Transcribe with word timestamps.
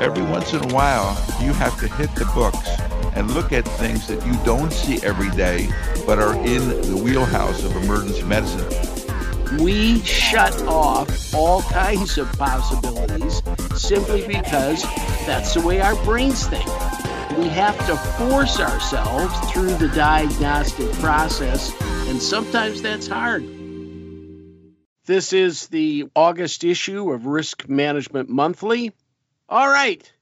every 0.00 0.22
once 0.22 0.52
in 0.52 0.70
a 0.70 0.74
while, 0.74 1.16
you 1.40 1.52
have 1.52 1.78
to 1.80 1.88
hit 1.88 2.14
the 2.14 2.24
books 2.34 2.68
and 3.14 3.30
look 3.30 3.52
at 3.52 3.66
things 3.78 4.06
that 4.06 4.24
you 4.26 4.34
don't 4.44 4.72
see 4.72 5.02
every 5.02 5.30
day, 5.30 5.68
but 6.04 6.18
are 6.18 6.34
in 6.46 6.68
the 6.82 7.00
wheelhouse 7.02 7.64
of 7.64 7.74
emergency 7.76 8.22
medicine. 8.22 8.66
We 9.58 10.00
shut 10.00 10.60
off 10.62 11.34
all 11.34 11.62
kinds 11.62 12.18
of 12.18 12.30
possibilities 12.32 13.42
simply 13.74 14.26
because 14.26 14.82
that's 15.24 15.54
the 15.54 15.60
way 15.60 15.80
our 15.80 15.94
brains 16.04 16.46
think. 16.46 16.66
We 17.38 17.48
have 17.48 17.78
to 17.86 17.96
force 17.96 18.60
ourselves 18.60 19.52
through 19.52 19.74
the 19.76 19.88
diagnostic 19.94 20.90
process, 20.94 21.72
and 22.08 22.20
sometimes 22.20 22.82
that's 22.82 23.06
hard. 23.06 23.44
This 25.06 25.32
is 25.32 25.68
the 25.68 26.06
August 26.16 26.64
issue 26.64 27.12
of 27.12 27.26
Risk 27.26 27.68
Management 27.68 28.28
Monthly. 28.28 28.92
All 29.48 29.68
right, 29.68 30.12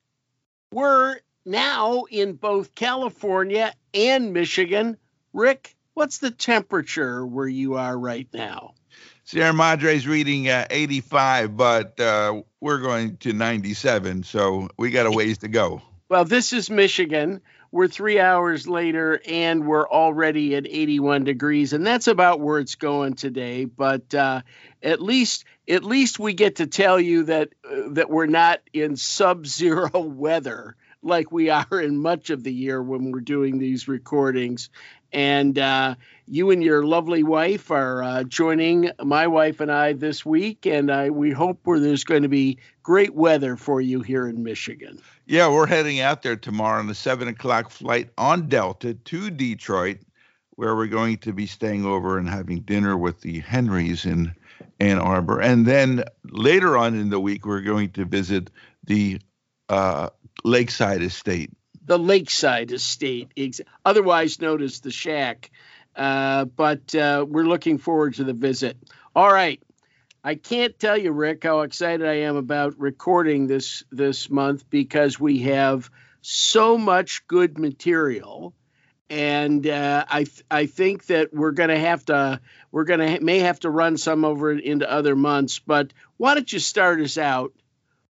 we're 0.70 1.16
now 1.46 2.04
in 2.10 2.34
both 2.34 2.74
California 2.74 3.72
and 3.94 4.34
Michigan. 4.34 4.98
Rick, 5.32 5.74
what's 5.94 6.18
the 6.18 6.30
temperature 6.30 7.24
where 7.24 7.48
you 7.48 7.76
are 7.76 7.98
right 7.98 8.28
now? 8.34 8.74
Sierra 9.24 9.54
Madre's 9.54 10.06
reading 10.06 10.50
uh, 10.50 10.66
85, 10.68 11.56
but 11.56 11.98
uh, 11.98 12.42
we're 12.60 12.80
going 12.80 13.16
to 13.18 13.32
97, 13.32 14.24
so 14.24 14.68
we 14.76 14.90
got 14.90 15.06
a 15.06 15.10
ways 15.10 15.38
to 15.38 15.48
go. 15.48 15.80
Well, 16.10 16.26
this 16.26 16.52
is 16.52 16.68
Michigan. 16.68 17.40
We're 17.72 17.88
three 17.88 18.20
hours 18.20 18.68
later 18.68 19.20
and 19.26 19.66
we're 19.66 19.88
already 19.88 20.54
at 20.54 20.66
81 20.66 21.24
degrees, 21.24 21.72
and 21.72 21.86
that's 21.86 22.08
about 22.08 22.40
where 22.40 22.58
it's 22.58 22.74
going 22.74 23.14
today. 23.14 23.64
But 23.64 24.14
uh, 24.14 24.42
at 24.82 25.00
least, 25.00 25.46
at 25.68 25.84
least 25.84 26.18
we 26.18 26.34
get 26.34 26.56
to 26.56 26.66
tell 26.66 27.00
you 27.00 27.24
that 27.24 27.50
uh, 27.64 27.88
that 27.90 28.10
we're 28.10 28.26
not 28.26 28.60
in 28.72 28.96
sub-zero 28.96 29.90
weather 30.00 30.76
like 31.04 31.30
we 31.30 31.50
are 31.50 31.80
in 31.80 31.98
much 31.98 32.30
of 32.30 32.42
the 32.42 32.52
year 32.52 32.82
when 32.82 33.10
we're 33.10 33.20
doing 33.20 33.58
these 33.58 33.86
recordings. 33.86 34.70
And 35.12 35.56
uh, 35.58 35.94
you 36.26 36.50
and 36.50 36.62
your 36.62 36.84
lovely 36.84 37.22
wife 37.22 37.70
are 37.70 38.02
uh, 38.02 38.24
joining 38.24 38.90
my 39.00 39.28
wife 39.28 39.60
and 39.60 39.70
I 39.70 39.92
this 39.92 40.26
week, 40.26 40.66
and 40.66 40.90
I, 40.90 41.10
we 41.10 41.30
hope 41.30 41.60
where 41.64 41.78
there's 41.78 42.02
going 42.02 42.24
to 42.24 42.28
be 42.28 42.58
great 42.82 43.14
weather 43.14 43.56
for 43.56 43.80
you 43.80 44.00
here 44.00 44.26
in 44.26 44.42
Michigan. 44.42 45.00
Yeah, 45.26 45.48
we're 45.50 45.68
heading 45.68 46.00
out 46.00 46.22
there 46.22 46.36
tomorrow 46.36 46.80
on 46.80 46.88
the 46.88 46.96
seven 46.96 47.28
o'clock 47.28 47.70
flight 47.70 48.10
on 48.18 48.48
Delta 48.48 48.94
to 48.94 49.30
Detroit, 49.30 49.98
where 50.56 50.74
we're 50.74 50.86
going 50.88 51.18
to 51.18 51.32
be 51.32 51.46
staying 51.46 51.84
over 51.84 52.18
and 52.18 52.28
having 52.28 52.60
dinner 52.60 52.96
with 52.96 53.20
the 53.20 53.38
Henrys 53.38 54.04
in 54.06 54.34
Ann 54.80 54.98
Arbor. 54.98 55.40
And 55.40 55.66
then 55.66 56.04
later 56.24 56.76
on 56.76 56.94
in 56.94 57.10
the 57.10 57.20
week, 57.20 57.46
we're 57.46 57.60
going 57.60 57.90
to 57.92 58.04
visit 58.04 58.50
the 58.84 59.20
uh, 59.68 60.10
Lakeside 60.44 61.02
Estate 61.02 61.50
the 61.86 61.98
Lakeside 61.98 62.72
Estate, 62.72 63.60
otherwise 63.84 64.40
known 64.40 64.62
as 64.62 64.80
the 64.80 64.90
Shack. 64.90 65.50
Uh, 65.94 66.44
but 66.44 66.94
uh, 66.94 67.24
we're 67.28 67.44
looking 67.44 67.78
forward 67.78 68.14
to 68.14 68.24
the 68.24 68.32
visit. 68.32 68.76
All 69.14 69.32
right. 69.32 69.62
I 70.24 70.34
can't 70.34 70.76
tell 70.78 70.96
you, 70.96 71.12
Rick, 71.12 71.44
how 71.44 71.60
excited 71.60 72.06
I 72.06 72.20
am 72.20 72.36
about 72.36 72.78
recording 72.78 73.46
this 73.46 73.84
this 73.92 74.30
month 74.30 74.68
because 74.70 75.20
we 75.20 75.40
have 75.40 75.90
so 76.22 76.78
much 76.78 77.26
good 77.26 77.58
material, 77.58 78.54
and 79.10 79.66
uh, 79.66 80.06
I 80.08 80.24
th- 80.24 80.44
I 80.50 80.66
think 80.66 81.06
that 81.06 81.34
we're 81.34 81.52
going 81.52 81.68
to 81.68 81.78
have 81.78 82.06
to 82.06 82.40
we're 82.74 82.84
going 82.84 83.00
to 83.00 83.08
ha- 83.08 83.18
may 83.20 83.38
have 83.38 83.60
to 83.60 83.70
run 83.70 83.96
some 83.96 84.24
over 84.24 84.50
into 84.52 84.90
other 84.90 85.14
months. 85.14 85.60
But 85.60 85.92
why 86.16 86.34
don't 86.34 86.52
you 86.52 86.58
start 86.58 87.00
us 87.00 87.18
out 87.18 87.52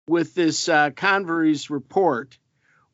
with 0.06 0.34
this 0.34 0.68
uh, 0.68 0.90
Coverys 0.90 1.68
report 1.68 2.38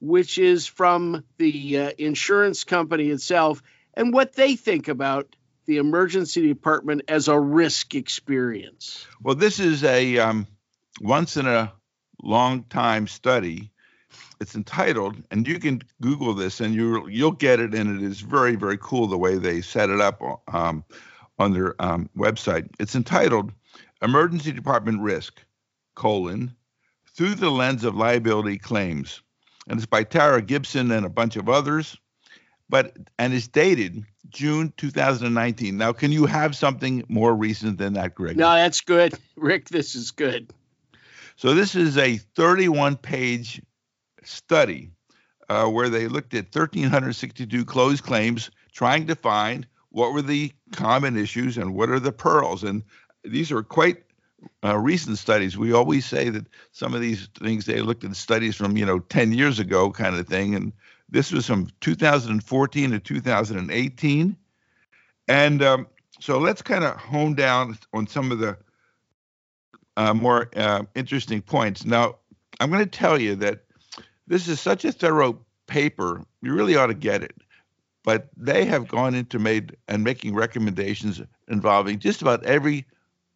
which 0.00 0.38
is 0.38 0.66
from 0.66 1.24
the 1.38 1.78
uh, 1.78 1.90
insurance 1.98 2.64
company 2.64 3.08
itself 3.08 3.62
and 3.94 4.12
what 4.12 4.34
they 4.34 4.56
think 4.56 4.88
about 4.88 5.34
the 5.66 5.78
emergency 5.78 6.46
department 6.46 7.02
as 7.08 7.28
a 7.28 7.38
risk 7.38 7.94
experience. 7.94 9.06
Well, 9.22 9.34
this 9.34 9.60
is 9.60 9.84
a 9.84 10.18
um, 10.18 10.46
once 11.00 11.36
in 11.36 11.46
a 11.46 11.72
long 12.22 12.64
time 12.64 13.06
study. 13.06 13.70
It's 14.40 14.54
entitled, 14.54 15.16
and 15.32 15.46
you 15.46 15.58
can 15.58 15.82
Google 16.00 16.32
this 16.32 16.60
and 16.60 16.72
you 16.72 17.08
you'll 17.08 17.32
get 17.32 17.58
it, 17.58 17.74
and 17.74 18.00
it 18.00 18.06
is 18.06 18.20
very 18.20 18.54
very 18.54 18.78
cool 18.80 19.08
the 19.08 19.18
way 19.18 19.36
they 19.36 19.60
set 19.60 19.90
it 19.90 20.00
up 20.00 20.22
um, 20.46 20.84
on 21.38 21.52
their 21.52 21.80
um, 21.80 22.08
website. 22.16 22.68
It's 22.78 22.94
entitled 22.94 23.52
"Emergency 24.02 24.52
Department 24.52 25.00
Risk: 25.00 25.42
colon 25.94 26.54
through 27.14 27.34
the 27.34 27.50
lens 27.50 27.84
of 27.84 27.94
liability 27.94 28.58
claims." 28.58 29.22
and 29.68 29.78
it's 29.78 29.86
by 29.86 30.02
Tara 30.02 30.42
Gibson 30.42 30.90
and 30.90 31.04
a 31.04 31.10
bunch 31.10 31.36
of 31.36 31.48
others. 31.48 31.96
But 32.70 32.96
and 33.18 33.32
it's 33.32 33.48
dated 33.48 34.04
June 34.28 34.72
2019. 34.76 35.78
Now, 35.78 35.92
can 35.92 36.12
you 36.12 36.26
have 36.26 36.54
something 36.56 37.04
more 37.08 37.34
recent 37.34 37.78
than 37.78 37.94
that, 37.94 38.14
Greg? 38.14 38.36
No, 38.36 38.52
that's 38.52 38.82
good, 38.82 39.14
Rick. 39.36 39.68
This 39.68 39.94
is 39.94 40.10
good. 40.10 40.52
So 41.36 41.54
this 41.54 41.74
is 41.76 41.96
a 41.96 42.18
31-page 42.36 43.62
study 44.24 44.90
uh, 45.48 45.66
where 45.66 45.88
they 45.88 46.08
looked 46.08 46.34
at 46.34 46.54
1,362 46.54 47.64
closed 47.64 48.02
claims, 48.02 48.50
trying 48.72 49.06
to 49.06 49.14
find 49.14 49.66
what 49.98 50.12
were 50.12 50.22
the 50.22 50.52
common 50.72 51.16
issues 51.16 51.58
and 51.58 51.74
what 51.74 51.90
are 51.90 51.98
the 51.98 52.12
pearls. 52.12 52.62
And 52.62 52.84
these 53.24 53.50
are 53.50 53.64
quite 53.64 54.04
uh, 54.64 54.76
recent 54.78 55.18
studies, 55.18 55.58
we 55.58 55.72
always 55.72 56.06
say 56.06 56.28
that 56.30 56.46
some 56.70 56.94
of 56.94 57.00
these 57.00 57.28
things 57.38 57.66
they 57.66 57.80
looked 57.80 58.04
at 58.04 58.14
studies 58.14 58.54
from 58.54 58.76
you 58.76 58.86
know 58.86 59.00
10 59.00 59.32
years 59.32 59.58
ago, 59.58 59.90
kind 59.90 60.16
of 60.16 60.28
thing, 60.28 60.54
and 60.54 60.72
this 61.08 61.32
was 61.32 61.46
from 61.46 61.68
2014 61.80 62.90
to 62.90 63.00
2018, 63.00 64.36
and 65.26 65.62
um, 65.62 65.86
so 66.20 66.38
let's 66.38 66.62
kind 66.62 66.84
of 66.84 66.94
hone 66.96 67.34
down 67.34 67.76
on 67.92 68.06
some 68.06 68.30
of 68.30 68.38
the 68.38 68.56
uh, 69.96 70.14
more 70.14 70.48
uh, 70.54 70.84
interesting 70.94 71.42
points. 71.42 71.84
Now, 71.84 72.16
I'm 72.60 72.70
going 72.70 72.84
to 72.84 72.90
tell 72.90 73.20
you 73.20 73.34
that 73.36 73.64
this 74.28 74.46
is 74.46 74.60
such 74.60 74.84
a 74.84 74.92
thorough 74.92 75.38
paper, 75.66 76.24
you 76.42 76.54
really 76.54 76.76
ought 76.76 76.86
to 76.86 76.94
get 76.94 77.22
it. 77.22 77.34
But 78.08 78.30
they 78.38 78.64
have 78.64 78.88
gone 78.88 79.14
into 79.14 79.38
made 79.38 79.76
and 79.86 80.02
making 80.02 80.34
recommendations 80.34 81.20
involving 81.46 81.98
just 81.98 82.22
about 82.22 82.42
every 82.42 82.86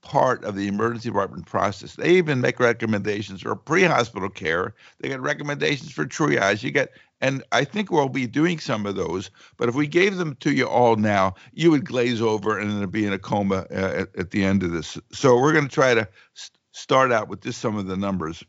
part 0.00 0.43
of 0.44 0.56
the 0.56 0.66
emergency 0.66 1.10
department 1.10 1.44
process. 1.44 1.97
They 1.97 2.15
even 2.15 2.41
make 2.41 2.59
recommendations 2.59 3.43
for 3.43 3.55
pre-hospital 3.55 4.31
care. 4.31 4.75
They 4.99 5.11
get 5.11 5.21
recommendations 5.21 5.93
for 5.93 6.06
triage. 6.06 6.62
You 6.62 6.71
get, 6.71 6.93
and 7.21 7.44
I 7.53 7.65
think 7.65 7.91
we'll 7.91 8.09
be 8.09 8.27
doing 8.27 8.59
some 8.59 8.87
of 8.87 8.97
those. 8.97 9.31
But 9.59 9.69
if 9.69 9.75
we 9.75 9.87
gave 9.87 10.16
them 10.16 10.37
to 10.37 10.55
you 10.55 10.66
all 10.66 10.97
now, 10.97 11.34
you 11.53 11.71
would 11.71 11.84
glaze 11.84 12.22
over 12.22 12.59
and 12.59 12.91
be 12.91 13.05
in 13.05 13.12
a 13.12 13.19
coma 13.19 13.66
uh, 13.71 13.75
at, 13.75 14.16
at, 14.16 14.31
the 14.31 14.43
end 14.43 14.62
of 14.62 14.71
this. 14.71 14.97
So 15.12 15.38
we're 15.38 15.53
going 15.53 15.69
to 15.69 15.75
try 15.75 15.93
to 15.93 16.09
st- 16.32 16.59
start 16.71 17.12
out 17.12 17.28
with 17.28 17.43
just 17.43 17.61
some 17.61 17.77
of 17.77 17.88
the 17.88 17.97
numbers. 17.99 18.43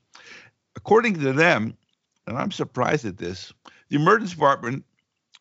According 0.77 1.15
to 1.15 1.33
them, 1.33 1.75
and 2.27 2.37
I'm 2.37 2.51
surprised 2.51 3.03
at 3.03 3.17
this, 3.17 3.51
the 3.89 3.97
emergency 3.97 4.35
department 4.35 4.85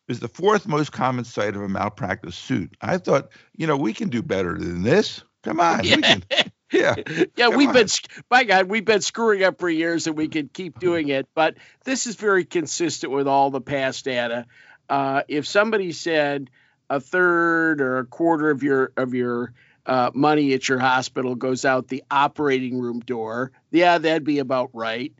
is 0.07 0.19
the 0.19 0.27
fourth 0.27 0.67
most 0.67 0.91
common 0.91 1.25
site 1.25 1.55
of 1.55 1.61
a 1.61 1.69
malpractice 1.69 2.35
suit. 2.35 2.75
I 2.81 2.97
thought, 2.97 3.29
you 3.55 3.67
know, 3.67 3.77
we 3.77 3.93
can 3.93 4.09
do 4.09 4.21
better 4.21 4.57
than 4.57 4.83
this. 4.83 5.23
Come 5.43 5.59
on. 5.59 5.83
Yeah. 5.83 5.95
We 5.95 6.01
can, 6.01 6.23
yeah. 6.71 6.95
yeah, 7.35 7.49
we've 7.49 7.69
on. 7.69 7.73
been, 7.73 7.87
my 8.29 8.43
God, 8.43 8.69
we've 8.69 8.85
been 8.85 9.01
screwing 9.01 9.43
up 9.43 9.59
for 9.59 9.69
years 9.69 10.07
and 10.07 10.17
we 10.17 10.27
can 10.27 10.49
keep 10.49 10.79
doing 10.79 11.09
it. 11.09 11.27
But 11.35 11.57
this 11.85 12.07
is 12.07 12.15
very 12.15 12.45
consistent 12.45 13.11
with 13.11 13.27
all 13.27 13.49
the 13.49 13.61
past 13.61 14.05
data. 14.05 14.45
Uh, 14.89 15.23
if 15.27 15.47
somebody 15.47 15.91
said 15.91 16.49
a 16.89 16.99
third 16.99 17.81
or 17.81 17.99
a 17.99 18.05
quarter 18.05 18.49
of 18.49 18.63
your, 18.63 18.91
of 18.97 19.13
your, 19.13 19.53
uh, 19.85 20.11
money 20.13 20.53
at 20.53 20.69
your 20.69 20.79
hospital 20.79 21.35
goes 21.35 21.65
out 21.65 21.87
the 21.87 22.03
operating 22.09 22.79
room 22.79 23.01
door. 23.01 23.51
Yeah, 23.71 23.97
that'd 23.97 24.23
be 24.23 24.39
about 24.39 24.69
right. 24.73 25.13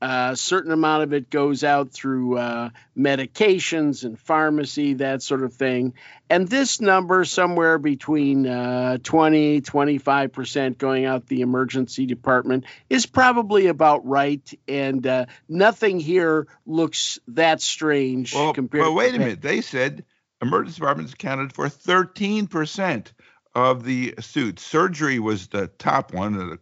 A 0.00 0.36
certain 0.36 0.70
amount 0.70 1.02
of 1.02 1.12
it 1.12 1.28
goes 1.28 1.64
out 1.64 1.90
through 1.90 2.38
uh, 2.38 2.70
medications 2.96 4.04
and 4.04 4.18
pharmacy, 4.18 4.94
that 4.94 5.22
sort 5.22 5.42
of 5.42 5.54
thing. 5.54 5.94
And 6.30 6.46
this 6.46 6.80
number, 6.80 7.24
somewhere 7.24 7.78
between 7.78 8.46
uh, 8.46 8.98
20, 9.02 9.60
25% 9.60 10.78
going 10.78 11.04
out 11.04 11.26
the 11.26 11.40
emergency 11.40 12.06
department, 12.06 12.64
is 12.88 13.06
probably 13.06 13.66
about 13.66 14.06
right. 14.06 14.48
And 14.68 15.04
uh, 15.06 15.26
nothing 15.48 15.98
here 15.98 16.46
looks 16.64 17.18
that 17.28 17.60
strange 17.60 18.34
well, 18.34 18.52
compared 18.52 18.84
well, 18.84 18.94
wait 18.94 19.14
a 19.14 19.18
minute. 19.18 19.42
They 19.42 19.62
said 19.62 20.04
emergency 20.40 20.78
departments 20.78 21.12
accounted 21.12 21.52
for 21.52 21.66
13% 21.66 23.06
of 23.54 23.82
the 23.82 24.14
suits. 24.20 24.64
Surgery 24.64 25.18
was 25.18 25.48
the 25.48 25.66
top 25.66 26.14
one 26.14 26.58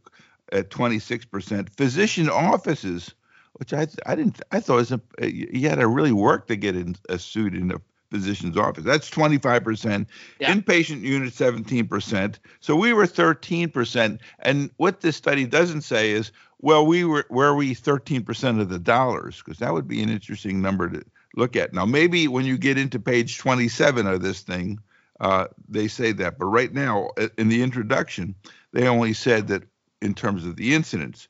at 0.50 0.70
26%. 0.70 1.68
Physician 1.76 2.30
offices 2.30 3.14
which 3.56 3.72
I 3.72 3.86
I 4.06 4.14
didn't 4.14 4.40
I 4.52 4.60
thought 4.60 4.76
was 4.76 4.92
a, 4.92 5.00
you 5.20 5.68
had 5.68 5.78
to 5.78 5.88
really 5.88 6.12
work 6.12 6.46
to 6.48 6.56
get 6.56 6.76
in 6.76 6.96
a 7.08 7.18
suit 7.18 7.54
in 7.54 7.70
a 7.70 7.80
physician's 8.10 8.56
office. 8.56 8.84
That's 8.84 9.10
25%. 9.10 10.06
Yeah. 10.38 10.54
Inpatient 10.54 11.00
unit 11.00 11.32
17%. 11.32 12.38
So 12.60 12.76
we 12.76 12.92
were 12.92 13.06
13%. 13.06 14.18
And 14.40 14.70
what 14.76 15.00
this 15.00 15.16
study 15.16 15.46
doesn't 15.46 15.82
say 15.82 16.10
is, 16.10 16.30
well, 16.60 16.86
we 16.86 17.04
were 17.04 17.26
where 17.28 17.54
we 17.54 17.74
13% 17.74 18.60
of 18.60 18.68
the 18.68 18.78
dollars, 18.78 19.42
because 19.42 19.58
that 19.58 19.72
would 19.72 19.86
be 19.86 20.02
an 20.02 20.08
interesting 20.08 20.62
number 20.62 20.88
to 20.88 21.04
look 21.36 21.54
at. 21.56 21.74
Now, 21.74 21.84
maybe 21.84 22.28
when 22.28 22.46
you 22.46 22.56
get 22.56 22.78
into 22.78 22.98
page 22.98 23.38
27 23.38 24.06
of 24.06 24.22
this 24.22 24.40
thing, 24.40 24.80
uh, 25.20 25.48
they 25.68 25.88
say 25.88 26.12
that. 26.12 26.38
But 26.38 26.46
right 26.46 26.72
now, 26.72 27.10
in 27.36 27.48
the 27.48 27.62
introduction, 27.62 28.34
they 28.72 28.88
only 28.88 29.12
said 29.12 29.48
that 29.48 29.64
in 30.00 30.14
terms 30.14 30.46
of 30.46 30.56
the 30.56 30.74
incidence. 30.74 31.28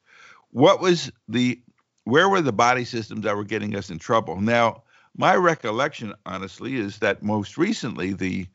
What 0.50 0.81
was 0.81 1.11
the 1.28 1.61
where 2.06 2.28
were 2.28 2.40
the 2.40 2.52
body 2.52 2.84
systems 2.84 3.24
that 3.24 3.36
were 3.36 3.44
getting 3.44 3.74
us 3.74 3.90
in 3.90 3.98
trouble? 3.98 4.40
Now, 4.40 4.84
my 5.16 5.34
recollection, 5.34 6.14
honestly, 6.24 6.76
is 6.76 7.00
that 7.00 7.20
most 7.20 7.58
recently 7.58 8.12
the 8.12 8.46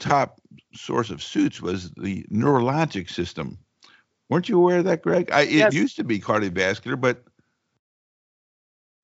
top 0.00 0.40
source 0.74 1.10
of 1.10 1.22
suits 1.22 1.62
was 1.62 1.92
the 1.92 2.26
neurologic 2.32 3.08
system. 3.08 3.58
Weren't 4.28 4.48
you 4.48 4.58
aware 4.58 4.78
of 4.78 4.86
that, 4.86 5.02
Greg? 5.02 5.30
I, 5.30 5.42
it 5.42 5.72
used 5.72 5.96
to 5.96 6.04
be 6.04 6.18
cardiovascular, 6.18 7.00
but 7.00 7.22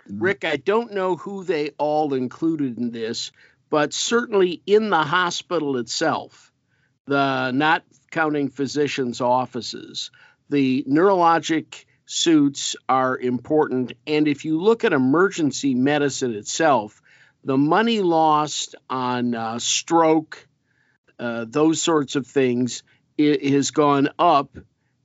Rick, 0.09 0.45
I 0.45 0.57
don't 0.57 0.93
know 0.93 1.15
who 1.15 1.45
they 1.45 1.71
all 1.79 2.13
included 2.15 2.77
in 2.77 2.91
this, 2.91 3.31
but 3.69 3.93
certainly 3.93 4.63
in 4.67 4.91
the 4.91 5.05
hospital 5.05 5.77
itself, 5.77 6.51
the 7.07 7.53
not 7.53 7.85
counting 8.11 8.49
physicians' 8.49 9.21
offices, 9.21 10.11
the 10.49 10.85
neurologic 10.89 11.85
suits 12.11 12.75
are 12.89 13.17
important. 13.17 13.93
And 14.07 14.27
if 14.27 14.45
you 14.45 14.61
look 14.61 14.85
at 14.85 14.93
emergency 14.93 15.75
medicine 15.77 16.35
itself, 16.35 17.01
the 17.45 17.57
money 17.57 18.01
lost 18.01 18.75
on 18.91 19.35
uh, 19.35 19.59
stroke, 19.61 20.49
uh, 21.21 21.47
those 21.49 21.81
sorts 21.81 22.17
of 22.17 22.27
things, 22.27 22.83
has 23.19 23.71
gone 23.71 24.09
up. 24.19 24.59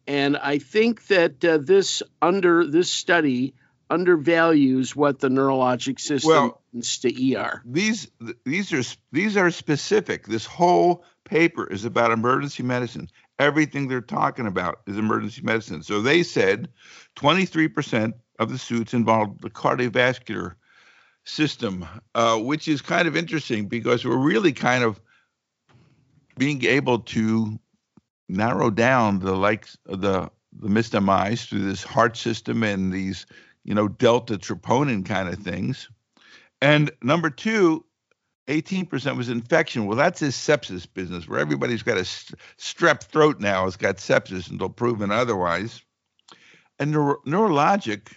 And 0.08 0.36
I 0.36 0.58
think 0.58 1.06
that 1.08 1.44
uh, 1.46 1.58
this 1.58 2.02
under 2.22 2.66
this 2.66 2.92
study 2.92 3.54
undervalues 3.90 4.96
what 4.96 5.20
the 5.20 5.30
neurologic 5.30 6.00
system 6.00 6.30
Well- 6.30 6.62
means 6.74 6.98
to 7.00 7.36
ER. 7.36 7.62
these 7.66 8.10
these 8.46 8.74
are 8.74 8.84
these 9.12 9.38
are 9.38 9.52
specific. 9.52 10.26
This 10.28 10.46
whole 10.46 11.04
paper 11.24 11.68
is 11.72 11.86
about 11.86 12.12
emergency 12.12 12.64
medicine. 12.64 13.10
Everything 13.40 13.88
they're 13.88 14.02
talking 14.02 14.48
about 14.48 14.82
is 14.88 14.98
emergency 14.98 15.42
medicine. 15.42 15.84
So 15.84 16.02
they 16.02 16.24
said 16.24 16.70
23% 17.18 18.14
of 18.40 18.50
the 18.50 18.58
suits 18.58 18.94
involved 18.94 19.42
the 19.42 19.50
cardiovascular 19.50 20.56
system, 21.26 21.86
uh, 22.14 22.38
which 22.38 22.68
is 22.68 22.82
kind 22.82 23.08
of 23.08 23.18
interesting 23.18 23.68
because 23.68 24.06
we're 24.06 24.18
really 24.18 24.54
kind 24.54 24.84
of 24.84 25.02
being 26.38 26.64
able 26.66 27.00
to 27.00 27.60
narrow 28.30 28.70
down 28.70 29.20
the 29.20 29.36
likes 29.36 29.78
the 29.86 30.30
the 30.58 30.70
misdemise 30.70 31.46
through 31.46 31.66
this 31.66 31.84
heart 31.84 32.16
system 32.16 32.64
and 32.64 32.94
these 32.94 33.26
you 33.64 33.74
know 33.74 33.88
delta 33.88 34.38
troponin 34.38 35.06
kind 35.06 35.30
of 35.30 35.36
things. 35.40 35.90
And 36.62 36.92
number 37.02 37.30
two, 37.30 37.86
18% 38.48 39.18
was 39.18 39.30
infection. 39.30 39.86
Well, 39.86 39.98
that's 39.98 40.20
his 40.20 40.36
sepsis 40.36 40.86
business, 40.92 41.28
where 41.28 41.40
everybody's 41.40 41.84
got 41.84 41.98
a 41.98 42.02
strep 42.02 43.04
throat 43.04 43.40
now 43.40 43.66
has 43.66 43.76
got 43.76 43.98
sepsis 43.98 44.50
until 44.50 44.70
proven 44.70 45.12
otherwise. 45.12 45.82
And 46.78 46.92
neuro- 46.92 47.22
neurologic 47.26 48.12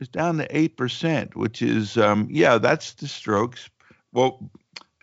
is 0.00 0.08
down 0.08 0.38
to 0.38 0.48
8%, 0.48 1.34
which 1.34 1.60
is, 1.60 1.98
um, 1.98 2.28
yeah, 2.30 2.58
that's 2.58 2.92
the 2.94 3.08
strokes. 3.08 3.68
Well, 4.12 4.50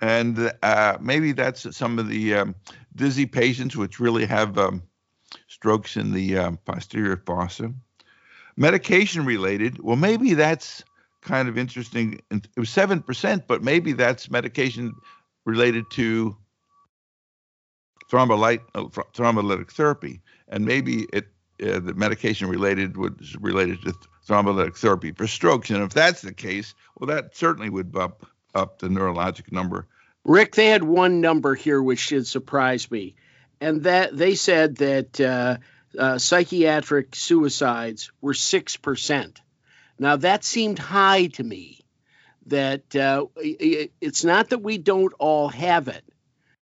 and 0.01 0.51
uh, 0.63 0.97
maybe 0.99 1.31
that's 1.31 1.75
some 1.75 1.99
of 1.99 2.07
the 2.07 2.35
um, 2.35 2.55
dizzy 2.95 3.27
patients, 3.27 3.75
which 3.75 3.99
really 3.99 4.25
have 4.25 4.57
um, 4.57 4.81
strokes 5.47 5.95
in 5.95 6.11
the 6.11 6.37
um, 6.37 6.57
posterior 6.65 7.17
fossa. 7.17 7.71
Medication 8.57 9.25
related, 9.25 9.79
well, 9.79 9.95
maybe 9.95 10.33
that's 10.33 10.83
kind 11.21 11.47
of 11.47 11.57
interesting. 11.57 12.21
It 12.31 12.47
was 12.57 12.69
seven 12.69 13.01
percent, 13.01 13.47
but 13.47 13.63
maybe 13.63 13.93
that's 13.93 14.29
medication 14.29 14.93
related 15.45 15.85
to 15.93 16.35
thrombolyte, 18.11 18.61
uh, 18.75 18.83
thrombolytic 18.83 19.71
therapy, 19.71 20.21
and 20.47 20.65
maybe 20.65 21.07
it 21.13 21.27
uh, 21.63 21.79
the 21.79 21.93
medication 21.93 22.49
related 22.49 22.97
was 22.97 23.35
related 23.39 23.77
to 23.81 23.91
th- 23.91 23.95
thrombolytic 24.27 24.75
therapy 24.77 25.11
for 25.11 25.27
strokes. 25.27 25.69
And 25.69 25.83
if 25.83 25.93
that's 25.93 26.21
the 26.21 26.33
case, 26.33 26.73
well, 26.97 27.07
that 27.15 27.35
certainly 27.35 27.69
would 27.69 27.91
bump 27.91 28.25
up 28.55 28.79
the 28.79 28.87
neurologic 28.87 29.51
number. 29.51 29.87
Rick, 30.23 30.55
they 30.55 30.67
had 30.67 30.83
one 30.83 31.21
number 31.21 31.55
here 31.55 31.81
which 31.81 32.09
did 32.09 32.27
surprise 32.27 32.89
me, 32.91 33.15
and 33.59 33.83
that 33.83 34.15
they 34.15 34.35
said 34.35 34.77
that 34.77 35.19
uh, 35.21 35.57
uh, 35.97 36.17
psychiatric 36.17 37.15
suicides 37.15 38.11
were 38.21 38.33
six 38.33 38.77
percent. 38.77 39.39
Now 40.01 40.15
that 40.15 40.43
seemed 40.43 40.79
high 40.79 41.27
to 41.27 41.43
me. 41.43 41.77
That 42.47 42.95
uh, 42.95 43.27
it's 43.35 44.23
not 44.23 44.49
that 44.49 44.63
we 44.63 44.79
don't 44.79 45.13
all 45.19 45.47
have 45.49 45.87
it, 45.87 46.03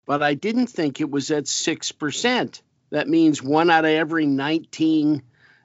but 0.07 0.23
I 0.23 0.33
didn't 0.33 0.67
think 0.67 0.99
it 0.99 1.11
was 1.11 1.29
at 1.29 1.47
six 1.47 1.91
percent. 1.91 2.63
That 2.89 3.07
means 3.07 3.41
one 3.41 3.69
out 3.69 3.85
of 3.85 3.91
every 3.91 4.25
nineteen 4.25 5.21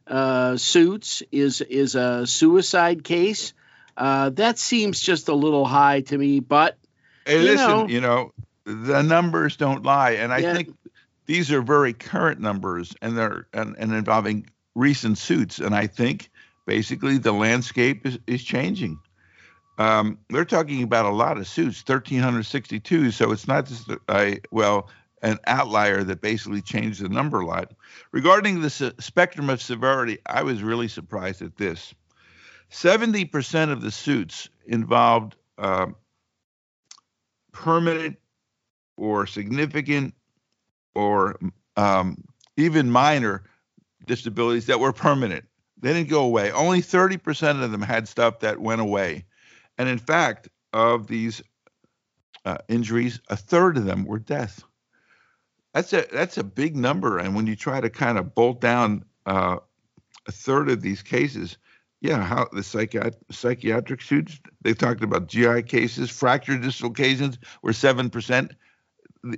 uh, 0.06 0.58
suits 0.58 1.22
is 1.32 1.62
is 1.62 1.94
a 1.94 2.26
suicide 2.26 3.02
case. 3.02 3.54
Uh, 3.96 4.28
that 4.30 4.58
seems 4.58 5.00
just 5.00 5.28
a 5.28 5.34
little 5.34 5.64
high 5.64 6.02
to 6.02 6.18
me, 6.18 6.40
but 6.40 6.76
Hey, 7.24 7.38
You 7.38 7.44
listen, 7.44 7.78
know. 7.78 7.86
you 7.88 8.00
know, 8.02 8.32
the 8.66 9.02
numbers 9.02 9.56
don't 9.56 9.84
lie, 9.84 10.12
and 10.12 10.34
I 10.34 10.42
Yeah. 10.42 10.52
think 10.52 10.74
these 11.24 11.50
are 11.50 11.62
very 11.62 11.94
current 11.94 12.40
numbers, 12.40 12.94
and 13.00 13.16
they're 13.16 13.46
and, 13.54 13.74
and 13.78 13.94
involving 13.94 14.50
recent 14.74 15.16
suits, 15.16 15.60
and 15.60 15.74
I 15.74 15.86
think 15.86 16.30
basically 16.66 17.18
the 17.18 17.32
landscape 17.32 18.06
is, 18.06 18.18
is 18.26 18.42
changing. 18.42 18.98
Um, 19.78 20.18
they're 20.30 20.44
talking 20.44 20.82
about 20.82 21.06
a 21.06 21.10
lot 21.10 21.36
of 21.36 21.48
suits, 21.48 21.82
1,362. 21.86 23.10
So 23.10 23.32
it's 23.32 23.48
not 23.48 23.66
just 23.66 23.90
a, 24.08 24.38
well 24.50 24.88
an 25.22 25.38
outlier 25.46 26.04
that 26.04 26.20
basically 26.20 26.60
changed 26.60 27.02
the 27.02 27.08
number 27.08 27.40
a 27.40 27.46
lot. 27.46 27.72
Regarding 28.12 28.60
the 28.60 28.94
spectrum 29.00 29.48
of 29.48 29.62
severity, 29.62 30.18
I 30.26 30.42
was 30.42 30.62
really 30.62 30.86
surprised 30.86 31.40
at 31.40 31.56
this. 31.56 31.94
70% 32.70 33.72
of 33.72 33.80
the 33.80 33.90
suits 33.90 34.50
involved 34.66 35.34
um, 35.56 35.96
permanent 37.52 38.18
or 38.96 39.26
significant 39.26 40.14
or 40.94 41.38
um, 41.76 42.22
even 42.56 42.90
minor 42.90 43.44
disabilities 44.06 44.66
that 44.66 44.78
were 44.78 44.92
permanent. 44.92 45.44
They 45.84 45.92
didn't 45.92 46.08
go 46.08 46.24
away. 46.24 46.50
Only 46.50 46.80
30% 46.80 47.62
of 47.62 47.70
them 47.70 47.82
had 47.82 48.08
stuff 48.08 48.40
that 48.40 48.58
went 48.58 48.80
away. 48.80 49.26
And 49.76 49.86
in 49.86 49.98
fact, 49.98 50.48
of 50.72 51.08
these 51.08 51.42
uh, 52.46 52.56
injuries, 52.68 53.20
a 53.28 53.36
third 53.36 53.76
of 53.76 53.84
them 53.84 54.06
were 54.06 54.18
death. 54.18 54.64
That's 55.74 55.92
a 55.92 56.06
that's 56.10 56.38
a 56.38 56.42
big 56.42 56.74
number. 56.74 57.18
And 57.18 57.34
when 57.34 57.46
you 57.46 57.54
try 57.54 57.82
to 57.82 57.90
kind 57.90 58.16
of 58.16 58.34
bolt 58.34 58.62
down 58.62 59.04
uh, 59.26 59.58
a 60.26 60.32
third 60.32 60.70
of 60.70 60.80
these 60.80 61.02
cases, 61.02 61.58
yeah, 62.00 62.22
how 62.22 62.48
the 62.50 62.62
psychiat- 62.62 63.20
psychiatric 63.30 64.00
suits 64.00 64.40
they 64.62 64.72
talked 64.72 65.04
about 65.04 65.26
GI 65.26 65.64
cases, 65.64 66.08
fracture 66.08 66.56
dislocations 66.56 67.36
were 67.62 67.74
seven 67.74 68.08
percent. 68.08 68.52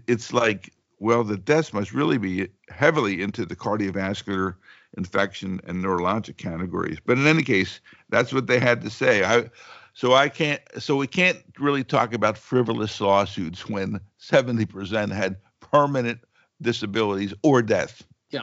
It's 0.07 0.33
like, 0.33 0.73
well, 1.01 1.25
the 1.25 1.39
deaths 1.39 1.73
must 1.73 1.93
really 1.93 2.19
be 2.19 2.51
heavily 2.69 3.21
into 3.21 3.45
the 3.45 3.57
cardiovascular 3.57 4.55
infection 4.97 5.61
and 5.65 5.85
neurologic 5.85 6.37
categories. 6.37 6.99
But 7.05 7.19
in 7.19 7.27
any 7.27 7.43
case, 7.43 7.81
that's 8.09 8.33
what 8.33 8.47
they 8.47 8.59
had 8.59 8.83
to 8.83 8.91
say. 8.91 9.25
I 9.25 9.51
so 9.93 10.15
I 10.15 10.29
can't 10.29 10.61
so 10.79 10.97
we 10.97 11.07
can't 11.07 11.43
really 11.59 11.85
talk 11.85 12.15
about 12.15 12.37
frivolous 12.37 13.01
lawsuits 13.01 13.69
when 13.69 14.01
70% 14.21 15.13
had 15.13 15.37
permanent 15.61 16.21
disabilities 16.61 17.35
or 17.43 17.63
death. 17.63 18.03
Yeah. 18.31 18.43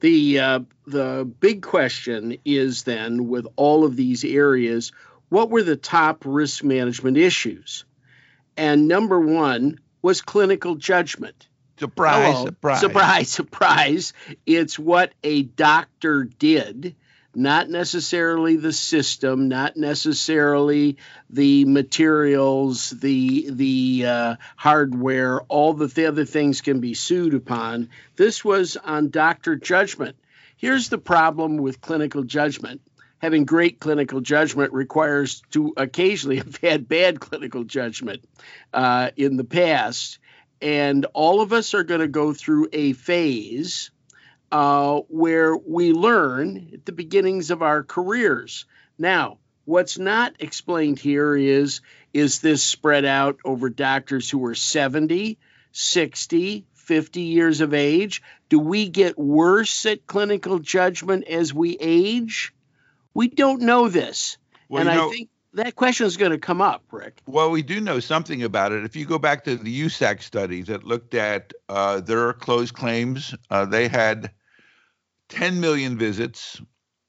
The 0.00 0.38
uh, 0.38 0.60
the 0.86 1.30
big 1.40 1.62
question 1.62 2.38
is 2.44 2.84
then 2.84 3.28
with 3.28 3.46
all 3.56 3.84
of 3.84 3.96
these 3.96 4.24
areas, 4.24 4.92
what 5.28 5.50
were 5.50 5.62
the 5.62 5.76
top 5.76 6.22
risk 6.24 6.64
management 6.64 7.18
issues? 7.18 7.84
And 8.56 8.88
number 8.88 9.20
one 9.20 9.78
was 10.02 10.22
clinical 10.22 10.74
judgment. 10.74 11.48
Surprise, 11.80 12.34
Hello. 12.34 12.44
surprise. 12.44 12.80
surprise, 12.80 13.28
surprise! 13.30 14.12
It's 14.44 14.78
what 14.78 15.14
a 15.24 15.44
doctor 15.44 16.24
did, 16.24 16.94
not 17.34 17.70
necessarily 17.70 18.56
the 18.56 18.74
system, 18.74 19.48
not 19.48 19.78
necessarily 19.78 20.98
the 21.30 21.64
materials, 21.64 22.90
the 22.90 23.48
the 23.48 24.04
uh, 24.06 24.36
hardware. 24.56 25.40
All 25.48 25.72
the, 25.72 25.86
the 25.86 26.04
other 26.04 26.26
things 26.26 26.60
can 26.60 26.80
be 26.80 26.92
sued 26.92 27.32
upon. 27.32 27.88
This 28.14 28.44
was 28.44 28.76
on 28.76 29.08
doctor 29.08 29.56
judgment. 29.56 30.16
Here's 30.58 30.90
the 30.90 30.98
problem 30.98 31.56
with 31.56 31.80
clinical 31.80 32.24
judgment: 32.24 32.82
having 33.20 33.46
great 33.46 33.80
clinical 33.80 34.20
judgment 34.20 34.74
requires 34.74 35.40
to 35.52 35.72
occasionally 35.78 36.36
have 36.44 36.56
had 36.56 36.86
bad 36.86 37.20
clinical 37.20 37.64
judgment 37.64 38.22
uh, 38.74 39.12
in 39.16 39.38
the 39.38 39.44
past. 39.44 40.18
And 40.62 41.06
all 41.14 41.40
of 41.40 41.52
us 41.52 41.74
are 41.74 41.84
going 41.84 42.00
to 42.00 42.08
go 42.08 42.34
through 42.34 42.68
a 42.72 42.92
phase 42.92 43.90
uh, 44.52 45.00
where 45.08 45.56
we 45.56 45.92
learn 45.92 46.70
at 46.74 46.84
the 46.84 46.92
beginnings 46.92 47.50
of 47.50 47.62
our 47.62 47.82
careers. 47.82 48.66
Now, 48.98 49.38
what's 49.64 49.98
not 49.98 50.34
explained 50.40 50.98
here 50.98 51.36
is 51.36 51.80
is 52.12 52.40
this 52.40 52.62
spread 52.62 53.04
out 53.04 53.38
over 53.44 53.70
doctors 53.70 54.28
who 54.28 54.44
are 54.46 54.54
70, 54.54 55.38
60, 55.72 56.66
50 56.74 57.20
years 57.20 57.60
of 57.60 57.72
age? 57.72 58.22
Do 58.48 58.58
we 58.58 58.88
get 58.88 59.16
worse 59.16 59.86
at 59.86 60.08
clinical 60.08 60.58
judgment 60.58 61.28
as 61.28 61.54
we 61.54 61.76
age? 61.78 62.52
We 63.14 63.28
don't 63.28 63.62
know 63.62 63.88
this. 63.88 64.38
Well, 64.68 64.80
and 64.80 64.90
I 64.90 64.96
know, 64.96 65.10
think 65.10 65.29
that 65.54 65.76
question 65.76 66.06
is 66.06 66.16
going 66.16 66.32
to 66.32 66.38
come 66.38 66.60
up, 66.60 66.84
Rick. 66.90 67.22
Well, 67.26 67.50
we 67.50 67.62
do 67.62 67.80
know 67.80 68.00
something 68.00 68.42
about 68.42 68.72
it. 68.72 68.84
If 68.84 68.94
you 68.94 69.04
go 69.04 69.18
back 69.18 69.44
to 69.44 69.56
the 69.56 69.82
USAC 69.82 70.22
study 70.22 70.62
that 70.62 70.84
looked 70.84 71.14
at 71.14 71.52
uh, 71.68 72.00
their 72.00 72.32
closed 72.34 72.74
claims, 72.74 73.34
uh, 73.50 73.64
they 73.64 73.88
had 73.88 74.30
10 75.28 75.60
million 75.60 75.98
visits, 75.98 76.60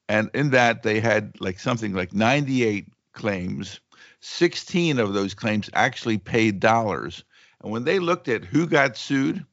and 0.08 0.30
in 0.34 0.50
that 0.50 0.82
they 0.82 1.00
had 1.00 1.40
like 1.40 1.58
something 1.58 1.92
like 1.92 2.12
98 2.12 2.86
claims. 3.12 3.80
16 4.20 4.98
of 4.98 5.14
those 5.14 5.34
claims 5.34 5.68
actually 5.74 6.18
paid 6.18 6.60
dollars. 6.60 7.24
And 7.62 7.72
when 7.72 7.84
they 7.84 7.98
looked 7.98 8.28
at 8.28 8.44
who 8.44 8.66
got 8.66 8.96
sued, 8.96 9.44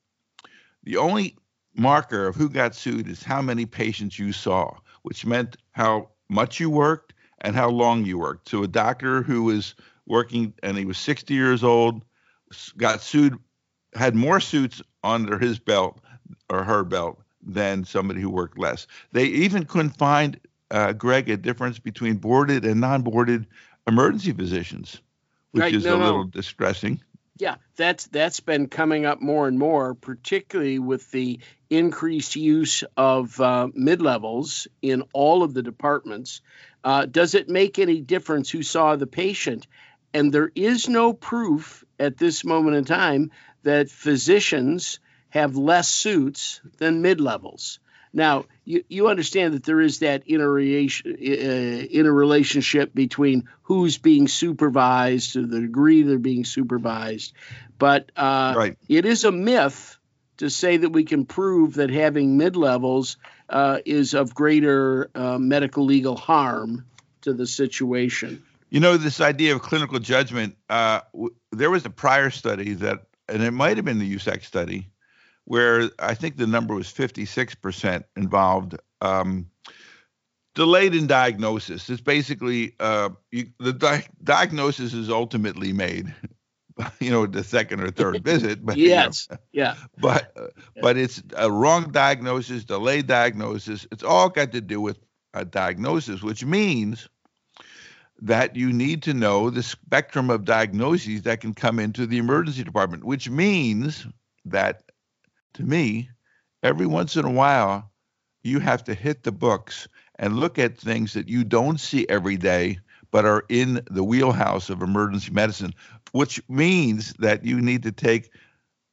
the 0.84 0.98
only 0.98 1.36
marker 1.76 2.28
of 2.28 2.36
who 2.36 2.50
got 2.50 2.76
sued 2.76 3.08
is 3.08 3.24
how 3.24 3.42
many 3.42 3.66
patients 3.66 4.18
you 4.18 4.32
saw, 4.32 4.76
which 5.04 5.26
meant 5.26 5.58
how 5.72 6.10
much 6.30 6.60
you 6.60 6.70
worked 6.70 7.14
and 7.42 7.56
how 7.56 7.70
long 7.70 8.06
you 8.06 8.18
worked. 8.18 8.50
So 8.50 8.64
a 8.64 8.68
doctor 8.68 9.22
who 9.22 9.44
was 9.44 9.76
working 10.06 10.54
and 10.64 10.78
he 10.78 10.86
was 10.86 10.98
60 10.98 11.34
years 11.34 11.64
old 11.64 12.04
got 12.78 13.02
sued, 13.02 13.38
had 13.94 14.16
more 14.16 14.40
suits 14.40 14.82
under 15.04 15.38
his 15.38 15.60
belt 15.60 16.00
or 16.50 16.64
her 16.64 16.84
belt 16.84 17.22
than 17.42 17.86
somebody 17.86 18.22
who 18.22 18.30
worked 18.30 18.58
less. 18.58 18.88
They 19.12 19.26
even 19.26 19.66
couldn't 19.66 19.98
find, 19.98 20.40
uh, 20.72 20.94
Greg, 20.94 21.30
a 21.30 21.38
difference 21.38 21.80
between 21.80 22.18
boarded 22.18 22.66
and 22.66 22.82
non 22.82 23.04
boarded 23.04 23.48
emergency 23.88 24.34
physicians, 24.34 25.02
which 25.52 25.62
right, 25.62 25.74
is 25.74 25.86
no, 25.86 25.96
a 25.96 25.98
little 25.98 26.24
no. 26.26 26.30
distressing. 26.30 27.00
Yeah, 27.38 27.56
that's 27.78 28.08
that's 28.08 28.42
been 28.42 28.68
coming 28.68 29.06
up 29.06 29.22
more 29.22 29.48
and 29.48 29.58
more, 29.58 29.94
particularly 29.94 30.78
with 30.78 31.10
the 31.12 31.40
increased 31.70 32.36
use 32.36 32.84
of 32.98 33.40
uh, 33.40 33.70
mid 33.74 34.02
levels 34.02 34.68
in 34.82 35.04
all 35.14 35.44
of 35.44 35.54
the 35.54 35.64
departments. 35.64 36.42
Uh, 36.84 37.06
does 37.06 37.36
it 37.36 37.50
make 37.50 37.80
any 37.80 38.02
difference 38.02 38.50
who 38.50 38.64
saw 38.64 38.96
the 38.96 39.08
patient? 39.08 39.68
And 40.14 40.32
there 40.32 40.52
is 40.56 40.90
no 40.90 41.14
proof 41.14 41.84
at 42.00 42.18
this 42.18 42.44
moment 42.44 42.78
in 42.78 42.86
time 42.86 43.32
that 43.64 43.90
physicians 43.90 45.00
have 45.30 45.56
less 45.56 45.90
suits 45.90 46.62
than 46.78 47.02
mid 47.02 47.22
levels. 47.22 47.80
Now, 48.12 48.46
you, 48.66 48.84
you 48.90 49.08
understand 49.08 49.54
that 49.54 49.64
there 49.64 49.82
is 49.82 50.00
that 50.00 50.24
interrelation, 50.26 51.12
uh, 51.14 51.86
interrelationship 51.92 52.94
between 52.94 53.48
who's 53.64 54.00
being 54.00 54.28
supervised 54.28 55.34
to 55.34 55.46
the 55.46 55.62
degree 55.62 56.02
they're 56.02 56.18
being 56.18 56.46
supervised. 56.46 57.34
But 57.78 58.12
uh, 58.16 58.54
right. 58.58 58.78
it 58.88 59.06
is 59.06 59.26
a 59.26 59.32
myth 59.32 59.98
to 60.38 60.50
say 60.50 60.78
that 60.78 60.90
we 60.90 61.04
can 61.04 61.26
prove 61.26 61.76
that 61.76 61.92
having 61.92 62.38
mid 62.38 62.56
levels 62.56 63.18
uh, 63.50 63.80
is 63.86 64.14
of 64.14 64.34
greater 64.34 65.10
uh, 65.16 65.38
medical 65.38 65.86
legal 65.86 66.16
harm 66.16 66.86
to 67.22 67.34
the 67.34 67.48
situation. 67.48 68.44
You 68.70 68.80
know, 68.80 68.98
this 68.98 69.20
idea 69.20 69.56
of 69.56 69.62
clinical 69.62 70.00
judgment, 70.00 70.56
uh, 70.70 71.02
w- 71.14 71.34
there 71.52 71.72
was 71.72 71.86
a 71.86 71.90
prior 71.90 72.30
study 72.30 72.74
that, 72.74 73.08
and 73.28 73.42
it 73.42 73.52
might 73.52 73.78
have 73.78 73.86
been 73.86 74.00
the 74.00 74.16
USAC 74.16 74.44
study, 74.44 74.88
where 75.46 75.90
I 75.98 76.14
think 76.14 76.38
the 76.38 76.48
number 76.48 76.76
was 76.76 76.88
56% 76.88 78.04
involved. 78.16 78.76
Um, 79.02 79.50
delayed 80.56 80.94
in 80.94 81.08
diagnosis. 81.08 81.90
It's 81.90 82.02
basically 82.02 82.76
uh, 82.80 83.10
you, 83.32 83.48
the 83.60 83.74
di- 83.74 84.08
diagnosis 84.24 84.94
is 84.94 85.10
ultimately 85.10 85.72
made, 85.74 86.14
you 87.00 87.12
know, 87.12 87.26
the 87.26 87.44
second 87.44 87.82
or 87.82 87.92
third 87.92 88.24
visit. 88.24 88.66
But 88.66 88.78
yes, 88.78 89.28
you 89.30 89.36
know, 89.36 89.42
yeah. 89.52 89.76
But 89.98 90.32
uh, 90.38 90.48
but 90.82 90.98
it's 90.98 91.22
a 91.36 91.52
wrong 91.52 91.92
diagnosis, 91.92 92.64
delayed 92.64 93.08
diagnosis. 93.08 93.88
It's 93.92 94.04
all 94.04 94.30
got 94.30 94.52
to 94.54 94.62
do 94.62 94.82
with 94.82 95.00
a 95.34 95.46
diagnosis, 95.46 96.22
which 96.22 96.44
means 96.44 97.08
that 98.22 98.56
you 98.56 98.74
need 98.74 99.04
to 99.04 99.14
know 99.14 99.50
the 99.50 99.64
spectrum 99.64 100.30
of 100.30 100.44
diagnoses 100.44 101.22
that 101.22 101.40
can 101.40 101.54
come 101.54 101.80
into 101.80 102.06
the 102.06 102.18
emergency 102.18 102.64
department, 102.64 103.04
which 103.04 103.30
means 103.30 104.06
that 104.46 104.84
to 105.54 105.64
me, 105.64 106.10
every 106.64 106.86
once 106.86 107.16
in 107.16 107.26
a 107.26 107.32
while, 107.32 107.92
you 108.44 108.60
have 108.60 108.84
to 108.86 108.94
hit 108.94 109.24
the 109.24 109.32
books 109.32 109.88
and 110.18 110.38
look 110.38 110.60
at 110.60 110.78
things 110.78 111.14
that 111.14 111.30
you 111.30 111.44
don't 111.44 111.80
see 111.80 112.08
every 112.10 112.38
day, 112.38 112.80
but 113.12 113.26
are 113.26 113.46
in 113.50 113.82
the 113.90 114.04
wheelhouse 114.04 114.70
of 114.70 114.82
emergency 114.82 115.32
medicine, 115.32 115.74
which 116.12 116.42
means 116.50 117.14
that 117.20 117.46
you 117.46 117.62
need 117.62 117.84
to 117.84 117.92
take 117.92 118.32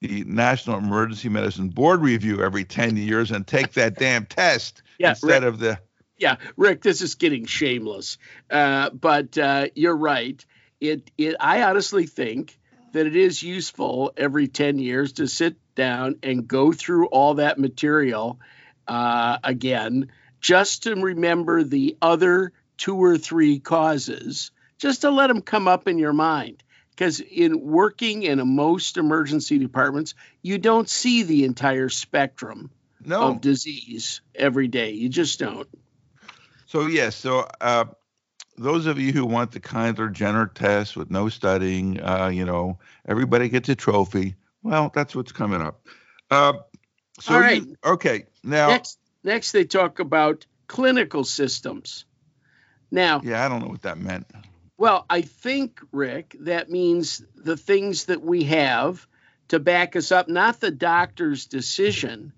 the 0.00 0.25
National 0.25 0.78
Emergency 0.78 1.28
Medicine 1.28 1.68
Board 1.68 2.00
review 2.00 2.42
every 2.42 2.64
10 2.64 2.96
years 2.96 3.30
and 3.30 3.46
take 3.46 3.73
that 3.73 3.94
damn 3.99 4.26
test 4.26 4.82
yeah, 4.99 5.11
instead 5.11 5.42
Rick, 5.42 5.54
of 5.54 5.58
the. 5.58 5.78
Yeah, 6.18 6.37
Rick, 6.56 6.82
this 6.82 7.02
is 7.02 7.14
getting 7.14 7.46
shameless. 7.46 8.18
Uh, 8.50 8.90
but 8.90 9.37
uh, 9.38 9.68
you're 9.75 9.96
right. 9.96 10.44
It, 10.80 11.11
it, 11.16 11.37
I 11.40 11.62
honestly 11.62 12.06
think 12.06 12.58
that 12.92 13.06
it 13.06 13.16
is 13.16 13.42
useful 13.42 14.12
every 14.16 14.49
10 14.49 14.78
years 14.78 15.14
to 15.14 15.26
sit 15.26 15.56
down 15.75 16.16
and 16.23 16.46
go 16.46 16.73
through 16.73 17.06
all 17.06 17.35
that 17.35 17.58
material 17.58 18.38
uh, 18.88 19.38
again, 19.42 20.11
just 20.40 20.85
to 20.85 20.94
remember 20.94 21.62
the 21.62 21.96
other 22.00 22.52
two 22.76 22.96
or 22.96 23.18
three 23.18 23.58
causes, 23.58 24.50
just 24.78 25.02
to 25.02 25.11
let 25.11 25.28
them 25.28 25.42
come 25.42 25.66
up 25.68 25.88
in 25.88 25.99
your 25.99 26.12
mind. 26.12 26.62
Because 26.97 27.21
in 27.21 27.61
working 27.61 28.23
in 28.23 28.57
most 28.57 28.97
emergency 28.97 29.59
departments, 29.59 30.15
you 30.41 30.57
don't 30.57 30.88
see 30.88 31.25
the 31.25 31.45
entire 31.45 31.91
spectrum 31.91 32.71
no. 33.05 33.23
of 33.23 33.43
disease 33.43 34.23
every 34.35 34.69
day. 34.69 34.93
You 34.93 35.11
just 35.11 35.38
don't. 35.38 35.69
So, 36.65 36.87
yes, 36.87 37.15
so 37.15 37.47
uh, 37.61 37.85
those 38.57 38.87
of 38.87 38.99
you 38.99 39.12
who 39.12 39.26
want 39.26 39.53
the 39.53 39.61
Kindler 39.61 40.09
Jenner 40.09 40.47
test 40.47 40.97
with 40.97 41.11
no 41.11 41.29
studying, 41.29 42.00
uh, 42.00 42.29
you 42.29 42.47
know, 42.47 42.79
everybody 43.07 43.50
gets 43.50 43.69
a 43.69 43.75
trophy. 43.75 44.35
Well, 44.62 44.91
that's 44.95 45.15
what's 45.15 45.33
coming 45.33 45.61
up. 45.61 45.87
Uh, 46.31 46.55
so 47.21 47.35
All 47.35 47.41
right. 47.41 47.62
You, 47.62 47.76
okay. 47.85 48.25
Now 48.43 48.69
next, 48.69 48.99
next 49.23 49.53
they 49.53 49.65
talk 49.65 50.00
about 50.00 50.47
clinical 50.67 51.25
systems. 51.25 52.05
Now, 52.91 53.21
yeah, 53.23 53.45
I 53.45 53.49
don't 53.49 53.61
know 53.61 53.69
what 53.69 53.83
that 53.83 53.99
meant. 53.99 54.26
Well, 54.78 55.06
I 55.09 55.23
think 55.23 55.80
Rick, 55.90 56.37
that 56.40 56.71
means 56.71 57.23
the 57.35 57.56
things 57.56 58.06
that 58.06 58.23
we 58.23 58.45
have 58.45 59.06
to 59.49 59.59
back 59.59 59.97
us 59.97 60.12
up, 60.12 60.28
not 60.28 60.61
the 60.61 60.71
doctor's 60.71 61.47
decision, 61.47 62.33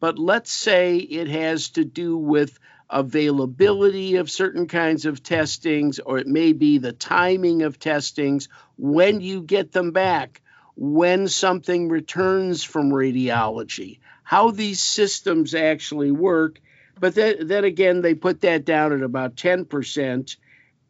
but 0.00 0.18
let's 0.18 0.50
say 0.50 0.96
it 0.96 1.28
has 1.28 1.70
to 1.70 1.84
do 1.84 2.16
with 2.16 2.58
availability 2.90 4.16
of 4.16 4.30
certain 4.30 4.66
kinds 4.66 5.06
of 5.06 5.22
testings, 5.22 6.00
or 6.00 6.18
it 6.18 6.26
may 6.26 6.52
be 6.52 6.78
the 6.78 6.92
timing 6.92 7.62
of 7.62 7.78
testings, 7.78 8.48
when 8.76 9.20
you 9.20 9.42
get 9.42 9.70
them 9.72 9.92
back, 9.92 10.42
when 10.76 11.28
something 11.28 11.88
returns 11.88 12.64
from 12.64 12.90
radiology, 12.90 14.00
how 14.24 14.50
these 14.50 14.82
systems 14.82 15.54
actually 15.54 16.10
work. 16.10 16.60
But 16.98 17.14
then, 17.14 17.46
then 17.46 17.64
again, 17.64 18.02
they 18.02 18.14
put 18.14 18.40
that 18.40 18.64
down 18.64 18.92
at 18.92 19.02
about 19.02 19.36
10%, 19.36 20.36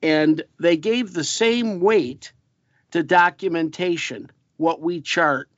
and 0.05 0.43
they 0.61 0.77
gave 0.77 1.15
the 1.15 1.25
same 1.25 1.81
weight 1.81 2.35
to 2.91 3.03
documentation, 3.03 4.31
what 4.59 4.83
we 4.83 5.01
chart. 5.01 5.49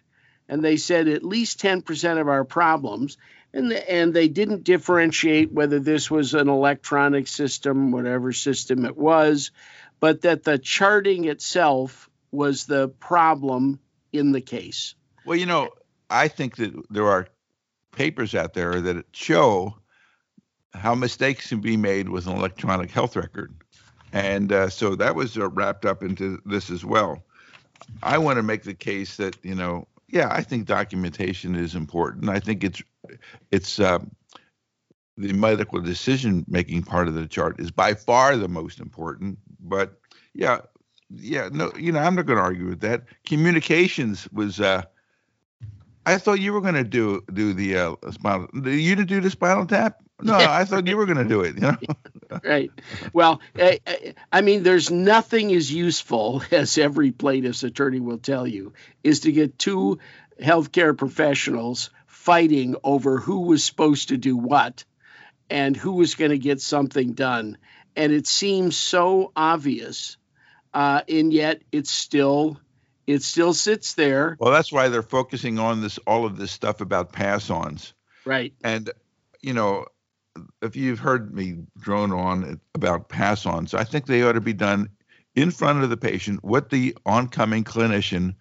And 0.49 0.65
they 0.65 0.77
said 0.77 1.09
at 1.09 1.25
least 1.25 1.61
10% 1.61 2.21
of 2.21 2.29
our 2.29 2.45
problems, 2.45 3.19
and, 3.53 3.73
the, 3.73 3.91
and 3.91 4.15
they 4.15 4.29
didn't 4.29 4.63
differentiate 4.63 5.51
whether 5.51 5.81
this 5.81 6.09
was 6.09 6.35
an 6.35 6.49
electronic 6.49 7.27
system, 7.27 7.91
whatever 7.91 8.33
system 8.33 8.85
it 8.85 8.97
was, 8.97 9.51
but 9.99 10.23
that 10.23 10.45
the 10.45 10.59
charting 10.59 11.25
itself 11.25 12.09
was 12.31 12.67
the 12.67 12.87
problem 12.87 13.81
in 14.13 14.31
the 14.31 14.41
case. 14.41 14.95
Well, 15.25 15.37
you 15.37 15.47
know, 15.47 15.71
I 16.09 16.29
think 16.29 16.55
that 16.57 16.73
there 16.89 17.09
are 17.09 17.27
papers 17.91 18.33
out 18.37 18.55
there 18.55 18.81
that 18.81 19.07
show 19.11 19.75
how 20.73 20.95
mistakes 20.95 21.49
can 21.49 21.61
be 21.61 21.77
made 21.77 22.09
with 22.09 22.29
an 22.29 22.37
electronic 22.37 22.93
health 22.93 23.17
record. 23.17 23.56
And 24.17 24.51
uh, 24.51 24.71
so 24.71 24.95
that 24.95 25.15
was 25.15 25.37
uh, 25.37 25.51
wrapped 25.51 25.85
up 25.85 26.03
into 26.03 26.41
this 26.47 26.71
as 26.71 26.87
well. 26.87 27.23
I 28.03 28.17
want 28.17 28.39
to 28.39 28.43
make 28.43 28.63
the 28.63 28.73
case 28.73 29.19
that, 29.19 29.37
you 29.43 29.55
know, 29.55 29.87
yeah, 30.09 30.29
I 30.31 30.41
think 30.41 30.65
documentation 30.65 31.55
is 31.55 31.75
important. 31.75 32.31
I 32.31 32.41
think 32.41 32.65
it's 32.65 32.83
it's 33.51 33.79
uh, 33.79 33.99
the 35.19 35.35
medical 35.35 35.83
decision 35.83 36.47
making 36.49 36.85
part 36.85 37.09
of 37.09 37.15
the 37.15 37.27
chart 37.27 37.61
is 37.61 37.71
by 37.71 37.93
far 37.93 38.39
the 38.39 38.49
most 38.49 38.81
important. 38.81 39.39
But 39.61 40.01
yeah, 40.33 40.61
yeah, 41.11 41.51
no, 41.53 41.71
you 41.77 41.93
know, 41.93 41.99
I'm 41.99 42.15
not 42.15 42.25
going 42.25 42.39
to 42.39 42.43
argue 42.43 42.69
with 42.69 42.81
that. 42.81 43.03
Communications 43.27 44.27
was. 44.33 44.61
Uh, 44.61 44.83
I 46.07 46.17
thought 46.17 46.41
you 46.41 46.55
were 46.55 46.63
going 46.63 46.75
to 46.75 46.85
do 46.85 47.23
do 47.35 47.53
the 47.53 47.77
uh, 47.77 47.97
spinal. 48.13 48.49
You 48.55 48.97
didn't 48.97 49.09
do 49.09 49.21
the 49.21 49.31
spinal 49.31 49.67
tap. 49.67 49.99
No, 50.23 50.37
I 50.37 50.65
thought 50.65 50.87
you 50.87 50.97
were 50.97 51.05
going 51.05 51.19
to 51.19 51.29
do 51.29 51.43
it. 51.43 51.57
You 51.57 51.61
know. 51.61 51.77
right. 52.45 52.71
Well, 53.13 53.41
I, 53.57 53.81
I, 54.33 54.41
mean, 54.41 54.63
there's 54.63 54.91
nothing 54.91 55.53
as 55.53 55.73
useful 55.73 56.43
as 56.51 56.79
every 56.79 57.13
plaintiff's 57.13 57.63
attorney 57.63 58.01
will 58.01 58.19
tell 58.19 58.47
you 58.47 58.73
is 59.03 59.21
to 59.21 59.33
get 59.33 59.59
two 59.59 59.99
healthcare 60.41 60.97
professionals 60.97 61.91
fighting 62.07 62.77
over 62.83 63.19
who 63.19 63.43
was 63.43 63.65
supposed 63.65 64.09
to 64.09 64.17
do 64.17 64.37
what 64.37 64.85
and 65.49 65.77
who 65.77 65.93
was 65.93 66.15
going 66.15 66.33
to 66.33 66.39
get 66.39 66.61
something 66.61 67.13
done. 67.13 67.59
And 67.95 68.13
it 68.13 68.27
seems 68.27 68.77
so 68.77 69.33
obvious, 69.35 70.17
uh, 70.75 71.03
and 71.09 71.33
yet 71.33 71.63
it's 71.73 71.91
still 71.91 72.61
it 73.07 73.23
still 73.23 73.55
sits 73.55 73.95
there. 73.95 74.37
Well, 74.39 74.53
that's 74.53 74.73
why 74.73 74.89
they're 74.89 75.03
focusing 75.03 75.59
on 75.59 75.81
this 75.81 75.99
all 75.99 76.27
of 76.27 76.37
this 76.37 76.51
stuff 76.51 76.81
about 76.81 77.13
pass-ons. 77.13 77.95
Right. 78.25 78.53
And 78.63 78.91
you 79.41 79.55
know, 79.55 79.87
if 80.63 80.77
you've 80.77 80.99
heard 80.99 81.35
me 81.35 81.59
drone 81.79 82.13
on 82.13 82.61
about 82.75 83.09
pass-ons, 83.09 83.75
I 83.75 83.85
think 83.85 84.07
they 84.07 84.23
ought 84.23 84.33
to 84.33 84.41
be 84.41 84.53
done 84.53 84.89
in 85.35 85.51
front 85.51 85.83
of 85.83 85.91
the 85.91 85.97
patient 85.97 86.43
with 86.43 86.71
the 86.71 86.97
oncoming 87.05 87.65
clinician 87.65 88.35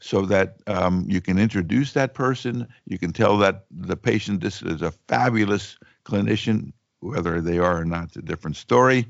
so 0.00 0.26
that 0.26 0.56
um, 0.66 1.04
you 1.08 1.20
can 1.20 1.38
introduce 1.38 1.92
that 1.92 2.14
person. 2.14 2.66
You 2.86 2.98
can 2.98 3.12
tell 3.12 3.38
that 3.38 3.64
the 3.70 3.96
patient 3.96 4.40
this 4.40 4.62
is 4.62 4.82
a 4.82 4.92
fabulous 5.08 5.78
clinician, 6.04 6.72
whether 7.00 7.40
they 7.40 7.58
are 7.58 7.80
or 7.80 7.84
not, 7.84 8.04
it's 8.04 8.16
a 8.16 8.22
different 8.22 8.56
story, 8.56 9.06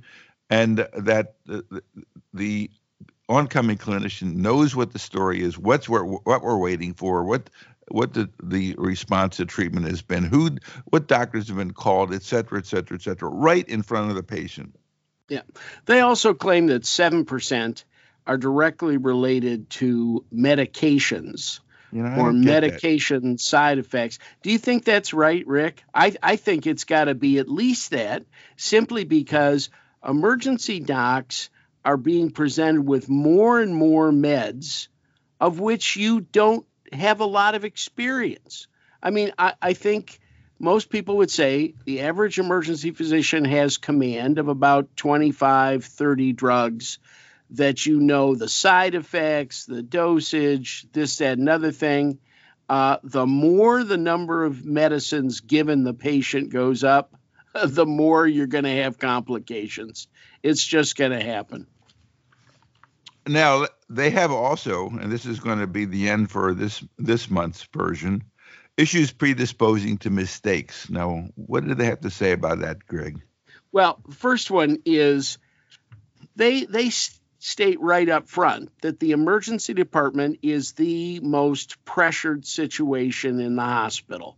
and 0.49 0.87
that 0.97 1.35
the, 1.45 1.83
the 2.33 2.71
oncoming 3.29 3.77
clinician 3.77 4.37
knows 4.37 4.77
what 4.77 4.93
the 4.93 4.99
story 4.99 5.43
is, 5.43 5.59
what's 5.59 5.89
what, 5.89 6.03
what 6.25 6.43
we're 6.43 6.57
waiting 6.57 6.95
for, 6.95 7.25
what 7.25 7.51
what 7.89 8.15
the, 8.15 8.29
the 8.43 8.75
response 8.79 9.37
to 9.37 9.47
treatment 9.47 9.87
has 9.87 10.03
been, 10.03 10.25
who 10.25 10.57
what 10.87 11.07
doctors 11.07 11.49
have 11.49 11.57
been 11.57 11.73
called, 11.73 12.13
et 12.13 12.23
cetera, 12.23 12.59
et 12.59 12.67
cetera, 12.67 12.97
et 12.97 13.03
cetera, 13.03 13.29
right 13.29 13.69
in 13.69 13.83
front 13.83 14.11
of 14.11 14.17
the 14.17 14.23
patient. 14.23 14.75
Yeah. 15.29 15.43
They 15.85 16.01
also 16.01 16.35
claim 16.35 16.67
that 16.69 16.87
seven 16.87 17.25
percent 17.25 17.85
are 18.27 18.37
directly 18.37 18.97
related 18.97 19.71
to 19.71 20.25
medications 20.35 21.61
you 21.93 22.03
know, 22.03 22.17
or 22.17 22.33
medication 22.33 23.33
that. 23.33 23.41
side 23.41 23.79
effects. 23.79 24.19
Do 24.43 24.51
you 24.51 24.59
think 24.59 24.85
that's 24.85 25.15
right, 25.15 25.47
Rick? 25.47 25.83
I, 25.95 26.15
I 26.23 26.37
think 26.37 26.67
it's 26.67 26.85
got 26.85 27.05
to 27.05 27.15
be 27.15 27.39
at 27.39 27.49
least 27.49 27.91
that, 27.93 28.25
simply 28.57 29.05
because 29.05 29.71
emergency 30.07 30.81
docs 30.81 31.51
are 31.85 31.97
being 31.97 32.31
presented 32.31 32.83
with 32.83 33.09
more 33.09 33.61
and 33.61 33.75
more 33.75 34.11
meds 34.11 34.89
of 35.41 35.61
which 35.61 35.97
you 35.97 36.21
don't 36.21 36.67
have 36.93 37.21
a 37.21 37.27
lot 37.27 37.55
of 37.55 37.65
experience. 37.65 38.67
I 39.03 39.11
mean, 39.11 39.33
I, 39.39 39.55
I 39.61 39.73
think 39.75 40.19
most 40.59 40.91
people 40.91 41.19
would 41.19 41.31
say 41.31 41.75
the 41.85 42.01
average 42.01 42.39
emergency 42.39 42.91
physician 42.91 43.45
has 43.45 43.79
command 43.79 44.39
of 44.39 44.49
about 44.49 44.97
25, 44.97 45.85
30 45.85 46.33
drugs 46.33 46.99
that 47.51 47.87
you 47.87 48.01
know 48.01 48.35
the 48.35 48.49
side 48.49 48.95
effects, 48.95 49.67
the 49.67 49.83
dosage, 49.83 50.87
this, 50.93 51.19
that, 51.19 51.39
another 51.39 51.73
thing. 51.73 52.19
Uh, 52.69 52.97
the 53.05 53.27
more 53.27 53.85
the 53.85 53.97
number 53.97 54.45
of 54.45 54.65
medicines 54.65 55.41
given 55.41 55.85
the 55.85 55.95
patient 55.95 56.51
goes 56.51 56.83
up, 56.83 57.15
the 57.65 57.87
more 57.87 58.27
you're 58.27 58.49
going 58.49 58.65
to 58.65 58.83
have 58.83 58.99
complications. 58.99 60.09
It's 60.43 60.65
just 60.65 60.97
going 60.97 61.13
to 61.13 61.23
happen. 61.23 61.67
Now 63.27 63.67
they 63.89 64.11
have 64.11 64.31
also, 64.31 64.89
and 64.89 65.11
this 65.11 65.27
is 65.27 65.41
going 65.41 65.59
to 65.59 65.67
be 65.67 65.85
the 65.85 66.09
end 66.09 66.31
for 66.31 66.55
this 66.55 66.85
this 66.99 67.29
month's 67.31 67.65
version, 67.65 68.25
issues 68.77 69.13
predisposing 69.13 69.99
to 69.99 70.11
mistakes. 70.11 70.89
Now, 70.89 71.29
what 71.35 71.67
do 71.67 71.75
they 71.75 71.87
have 71.87 72.01
to 72.03 72.11
say 72.11 72.33
about 72.33 72.61
that, 72.61 72.87
Greg? 72.87 73.21
Well, 73.73 74.01
first 74.11 74.51
one 74.51 74.79
is 74.85 75.39
they 76.37 76.65
they 76.65 76.91
state 77.39 77.81
right 77.81 78.09
up 78.09 78.29
front 78.29 78.71
that 78.83 79.01
the 79.01 79.13
emergency 79.13 79.75
department 79.75 80.41
is 80.43 80.73
the 80.73 81.21
most 81.21 81.85
pressured 81.85 82.47
situation 82.47 83.41
in 83.41 83.57
the 83.57 83.63
hospital. 83.63 84.37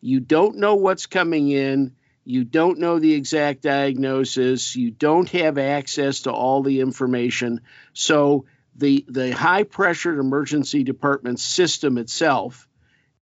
You 0.00 0.20
don't 0.20 0.56
know 0.56 0.76
what's 0.76 1.06
coming 1.06 1.50
in. 1.50 1.94
You 2.24 2.44
don't 2.44 2.78
know 2.78 2.98
the 2.98 3.14
exact 3.14 3.62
diagnosis. 3.62 4.76
You 4.76 4.90
don't 4.90 5.28
have 5.30 5.58
access 5.58 6.22
to 6.22 6.32
all 6.32 6.62
the 6.62 6.80
information. 6.80 7.60
So 7.92 8.44
the 8.76 9.04
the 9.08 9.32
high 9.32 9.64
pressured 9.64 10.18
emergency 10.18 10.84
department 10.84 11.40
system 11.40 11.98
itself 11.98 12.68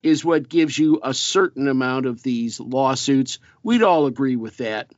is 0.03 0.23
what 0.23 0.49
gives 0.49 0.77
you 0.77 0.99
a 1.03 1.13
certain 1.13 1.67
amount 1.67 2.05
of 2.05 2.21
these 2.21 2.59
lawsuits. 2.59 3.39
We'd 3.63 3.83
all 3.83 4.05
agree 4.05 4.35
with 4.35 4.57
that. 4.57 4.91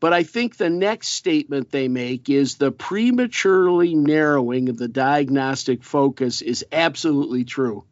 But 0.00 0.12
I 0.12 0.22
think 0.22 0.56
the 0.56 0.70
next 0.70 1.08
statement 1.08 1.70
they 1.70 1.88
make 1.88 2.28
is 2.28 2.56
the 2.56 2.70
prematurely 2.70 3.94
narrowing 3.94 4.68
of 4.68 4.76
the 4.76 4.88
diagnostic 4.88 5.82
focus 5.82 6.42
is 6.42 6.64
absolutely 6.72 7.44
true. 7.44 7.84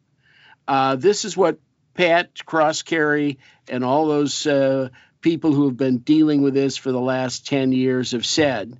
Uh, 0.67 0.95
this 0.95 1.25
is 1.25 1.35
what 1.35 1.59
Pat 1.93 2.45
Croskerry 2.45 3.39
and 3.67 3.83
all 3.83 4.07
those 4.07 4.45
uh, 4.45 4.89
people 5.23 5.53
who 5.53 5.65
have 5.65 5.77
been 5.77 5.99
dealing 5.99 6.43
with 6.43 6.53
this 6.53 6.77
for 6.77 6.91
the 6.91 7.01
last 7.01 7.47
10 7.47 7.71
years 7.71 8.11
have 8.11 8.25
said 8.25 8.77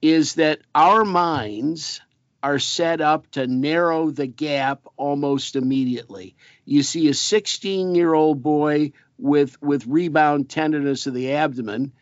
is 0.00 0.36
that 0.36 0.60
our 0.74 1.04
minds 1.04 2.00
are 2.42 2.58
set 2.58 3.02
up 3.02 3.30
to 3.32 3.46
narrow 3.46 4.10
the 4.10 4.26
gap 4.26 4.86
almost 4.96 5.56
immediately. 5.56 6.36
You 6.64 6.82
see 6.82 7.08
a 7.08 7.14
16 7.14 7.94
year 7.94 8.14
old 8.14 8.42
boy 8.42 8.92
with, 9.18 9.60
with 9.60 9.86
rebound 9.86 10.48
tenderness 10.48 11.06
of 11.06 11.12
the 11.12 11.34
abdomen, 11.34 11.92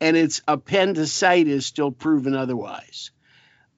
and 0.00 0.16
it's 0.16 0.42
appendicitis 0.46 1.66
still 1.66 1.90
proven 1.90 2.36
otherwise. 2.36 3.10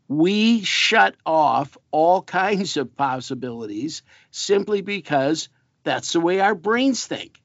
We 0.08 0.62
shut 0.62 1.14
off 1.24 1.78
all 1.90 2.20
kinds 2.40 2.76
of 2.76 2.96
possibilities 2.96 4.02
simply 4.30 4.82
because 4.82 5.48
that's 5.84 6.12
the 6.12 6.20
way 6.20 6.40
our 6.40 6.54
brains 6.54 7.06
think. 7.06 7.39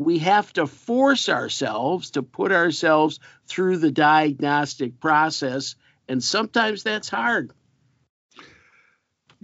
We 0.00 0.20
have 0.20 0.50
to 0.54 0.66
force 0.66 1.28
ourselves 1.28 2.12
to 2.12 2.22
put 2.22 2.52
ourselves 2.52 3.20
through 3.46 3.76
the 3.76 3.90
diagnostic 3.90 4.98
process, 4.98 5.74
and 6.08 6.24
sometimes 6.24 6.82
that's 6.82 7.10
hard. 7.10 7.52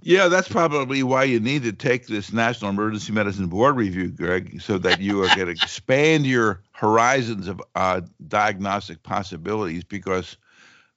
Yeah, 0.01 0.29
that's 0.29 0.47
probably 0.47 1.03
why 1.03 1.25
you 1.25 1.39
need 1.39 1.61
to 1.61 1.73
take 1.73 2.07
this 2.07 2.33
National 2.33 2.71
Emergency 2.71 3.11
Medicine 3.13 3.49
Board 3.49 3.75
review, 3.75 4.07
Greg, 4.07 4.59
so 4.59 4.79
that 4.79 4.99
you 4.99 5.21
are 5.21 5.27
going 5.35 5.45
to 5.45 5.51
expand 5.51 6.25
your 6.25 6.63
horizons 6.71 7.47
of 7.47 7.61
uh, 7.75 8.01
diagnostic 8.27 9.03
possibilities. 9.03 9.83
Because 9.83 10.37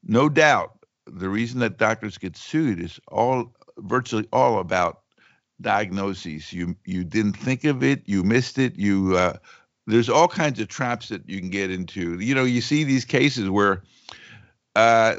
no 0.03 0.31
doubt, 0.31 0.73
the 1.07 1.29
reason 1.29 1.61
that 1.61 1.77
doctors 1.77 2.17
get 2.17 2.35
sued 2.35 2.81
is 2.81 2.99
all 3.09 3.55
virtually 3.77 4.27
all 4.33 4.59
about 4.59 5.03
diagnoses. 5.61 6.53
You 6.53 6.77
you 6.85 7.05
didn't 7.05 7.37
think 7.37 7.65
of 7.65 7.83
it, 7.83 8.03
you 8.07 8.23
missed 8.23 8.59
it. 8.59 8.77
You 8.77 9.17
uh, 9.17 9.35
there's 9.87 10.09
all 10.09 10.29
kinds 10.29 10.61
of 10.61 10.69
traps 10.69 11.09
that 11.09 11.29
you 11.29 11.39
can 11.39 11.51
get 11.51 11.71
into. 11.71 12.19
You 12.21 12.35
know, 12.35 12.45
you 12.45 12.61
see 12.61 12.85
these 12.85 13.05
cases 13.05 13.49
where 13.51 13.83
uh, 14.77 15.17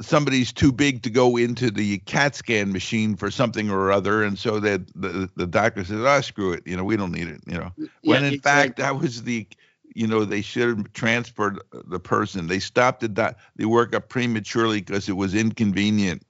somebody's 0.00 0.52
too 0.52 0.72
big 0.72 1.02
to 1.02 1.10
go 1.10 1.36
into 1.36 1.70
the 1.70 1.98
CAT 1.98 2.34
scan 2.34 2.72
machine 2.72 3.16
for 3.16 3.30
something 3.30 3.70
or 3.70 3.90
other, 3.90 4.22
and 4.22 4.38
so 4.38 4.60
that 4.60 4.86
the, 4.94 5.30
the 5.36 5.46
doctor 5.46 5.84
says, 5.84 6.00
"Oh, 6.00 6.20
screw 6.20 6.52
it, 6.52 6.62
you 6.66 6.76
know, 6.76 6.84
we 6.84 6.96
don't 6.96 7.12
need 7.12 7.28
it," 7.28 7.40
you 7.46 7.58
know. 7.58 7.72
When 8.02 8.24
in 8.24 8.34
exactly. 8.34 8.50
fact 8.50 8.76
that 8.78 9.00
was 9.00 9.22
the, 9.22 9.46
you 9.94 10.06
know, 10.06 10.24
they 10.24 10.42
should 10.42 10.76
have 10.76 10.92
transferred 10.92 11.60
the 11.72 12.00
person. 12.00 12.46
They 12.46 12.58
stopped 12.58 13.00
the 13.00 13.08
di- 13.08 13.34
the 13.56 13.64
workup 13.64 14.08
prematurely 14.08 14.80
because 14.80 15.08
it 15.08 15.16
was 15.16 15.34
inconvenient. 15.34 16.22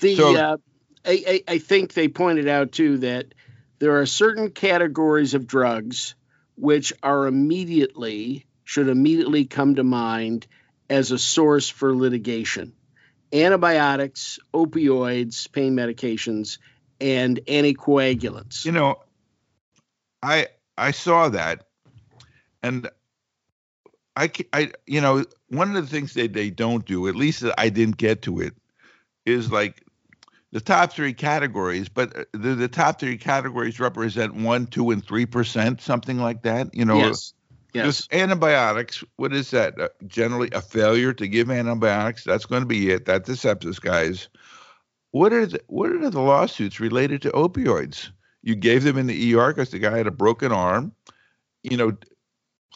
The 0.00 0.16
so, 0.16 0.36
uh, 0.36 0.56
I, 1.04 1.24
I, 1.48 1.54
I 1.54 1.58
think 1.58 1.92
they 1.92 2.08
pointed 2.08 2.48
out 2.48 2.72
too 2.72 2.98
that 2.98 3.34
there 3.78 4.00
are 4.00 4.06
certain 4.06 4.50
categories 4.50 5.34
of 5.34 5.46
drugs 5.46 6.14
which 6.56 6.92
are 7.02 7.26
immediately 7.26 8.46
should 8.64 8.88
immediately 8.88 9.44
come 9.44 9.74
to 9.74 9.84
mind 9.84 10.46
as 10.88 11.10
a 11.10 11.18
source 11.18 11.68
for 11.68 11.94
litigation 11.94 12.74
antibiotics, 13.32 14.38
opioids, 14.52 15.50
pain 15.50 15.74
medications, 15.74 16.58
and 17.00 17.40
anticoagulants. 17.46 18.64
You 18.64 18.72
know, 18.72 19.00
I 20.22 20.48
I 20.76 20.90
saw 20.90 21.30
that, 21.30 21.66
and 22.62 22.88
I 24.14 24.30
I 24.52 24.72
you 24.86 25.00
know 25.00 25.24
one 25.48 25.74
of 25.74 25.82
the 25.82 25.90
things 25.90 26.14
that 26.14 26.32
they 26.32 26.50
don't 26.50 26.84
do, 26.84 27.08
at 27.08 27.16
least 27.16 27.44
I 27.58 27.70
didn't 27.70 27.96
get 27.96 28.22
to 28.22 28.40
it, 28.40 28.54
is 29.24 29.50
like 29.50 29.82
the 30.52 30.60
top 30.60 30.92
three 30.92 31.14
categories, 31.14 31.88
but 31.88 32.16
uh, 32.16 32.24
the, 32.32 32.54
the 32.54 32.68
top 32.68 33.00
three 33.00 33.16
categories 33.16 33.80
represent 33.80 34.34
one, 34.34 34.66
two, 34.66 34.90
and 34.90 35.04
three 35.04 35.26
percent, 35.26 35.80
something 35.80 36.18
like 36.18 36.42
that. 36.42 36.74
You 36.74 36.84
know, 36.84 36.98
yes. 36.98 37.32
Yes. 37.74 38.06
Antibiotics. 38.12 39.02
What 39.16 39.32
is 39.32 39.50
that? 39.52 39.80
Uh, 39.80 39.88
generally, 40.06 40.50
a 40.52 40.60
failure 40.60 41.14
to 41.14 41.26
give 41.26 41.50
antibiotics. 41.50 42.22
That's 42.22 42.44
going 42.44 42.60
to 42.60 42.66
be 42.66 42.90
it. 42.90 43.06
That's 43.06 43.26
the 43.26 43.34
sepsis, 43.34 43.80
guys. 43.80 44.28
What 45.12 45.32
are 45.32 45.46
the, 45.46 45.60
what 45.68 45.90
are 45.90 46.10
the 46.10 46.20
lawsuits 46.20 46.80
related 46.80 47.22
to 47.22 47.30
opioids? 47.30 48.10
You 48.42 48.54
gave 48.56 48.84
them 48.84 48.98
in 48.98 49.06
the 49.06 49.34
ER 49.34 49.54
because 49.54 49.70
the 49.70 49.78
guy 49.78 49.96
had 49.96 50.06
a 50.06 50.10
broken 50.10 50.52
arm. 50.52 50.92
You 51.62 51.78
know, 51.78 51.96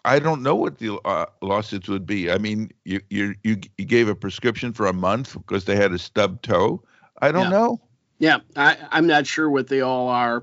I 0.07 0.19
don't 0.19 0.43
know 0.43 0.55
what 0.55 0.79
the 0.79 0.99
uh, 1.05 1.27
lawsuits 1.43 1.89
would 1.89 2.07
be. 2.07 2.31
I 2.31 2.39
mean, 2.39 2.71
you, 2.85 3.01
you 3.11 3.35
you 3.43 3.61
you 3.77 3.85
gave 3.85 4.09
a 4.09 4.15
prescription 4.15 4.73
for 4.73 4.87
a 4.87 4.93
month 4.95 5.35
because 5.35 5.67
they 5.67 5.77
had 5.77 5.93
a 5.93 5.99
stub 5.99 6.41
toe. 6.41 6.83
I 7.21 7.33
don't 7.33 7.43
Yeah. 7.45 7.51
know. 7.51 7.81
Yeah, 8.19 8.39
I, 8.57 8.77
I'm 8.91 9.07
not 9.07 9.27
sure 9.27 9.49
what 9.49 9.69
they 9.69 9.83
all 9.83 10.09
are, 10.09 10.43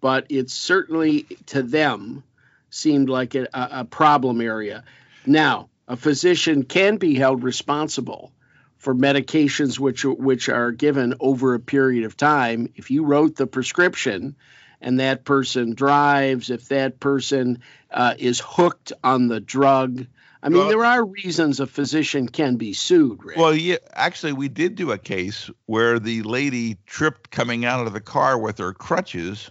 but 0.00 0.26
it 0.30 0.48
certainly 0.50 1.24
to 1.46 1.62
them 1.62 2.24
seemed 2.70 3.08
like 3.10 3.34
a, 3.34 3.46
a 3.52 3.68
a 3.80 3.84
problem 3.84 4.40
area. 4.40 4.84
Now, 5.26 5.68
a 5.86 5.96
physician 5.96 6.62
can 6.62 6.96
be 6.96 7.14
held 7.14 7.42
responsible 7.42 8.32
for 8.78 8.94
medications 8.94 9.78
which 9.78 10.04
which 10.04 10.48
are 10.48 10.72
given 10.72 11.14
over 11.20 11.54
a 11.54 11.60
period 11.60 12.04
of 12.04 12.16
time. 12.16 12.72
If 12.76 12.90
you 12.90 13.04
wrote 13.04 13.36
the 13.36 13.46
prescription 13.46 14.36
and 14.80 15.00
that 15.00 15.24
person 15.24 15.74
drives, 15.74 16.48
if 16.48 16.68
that 16.68 17.00
person 17.00 17.58
uh, 17.90 18.14
is 18.18 18.40
hooked 18.42 18.92
on 19.04 19.28
the 19.28 19.40
drug, 19.40 20.06
I 20.42 20.48
mean, 20.48 20.58
Well- 20.58 20.68
there 20.68 20.84
are 20.84 21.04
reasons 21.04 21.60
a 21.60 21.66
physician 21.66 22.28
can 22.28 22.56
be 22.56 22.72
sued. 22.72 23.22
Rick. 23.22 23.36
Well, 23.36 23.54
yeah, 23.54 23.76
actually, 23.92 24.32
we 24.32 24.48
did 24.48 24.74
do 24.74 24.92
a 24.92 24.98
case 24.98 25.50
where 25.66 25.98
the 25.98 26.22
lady 26.22 26.78
tripped 26.86 27.30
coming 27.30 27.64
out 27.64 27.86
of 27.86 27.92
the 27.92 28.00
car 28.00 28.38
with 28.38 28.58
her 28.58 28.72
crutches, 28.72 29.50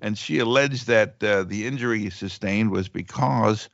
and 0.00 0.18
she 0.18 0.38
alleged 0.40 0.88
that 0.88 1.22
uh, 1.22 1.44
the 1.44 1.66
injury 1.66 2.10
sustained 2.10 2.70
was 2.70 2.88
because, 2.88 3.68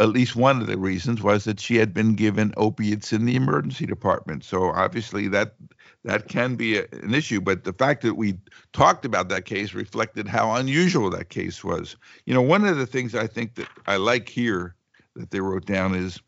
at 0.00 0.08
least 0.10 0.36
one 0.36 0.60
of 0.60 0.66
the 0.66 0.78
reasons 0.78 1.22
was 1.22 1.44
that 1.44 1.60
she 1.60 1.76
had 1.76 1.92
been 1.92 2.14
given 2.14 2.54
opiates 2.56 3.12
in 3.12 3.24
the 3.24 3.36
emergency 3.36 3.86
department. 3.86 4.44
So 4.44 4.70
obviously 4.70 5.28
that 5.28 5.54
that 6.04 6.28
can 6.28 6.56
be 6.56 6.78
a, 6.78 6.86
an 6.92 7.14
issue. 7.14 7.40
But 7.40 7.64
the 7.64 7.72
fact 7.72 8.02
that 8.02 8.14
we 8.14 8.38
talked 8.72 9.04
about 9.04 9.28
that 9.28 9.44
case 9.44 9.72
reflected 9.72 10.28
how 10.28 10.54
unusual 10.54 11.10
that 11.10 11.30
case 11.30 11.64
was. 11.64 11.96
You 12.26 12.34
know, 12.34 12.42
one 12.42 12.64
of 12.64 12.76
the 12.76 12.86
things 12.86 13.14
I 13.14 13.26
think 13.26 13.54
that 13.54 13.68
I 13.86 13.96
like 13.96 14.28
here 14.28 14.74
that 15.16 15.30
they 15.30 15.40
wrote 15.40 15.66
down 15.66 15.94
is 15.94 16.20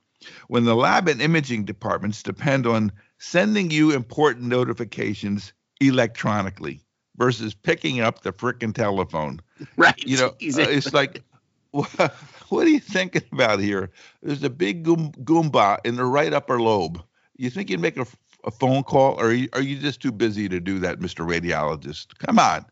when 0.49 0.65
the 0.65 0.75
lab 0.75 1.09
and 1.09 1.21
imaging 1.21 1.65
departments 1.65 2.23
depend 2.23 2.67
on 2.67 2.93
sending 3.19 3.71
you 3.71 3.93
important 3.93 4.47
notifications 4.47 5.53
electronically 5.81 6.81
versus 7.17 7.55
picking 7.55 8.01
up 8.01 8.23
the 8.23 8.33
frickin' 8.33 8.75
telephone. 8.75 9.41
right. 9.77 9.99
You 10.05 10.19
know, 10.19 10.29
uh, 10.29 10.35
it's 10.41 10.93
like, 10.93 11.23
what, 11.71 12.15
what 12.49 12.67
are 12.67 12.71
you 12.71 12.81
thinking 12.81 13.23
about 13.33 13.61
here? 13.61 13.91
There's 14.23 14.43
a 14.43 14.51
big 14.51 14.85
goom, 14.85 15.13
goomba 15.25 15.79
in 15.85 15.97
the 15.97 16.05
right 16.05 16.33
upper 16.33 16.61
lobe. 16.61 17.03
You 17.37 17.51
think 17.51 17.69
you'd 17.69 17.81
make 17.81 17.99
a 17.99 18.07
phone 18.51 18.83
call, 18.83 19.15
or 19.21 19.27
are 19.27 19.33
you, 19.33 19.49
are 19.53 19.61
you 19.61 19.79
just 19.79 20.01
too 20.01 20.13
busy 20.13 20.49
to 20.49 20.61
do 20.61 20.79
that, 20.79 21.01
Mr. 21.01 21.27
Radiologist? 21.27 22.19
Come 22.19 22.39
on. 22.39 22.65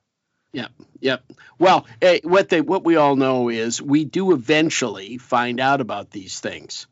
Yep. 0.55 0.71
Yep. 1.01 1.25
Well, 1.59 1.87
eh, 2.01 2.21
what 2.23 2.49
they 2.49 2.61
what 2.61 2.85
we 2.85 2.95
all 2.95 3.17
know 3.17 3.49
is 3.49 3.83
we 3.83 4.05
do 4.05 4.33
eventually 4.33 5.19
find 5.19 5.59
out 5.59 5.81
about 5.81 6.11
these 6.13 6.39
things, 6.39 6.87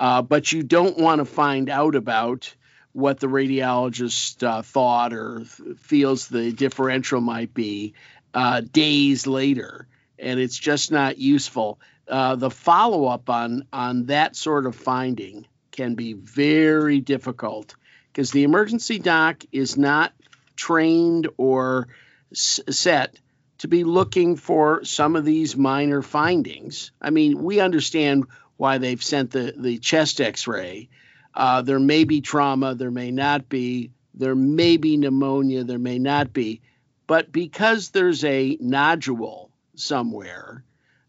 uh, 0.00 0.22
but 0.22 0.50
you 0.50 0.64
don't 0.64 0.98
want 0.98 1.20
to 1.20 1.24
find 1.24 1.70
out 1.70 1.94
about 1.94 2.52
what 2.92 3.20
the 3.20 3.28
radiologist 3.28 4.42
uh, 4.42 4.62
thought 4.62 5.12
or 5.12 5.44
feels 5.78 6.26
the 6.26 6.50
differential 6.50 7.20
might 7.20 7.54
be 7.54 7.94
uh, 8.34 8.60
days 8.60 9.24
later, 9.28 9.86
and 10.18 10.40
it's 10.40 10.58
just 10.58 10.90
not 10.90 11.16
useful. 11.16 11.78
Uh, 12.08 12.34
the 12.34 12.50
follow 12.50 13.06
up 13.06 13.30
on 13.30 13.66
on 13.72 14.06
that 14.06 14.34
sort 14.34 14.66
of 14.66 14.74
finding 14.74 15.46
can 15.70 15.94
be 15.94 16.12
very 16.14 17.00
difficult 17.00 17.76
because 18.12 18.32
the 18.32 18.42
emergency 18.42 18.98
doc 18.98 19.44
is 19.52 19.76
not 19.76 20.12
trained 20.56 21.28
or 21.36 21.86
set 22.32 23.18
to 23.58 23.68
be 23.68 23.84
looking 23.84 24.36
for 24.36 24.84
some 24.84 25.16
of 25.16 25.24
these 25.24 25.56
minor 25.56 26.02
findings. 26.02 26.92
I 27.00 27.10
mean, 27.10 27.42
we 27.42 27.60
understand 27.60 28.24
why 28.56 28.78
they've 28.78 29.02
sent 29.02 29.30
the, 29.30 29.54
the 29.56 29.78
chest 29.78 30.20
x 30.20 30.46
ray. 30.46 30.88
Uh, 31.34 31.62
there 31.62 31.80
may 31.80 32.04
be 32.04 32.20
trauma, 32.20 32.74
there 32.74 32.90
may 32.90 33.10
not 33.10 33.48
be, 33.48 33.90
there 34.14 34.34
may 34.34 34.76
be 34.76 34.96
pneumonia, 34.96 35.64
there 35.64 35.78
may 35.78 35.98
not 35.98 36.32
be. 36.32 36.62
But 37.06 37.30
because 37.30 37.90
there's 37.90 38.24
a 38.24 38.56
nodule 38.60 39.50
somewhere, 39.74 40.64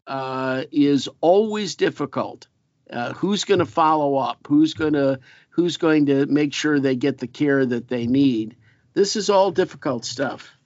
uh, 0.06 0.64
is 0.72 1.10
always 1.22 1.76
difficult. 1.76 2.48
Uh, 2.90 3.14
who's 3.14 3.44
going 3.44 3.60
to 3.60 3.66
follow 3.66 4.16
up? 4.16 4.40
Who's 4.48 4.74
going 4.74 4.94
to 4.94 5.20
who's 5.50 5.78
going 5.78 6.06
to 6.06 6.26
make 6.28 6.54
sure 6.54 6.80
they 6.80 6.96
get 6.96 7.18
the 7.18 7.28
care 7.28 7.66
that 7.66 7.88
they 7.88 8.08
need? 8.08 8.56
This 8.94 9.16
is 9.16 9.30
all 9.30 9.52
difficult 9.52 10.06
stuff. 10.06 10.57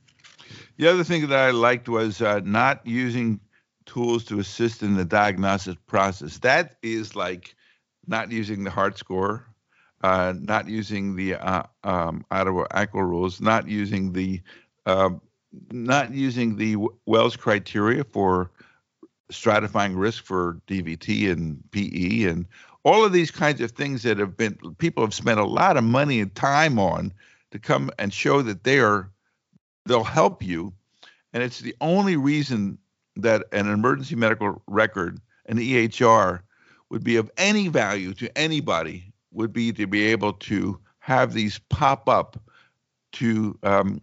The 0.81 0.89
other 0.89 1.03
thing 1.03 1.27
that 1.27 1.37
I 1.37 1.51
liked 1.51 1.87
was 1.87 2.23
uh, 2.23 2.41
not 2.43 2.87
using 2.87 3.39
tools 3.85 4.25
to 4.25 4.39
assist 4.39 4.81
in 4.81 4.95
the 4.95 5.05
diagnosis 5.05 5.75
process. 5.85 6.39
That 6.39 6.77
is 6.81 7.15
like 7.15 7.53
not 8.07 8.31
using 8.31 8.63
the 8.63 8.71
heart 8.71 8.97
score, 8.97 9.45
uh, 10.03 10.33
not 10.39 10.67
using 10.67 11.15
the 11.15 11.35
uh, 11.35 11.63
um, 11.83 12.25
Ottawa 12.31 12.65
ankle 12.73 13.03
rules, 13.03 13.39
not 13.39 13.67
using 13.67 14.13
the 14.13 14.41
uh, 14.87 15.11
not 15.71 16.15
using 16.15 16.55
the 16.55 16.77
Wells 17.05 17.35
criteria 17.35 18.03
for 18.03 18.49
stratifying 19.31 19.95
risk 19.95 20.23
for 20.23 20.59
DVT 20.65 21.31
and 21.31 21.61
PE 21.69 22.23
and 22.23 22.47
all 22.83 23.05
of 23.05 23.13
these 23.13 23.29
kinds 23.29 23.61
of 23.61 23.69
things 23.69 24.01
that 24.01 24.17
have 24.17 24.35
been 24.35 24.57
people 24.79 25.03
have 25.03 25.13
spent 25.13 25.39
a 25.39 25.45
lot 25.45 25.77
of 25.77 25.83
money 25.83 26.19
and 26.21 26.33
time 26.33 26.79
on 26.79 27.13
to 27.51 27.59
come 27.59 27.91
and 27.99 28.11
show 28.11 28.41
that 28.41 28.63
they 28.63 28.79
are 28.79 29.11
they'll 29.85 30.03
help 30.03 30.43
you 30.43 30.73
and 31.33 31.43
it's 31.43 31.59
the 31.59 31.75
only 31.81 32.17
reason 32.17 32.77
that 33.15 33.45
an 33.51 33.67
emergency 33.67 34.15
medical 34.15 34.61
record 34.67 35.19
an 35.45 35.57
EHR 35.57 36.41
would 36.89 37.03
be 37.03 37.17
of 37.17 37.31
any 37.37 37.67
value 37.67 38.13
to 38.13 38.37
anybody 38.37 39.13
would 39.31 39.53
be 39.53 39.71
to 39.71 39.87
be 39.87 40.07
able 40.07 40.33
to 40.33 40.79
have 40.99 41.33
these 41.33 41.59
pop 41.69 42.07
up 42.07 42.37
to 43.13 43.57
um, 43.63 44.01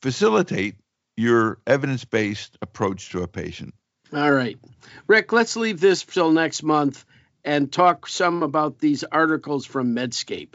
facilitate 0.00 0.76
your 1.16 1.58
evidence-based 1.66 2.56
approach 2.62 3.10
to 3.10 3.22
a 3.22 3.28
patient 3.28 3.74
All 4.12 4.32
right. 4.32 4.58
Rick, 5.06 5.32
let's 5.32 5.56
leave 5.56 5.80
this 5.80 6.02
till 6.02 6.32
next 6.32 6.62
month 6.62 7.04
and 7.44 7.72
talk 7.72 8.08
some 8.08 8.42
about 8.42 8.78
these 8.78 9.04
articles 9.04 9.66
from 9.66 9.94
Medscape. 9.94 10.54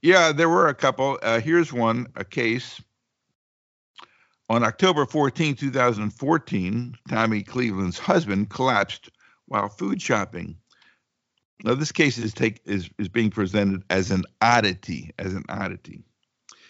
Yeah, 0.00 0.32
there 0.32 0.48
were 0.48 0.68
a 0.68 0.74
couple. 0.74 1.18
Uh, 1.22 1.40
here's 1.40 1.72
one, 1.72 2.08
a 2.16 2.24
case. 2.24 2.80
On 4.52 4.62
October 4.62 5.06
14, 5.06 5.54
2014, 5.54 6.98
Tommy 7.08 7.42
Cleveland's 7.42 7.98
husband 7.98 8.50
collapsed 8.50 9.08
while 9.46 9.70
food 9.70 10.02
shopping. 10.02 10.58
Now, 11.64 11.72
this 11.74 11.90
case 11.90 12.18
is 12.18 12.34
take 12.34 12.60
is, 12.66 12.90
is 12.98 13.08
being 13.08 13.30
presented 13.30 13.82
as 13.88 14.10
an 14.10 14.24
oddity, 14.42 15.10
as 15.18 15.32
an 15.32 15.44
oddity. 15.48 16.04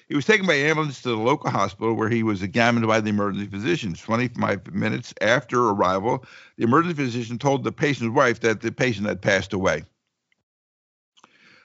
He 0.06 0.14
was 0.14 0.24
taken 0.24 0.46
by 0.46 0.54
ambulance 0.54 1.02
to 1.02 1.08
the 1.08 1.16
local 1.16 1.50
hospital 1.50 1.94
where 1.94 2.08
he 2.08 2.22
was 2.22 2.40
examined 2.40 2.86
by 2.86 3.00
the 3.00 3.10
emergency 3.10 3.48
physicians. 3.48 4.00
25 4.00 4.72
minutes 4.72 5.12
after 5.20 5.70
arrival, 5.70 6.24
the 6.56 6.62
emergency 6.62 6.94
physician 6.94 7.36
told 7.36 7.64
the 7.64 7.72
patient's 7.72 8.14
wife 8.14 8.38
that 8.42 8.60
the 8.60 8.70
patient 8.70 9.08
had 9.08 9.20
passed 9.20 9.52
away. 9.52 9.82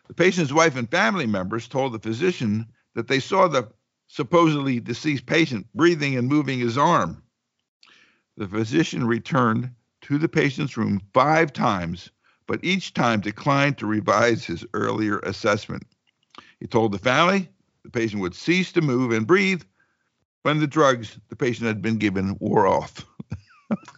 The 0.07 0.15
patient's 0.15 0.51
wife 0.51 0.75
and 0.75 0.89
family 0.89 1.27
members 1.27 1.67
told 1.67 1.93
the 1.93 1.99
physician 1.99 2.65
that 2.95 3.07
they 3.07 3.19
saw 3.19 3.47
the 3.47 3.69
supposedly 4.07 4.79
deceased 4.79 5.25
patient 5.25 5.67
breathing 5.73 6.15
and 6.17 6.27
moving 6.27 6.59
his 6.59 6.77
arm. 6.77 7.23
The 8.37 8.47
physician 8.47 9.05
returned 9.05 9.71
to 10.01 10.17
the 10.17 10.29
patient's 10.29 10.77
room 10.77 11.01
five 11.13 11.51
times, 11.53 12.11
but 12.45 12.63
each 12.63 12.93
time 12.93 13.19
declined 13.19 13.77
to 13.79 13.87
revise 13.87 14.45
his 14.45 14.65
earlier 14.73 15.19
assessment. 15.19 15.83
He 16.59 16.67
told 16.67 16.91
the 16.91 16.99
family 16.99 17.49
the 17.83 17.89
patient 17.89 18.21
would 18.21 18.35
cease 18.35 18.71
to 18.73 18.81
move 18.81 19.11
and 19.11 19.27
breathe 19.27 19.63
when 20.43 20.59
the 20.59 20.67
drugs 20.67 21.19
the 21.29 21.35
patient 21.35 21.67
had 21.67 21.81
been 21.81 21.97
given 21.97 22.37
wore 22.39 22.67
off. 22.67 23.05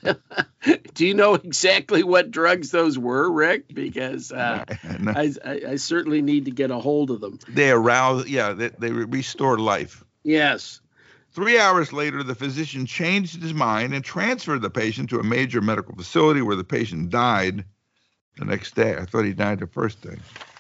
Do 0.94 1.06
you 1.06 1.14
know 1.14 1.36
exactly 1.36 2.04
what 2.04 2.32
drugs 2.32 2.72
those 2.72 2.98
were, 2.98 3.32
Rick? 3.32 3.74
Because 3.74 4.32
uh, 4.32 4.66
And 4.84 5.10
I, 5.10 5.34
I, 5.46 5.62
I 5.70 5.76
certainly 5.76 6.22
need 6.22 6.46
to 6.46 6.52
get 6.52 6.72
a 6.72 6.80
hold 6.80 7.12
of 7.12 7.22
them. 7.22 7.40
they 7.48 7.72
arouse, 7.72 8.28
yeah, 8.28 8.54
they, 8.54 8.70
they 8.70 8.92
restore 8.92 9.58
life. 9.58 10.04
Yes. 10.24 10.82
Three 11.32 11.60
hours 11.60 11.94
later, 11.94 12.24
the 12.24 12.36
physician 12.36 12.86
changed 12.86 13.42
his 13.42 13.54
mind 13.54 13.94
and 13.94 14.04
transferred 14.04 14.62
the 14.62 14.70
patient 14.70 15.12
to 15.12 15.20
a 15.20 15.24
major 15.24 15.62
medical 15.62 15.96
facility 15.96 16.42
where 16.42 16.56
the 16.56 16.64
patient 16.64 17.10
died 17.10 17.64
the 18.38 18.46
next 18.46 18.76
day. 18.76 18.96
I 18.98 19.06
thought 19.06 19.26
he 19.26 19.34
died 19.34 19.60
the 19.60 19.68
first 19.68 20.02
day. 20.02 20.18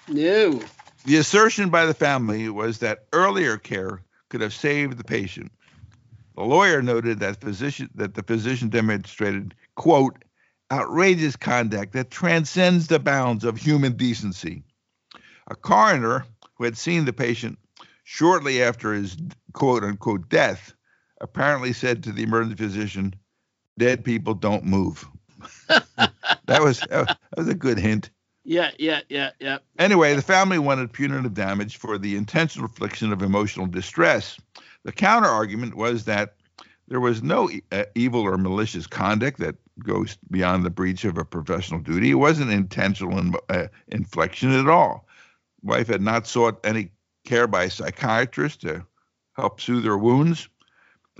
No. 0.08 0.62
The 1.06 1.17
assertion 1.17 1.69
by 1.69 1.86
the 1.86 1.93
family 1.93 2.50
was 2.50 2.80
that 2.80 3.06
earlier 3.13 3.58
care 3.58 4.02
could 4.30 4.41
have 4.41 4.54
saved 4.54 4.98
the 4.98 5.04
patient. 5.04 5.52
The 6.39 6.45
lawyer 6.45 6.82
noted 6.82 7.19
that 7.19 7.41
physician 7.41 7.89
that 7.95 8.13
the 8.13 8.23
physician 8.23 8.69
demonstrated, 8.69 9.54
quote, 9.75 10.23
outrageous 10.71 11.36
conduct 11.36 11.91
that 11.91 12.12
transcends 12.12 12.88
the 12.88 12.97
bounds 12.97 13.43
of 13.43 13.58
human 13.58 13.97
decency. 13.97 14.63
A 15.52 15.56
coroner 15.56 16.25
who 16.56 16.63
had 16.63 16.78
seen 16.78 17.04
the 17.04 17.12
patient 17.12 17.60
shortly 18.06 18.63
after 18.63 18.93
his 18.93 19.17
quote 19.52 19.84
unquote 19.84 20.30
death 20.30 20.73
apparently 21.19 21.73
said 21.73 22.04
to 22.04 22.13
the 22.13 22.23
emergency 22.23 22.56
physician, 22.56 23.15
Dead 23.78 24.06
people 24.06 24.34
don't 24.34 24.63
move. 24.63 25.06
that 25.67 26.63
was 26.63 26.80
that 26.89 27.17
was 27.36 27.49
a 27.49 27.54
good 27.54 27.78
hint. 27.80 28.12
Yeah, 28.45 28.71
yeah, 28.80 29.02
yeah, 29.10 29.32
yeah. 29.41 29.58
Anyway, 29.78 30.15
the 30.15 30.21
family 30.21 30.58
wanted 30.58 30.93
punitive 30.93 31.34
damage 31.34 31.75
for 31.75 31.97
the 31.97 32.15
intentional 32.15 32.69
infliction 32.69 33.12
of 33.12 33.21
emotional 33.21 33.67
distress. 33.67 34.39
The 34.84 34.92
counter 34.92 35.28
argument 35.28 35.76
was 35.76 36.06
that 36.06 36.36
there 36.88 37.00
was 37.00 37.22
no 37.22 37.50
uh, 37.72 37.84
evil 37.96 38.22
or 38.22 38.38
malicious 38.38 38.88
conduct 38.88 39.39
that 39.39 39.56
goes 39.84 40.18
beyond 40.30 40.65
the 40.65 40.70
breach 40.70 41.06
of 41.06 41.18
a 41.18 41.26
professional 41.26 41.80
duty. 41.80 42.12
It 42.12 42.15
wasn't 42.15 42.52
intentional 42.52 43.18
in, 43.18 43.34
uh, 43.50 43.68
infliction 43.88 44.52
at 44.52 44.68
all. 44.68 45.08
Wife 45.62 45.88
had 45.88 46.02
not 46.02 46.28
sought 46.28 46.65
any 46.65 46.92
care 47.26 47.48
by 47.48 47.65
a 47.65 47.70
psychiatrist 47.70 48.62
to 48.62 48.86
help 49.36 49.62
soothe 49.62 49.86
her 49.86 49.98
wounds. 49.98 50.50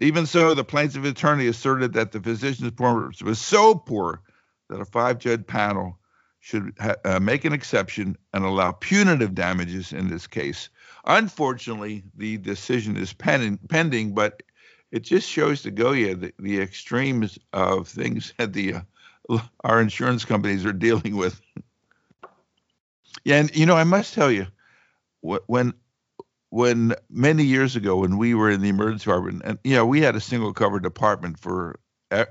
Even 0.02 0.26
so, 0.26 0.54
the 0.54 0.64
plaintiff 0.64 1.04
attorney 1.04 1.48
asserted 1.48 1.94
that 1.94 2.12
the 2.12 2.22
physician's 2.22 2.72
performance 2.72 3.22
was 3.22 3.40
so 3.40 3.76
poor 3.76 4.22
that 4.70 4.80
a 4.80 4.86
five 4.86 5.20
judge 5.20 5.46
panel 5.46 6.00
should 6.40 6.74
ha- 6.80 6.96
uh, 7.04 7.20
make 7.20 7.44
an 7.44 7.54
exception 7.54 8.18
and 8.34 8.46
allow 8.46 8.72
punitive 8.72 9.36
damages 9.36 9.92
in 9.92 10.10
this 10.10 10.26
case. 10.26 10.70
Unfortunately, 11.10 12.04
the 12.16 12.38
decision 12.38 12.96
is 12.96 13.14
pending, 13.14 13.58
pending 13.70 14.14
but 14.14 14.44
it 14.92 15.02
just 15.02 15.30
shows 15.30 15.64
to 15.64 15.72
Goya 15.72 16.16
the, 16.16 16.34
the 16.40 16.62
extremes 16.62 17.40
of 17.54 17.88
things 17.90 18.34
that 18.40 18.54
the 18.54 18.76
uh, 18.76 19.40
our 19.64 19.82
insurance 19.82 20.26
companies 20.26 20.66
are 20.66 20.74
dealing 20.74 21.18
with. 21.18 21.42
yeah, 23.26 23.38
and 23.38 23.56
you 23.56 23.66
know, 23.66 23.76
I 23.76 23.84
must 23.84 24.14
tell 24.14 24.32
you, 24.32 24.48
when 25.22 25.74
when 26.50 26.96
many 27.10 27.44
years 27.44 27.76
ago 27.76 27.98
when 27.98 28.18
we 28.18 28.34
were 28.36 28.50
in 28.50 28.62
the 28.62 28.70
emergency 28.70 29.06
department, 29.06 29.42
and 29.46 29.60
you 29.64 29.76
know, 29.76 29.86
we 29.86 30.02
had 30.02 30.16
a 30.16 30.22
single 30.22 30.54
cover 30.54 30.80
department 30.80 31.40
for 31.40 31.80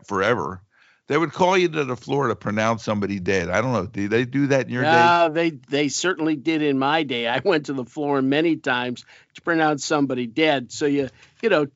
forever. 0.06 0.62
They 1.08 1.16
would 1.16 1.32
call 1.32 1.56
you 1.56 1.68
to 1.70 1.84
the 1.84 1.96
floor 1.96 2.28
to 2.28 2.36
pronounce 2.36 2.84
somebody 2.84 3.18
dead. 3.18 3.48
I 3.48 3.62
don't 3.62 3.72
know. 3.72 3.86
Did 3.86 4.10
they 4.10 4.26
do 4.26 4.48
that 4.48 4.66
in 4.66 4.72
your 4.72 4.84
uh, 4.84 5.28
day? 5.28 5.50
They 5.50 5.56
they 5.68 5.88
certainly 5.88 6.36
did 6.36 6.62
in 6.62 6.78
my 6.78 7.02
day. 7.02 7.26
I 7.26 7.40
went 7.44 7.66
to 7.66 7.72
the 7.72 7.84
floor 7.84 8.20
many 8.22 8.56
times 8.56 9.04
to 9.34 9.40
pronounce 9.40 9.84
somebody 9.84 10.26
dead. 10.26 10.70
So 10.70 10.84
you 10.86 11.08
you 11.42 11.48
know 11.48 11.66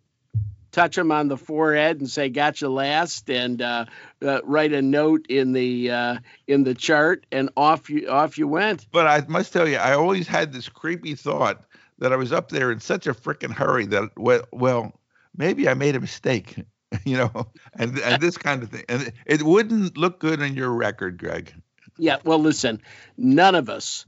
touch 0.70 0.96
them 0.96 1.12
on 1.12 1.28
the 1.28 1.38
forehead 1.38 2.00
and 2.00 2.10
say 2.10 2.28
"Got 2.28 2.60
you 2.60 2.68
last," 2.68 3.30
and 3.30 3.62
uh, 3.62 3.86
uh, 4.20 4.40
write 4.44 4.74
a 4.74 4.82
note 4.82 5.26
in 5.28 5.52
the 5.52 5.90
uh, 5.90 6.18
in 6.46 6.64
the 6.64 6.74
chart, 6.74 7.26
and 7.32 7.50
off 7.56 7.88
you 7.88 8.08
off 8.08 8.36
you 8.36 8.48
went. 8.48 8.86
But 8.92 9.06
I 9.06 9.24
must 9.28 9.52
tell 9.52 9.66
you, 9.66 9.76
I 9.76 9.94
always 9.94 10.26
had 10.26 10.52
this 10.52 10.68
creepy 10.68 11.14
thought 11.14 11.64
that 11.98 12.12
I 12.12 12.16
was 12.16 12.32
up 12.32 12.50
there 12.50 12.72
in 12.72 12.80
such 12.80 13.06
a 13.06 13.14
freaking 13.14 13.52
hurry 13.52 13.86
that 13.86 14.10
well, 14.16 14.42
well, 14.52 14.92
maybe 15.36 15.68
I 15.68 15.74
made 15.74 15.94
a 15.94 16.00
mistake, 16.00 16.56
you 17.04 17.16
know, 17.16 17.46
and 17.74 17.98
and 17.98 18.22
this 18.22 18.38
kind 18.38 18.62
of 18.62 18.70
thing, 18.70 18.84
and 18.88 19.12
it 19.26 19.42
wouldn't 19.42 19.96
look 19.96 20.20
good 20.20 20.42
on 20.42 20.54
your 20.54 20.70
record, 20.70 21.18
Greg. 21.18 21.52
Yeah, 21.98 22.18
well, 22.24 22.38
listen, 22.38 22.80
none 23.16 23.54
of 23.54 23.68
us 23.68 24.06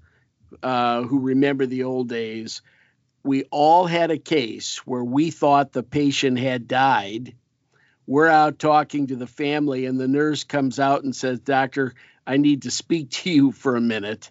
uh, 0.62 1.03
who 1.03 1.20
remember 1.20 1.66
the 1.66 1.85
old 1.85 2.09
days 2.09 2.62
we 3.25 3.44
all 3.44 3.87
had 3.87 4.11
a 4.11 4.18
case 4.18 4.87
where 4.87 5.03
we 5.03 5.31
thought 5.31 5.73
the 5.73 5.83
patient 5.83 6.38
had 6.38 6.68
died. 6.68 7.35
We're 8.07 8.29
out 8.29 8.59
talking 8.59 9.07
to 9.09 9.16
the 9.16 9.27
family, 9.27 9.87
and 9.87 9.99
the 9.99 10.07
nurse 10.07 10.44
comes 10.44 10.79
out 10.79 11.05
and 11.05 11.16
says, 11.16 11.40
Doctor, 11.40 11.94
I 12.27 12.37
need 12.37 12.62
to 12.62 12.70
speak 12.70 13.11
to 13.11 13.31
you 13.31 13.51
for 13.51 13.77
a 13.77 13.81
minute. 13.81 14.31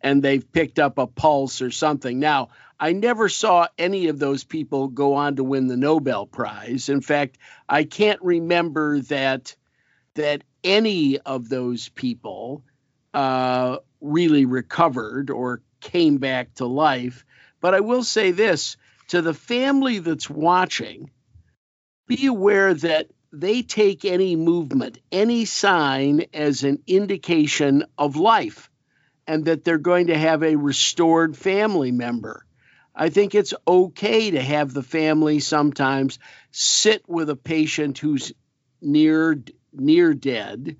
And 0.00 0.22
they've 0.22 0.52
picked 0.52 0.78
up 0.78 0.98
a 0.98 1.08
pulse 1.08 1.60
or 1.60 1.72
something. 1.72 2.20
Now, 2.20 2.50
I 2.80 2.92
never 2.92 3.28
saw 3.28 3.66
any 3.76 4.06
of 4.06 4.18
those 4.18 4.44
people 4.44 4.88
go 4.88 5.14
on 5.14 5.36
to 5.36 5.44
win 5.44 5.66
the 5.66 5.76
Nobel 5.76 6.26
Prize. 6.26 6.88
In 6.88 7.00
fact, 7.00 7.38
I 7.68 7.84
can't 7.84 8.22
remember 8.22 9.00
that 9.00 9.56
that 10.14 10.42
any 10.62 11.18
of 11.18 11.48
those 11.48 11.88
people 11.88 12.62
uh, 13.14 13.78
really 14.00 14.44
recovered 14.46 15.30
or 15.30 15.62
came 15.80 16.18
back 16.18 16.54
to 16.54 16.66
life. 16.66 17.24
But 17.60 17.74
I 17.74 17.80
will 17.80 18.04
say 18.04 18.30
this 18.32 18.76
to 19.08 19.22
the 19.22 19.34
family 19.34 19.98
that's 19.98 20.28
watching 20.28 21.10
be 22.06 22.26
aware 22.26 22.74
that 22.74 23.08
they 23.32 23.62
take 23.62 24.04
any 24.04 24.36
movement, 24.36 24.98
any 25.12 25.44
sign 25.44 26.24
as 26.32 26.64
an 26.64 26.82
indication 26.86 27.84
of 27.98 28.16
life, 28.16 28.70
and 29.26 29.44
that 29.44 29.64
they're 29.64 29.78
going 29.78 30.06
to 30.06 30.18
have 30.18 30.42
a 30.42 30.56
restored 30.56 31.36
family 31.36 31.92
member. 31.92 32.46
I 32.98 33.10
think 33.10 33.34
it's 33.34 33.54
okay 33.66 34.32
to 34.32 34.42
have 34.42 34.74
the 34.74 34.82
family 34.82 35.38
sometimes 35.38 36.18
sit 36.50 37.08
with 37.08 37.30
a 37.30 37.36
patient 37.36 37.98
who's 37.98 38.32
near 38.82 39.42
near 39.72 40.14
dead 40.14 40.76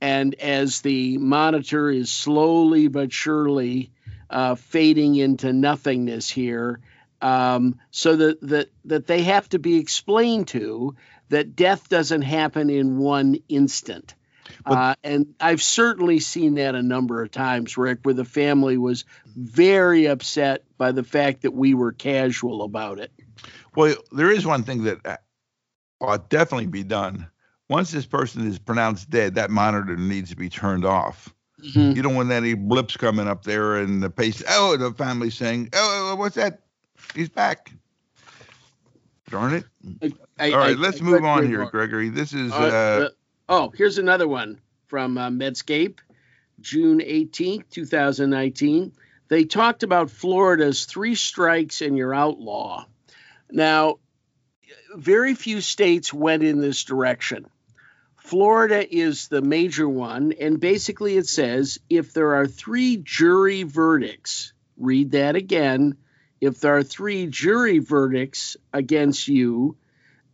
and 0.00 0.34
as 0.34 0.80
the 0.80 1.18
monitor 1.18 1.90
is 1.90 2.10
slowly 2.10 2.88
but 2.88 3.12
surely 3.12 3.92
uh, 4.30 4.54
fading 4.54 5.14
into 5.16 5.52
nothingness 5.52 6.28
here, 6.28 6.80
um, 7.20 7.78
so 7.90 8.16
that, 8.16 8.40
that 8.40 8.68
that 8.86 9.06
they 9.06 9.22
have 9.22 9.48
to 9.50 9.58
be 9.58 9.76
explained 9.78 10.48
to 10.48 10.96
that 11.28 11.54
death 11.54 11.88
doesn't 11.88 12.22
happen 12.22 12.70
in 12.70 12.98
one 12.98 13.36
instant. 13.48 14.14
Uh, 14.64 14.94
and 15.02 15.34
I've 15.40 15.62
certainly 15.62 16.20
seen 16.20 16.54
that 16.54 16.74
a 16.74 16.82
number 16.82 17.22
of 17.22 17.30
times, 17.30 17.76
Rick, 17.76 18.00
where 18.02 18.14
the 18.14 18.24
family 18.24 18.76
was 18.76 19.04
very 19.36 20.06
upset 20.06 20.64
by 20.78 20.92
the 20.92 21.04
fact 21.04 21.42
that 21.42 21.52
we 21.52 21.74
were 21.74 21.92
casual 21.92 22.62
about 22.62 22.98
it. 22.98 23.12
Well, 23.74 23.96
there 24.12 24.30
is 24.30 24.46
one 24.46 24.62
thing 24.62 24.84
that 24.84 25.04
uh, 25.04 25.16
ought 26.00 26.28
definitely 26.30 26.66
be 26.66 26.82
done. 26.82 27.28
Once 27.68 27.90
this 27.92 28.06
person 28.06 28.46
is 28.48 28.58
pronounced 28.58 29.10
dead, 29.10 29.36
that 29.36 29.50
monitor 29.50 29.96
needs 29.96 30.30
to 30.30 30.36
be 30.36 30.48
turned 30.48 30.84
off. 30.84 31.32
Mm-hmm. 31.62 31.96
You 31.96 32.02
don't 32.02 32.14
want 32.14 32.30
any 32.30 32.54
blips 32.54 32.96
coming 32.96 33.28
up 33.28 33.44
there 33.44 33.76
and 33.76 34.02
the 34.02 34.10
patient, 34.10 34.48
oh, 34.50 34.76
the 34.76 34.92
family 34.92 35.30
saying, 35.30 35.70
oh, 35.74 36.16
what's 36.16 36.36
that? 36.36 36.60
He's 37.14 37.28
back. 37.28 37.70
Darn 39.28 39.54
it. 39.54 39.64
I, 40.38 40.50
All 40.50 40.58
right, 40.58 40.70
I, 40.70 40.80
let's 40.80 41.00
I, 41.00 41.04
move 41.04 41.24
on 41.24 41.46
here. 41.46 41.64
Gregory. 41.66 42.08
This 42.08 42.32
is. 42.32 42.52
Uh, 42.52 42.56
uh, 42.56 43.08
oh, 43.50 43.72
here's 43.76 43.98
another 43.98 44.28
one 44.28 44.60
from 44.86 45.18
uh, 45.18 45.28
Medscape, 45.28 45.98
June 46.60 47.00
18th, 47.00 47.68
2019. 47.70 48.92
They 49.28 49.44
talked 49.44 49.82
about 49.82 50.10
Florida's 50.10 50.84
three 50.86 51.16
strikes 51.16 51.82
and 51.82 51.98
you're 51.98 52.14
outlaw. 52.14 52.86
Now, 53.50 53.98
very 54.94 55.34
few 55.34 55.60
states 55.60 56.14
went 56.14 56.44
in 56.44 56.60
this 56.60 56.84
direction. 56.84 57.46
Florida 58.16 58.86
is 58.88 59.26
the 59.26 59.42
major 59.42 59.88
one, 59.88 60.32
and 60.40 60.60
basically 60.60 61.16
it 61.16 61.26
says 61.26 61.80
if 61.88 62.12
there 62.12 62.36
are 62.36 62.46
three 62.46 62.96
jury 62.98 63.64
verdicts, 63.64 64.52
read 64.76 65.12
that 65.12 65.34
again. 65.34 65.96
If 66.40 66.60
there 66.60 66.76
are 66.76 66.84
three 66.84 67.26
jury 67.26 67.80
verdicts 67.80 68.56
against 68.72 69.26
you, 69.26 69.76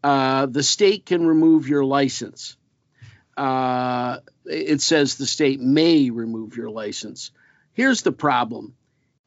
uh, 0.05 0.47
the 0.47 0.63
state 0.63 1.07
can 1.07 1.27
remove 1.27 1.69
your 1.69 1.85
license. 1.85 2.57
Uh, 3.37 4.19
it 4.47 4.81
says 4.81 5.17
the 5.17 5.27
state 5.27 5.61
may 5.61 6.11
remove 6.11 6.57
your 6.57 6.71
license. 6.71 7.31
Here's 7.73 8.03
the 8.03 8.13
problem 8.13 8.75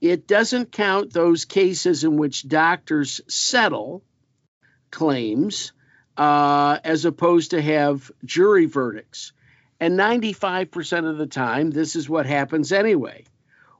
it 0.01 0.27
doesn't 0.27 0.71
count 0.71 1.11
those 1.11 1.45
cases 1.45 2.03
in 2.03 2.17
which 2.17 2.47
doctors 2.47 3.21
settle 3.27 4.01
claims 4.91 5.73
uh, 6.17 6.79
as 6.83 7.05
opposed 7.05 7.51
to 7.51 7.61
have 7.61 8.11
jury 8.23 8.65
verdicts. 8.65 9.33
And 9.79 9.97
95% 9.97 11.09
of 11.09 11.17
the 11.17 11.27
time, 11.27 11.71
this 11.71 11.95
is 11.95 12.09
what 12.09 12.25
happens 12.25 12.71
anyway. 12.71 13.25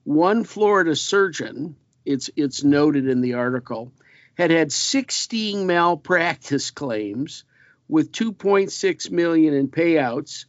One 0.04 0.46
Florida 0.46 0.96
surgeon, 0.96 1.76
it's, 2.06 2.30
it's 2.36 2.64
noted 2.64 3.08
in 3.08 3.22
the 3.22 3.34
article, 3.34 3.92
had 4.38 4.52
had 4.52 4.72
16 4.72 5.68
malpractice 5.68 6.72
claims 6.72 7.44
with 7.90 8.14
2.6 8.14 9.12
million 9.12 9.54
in 9.54 9.68
payouts 9.68 10.46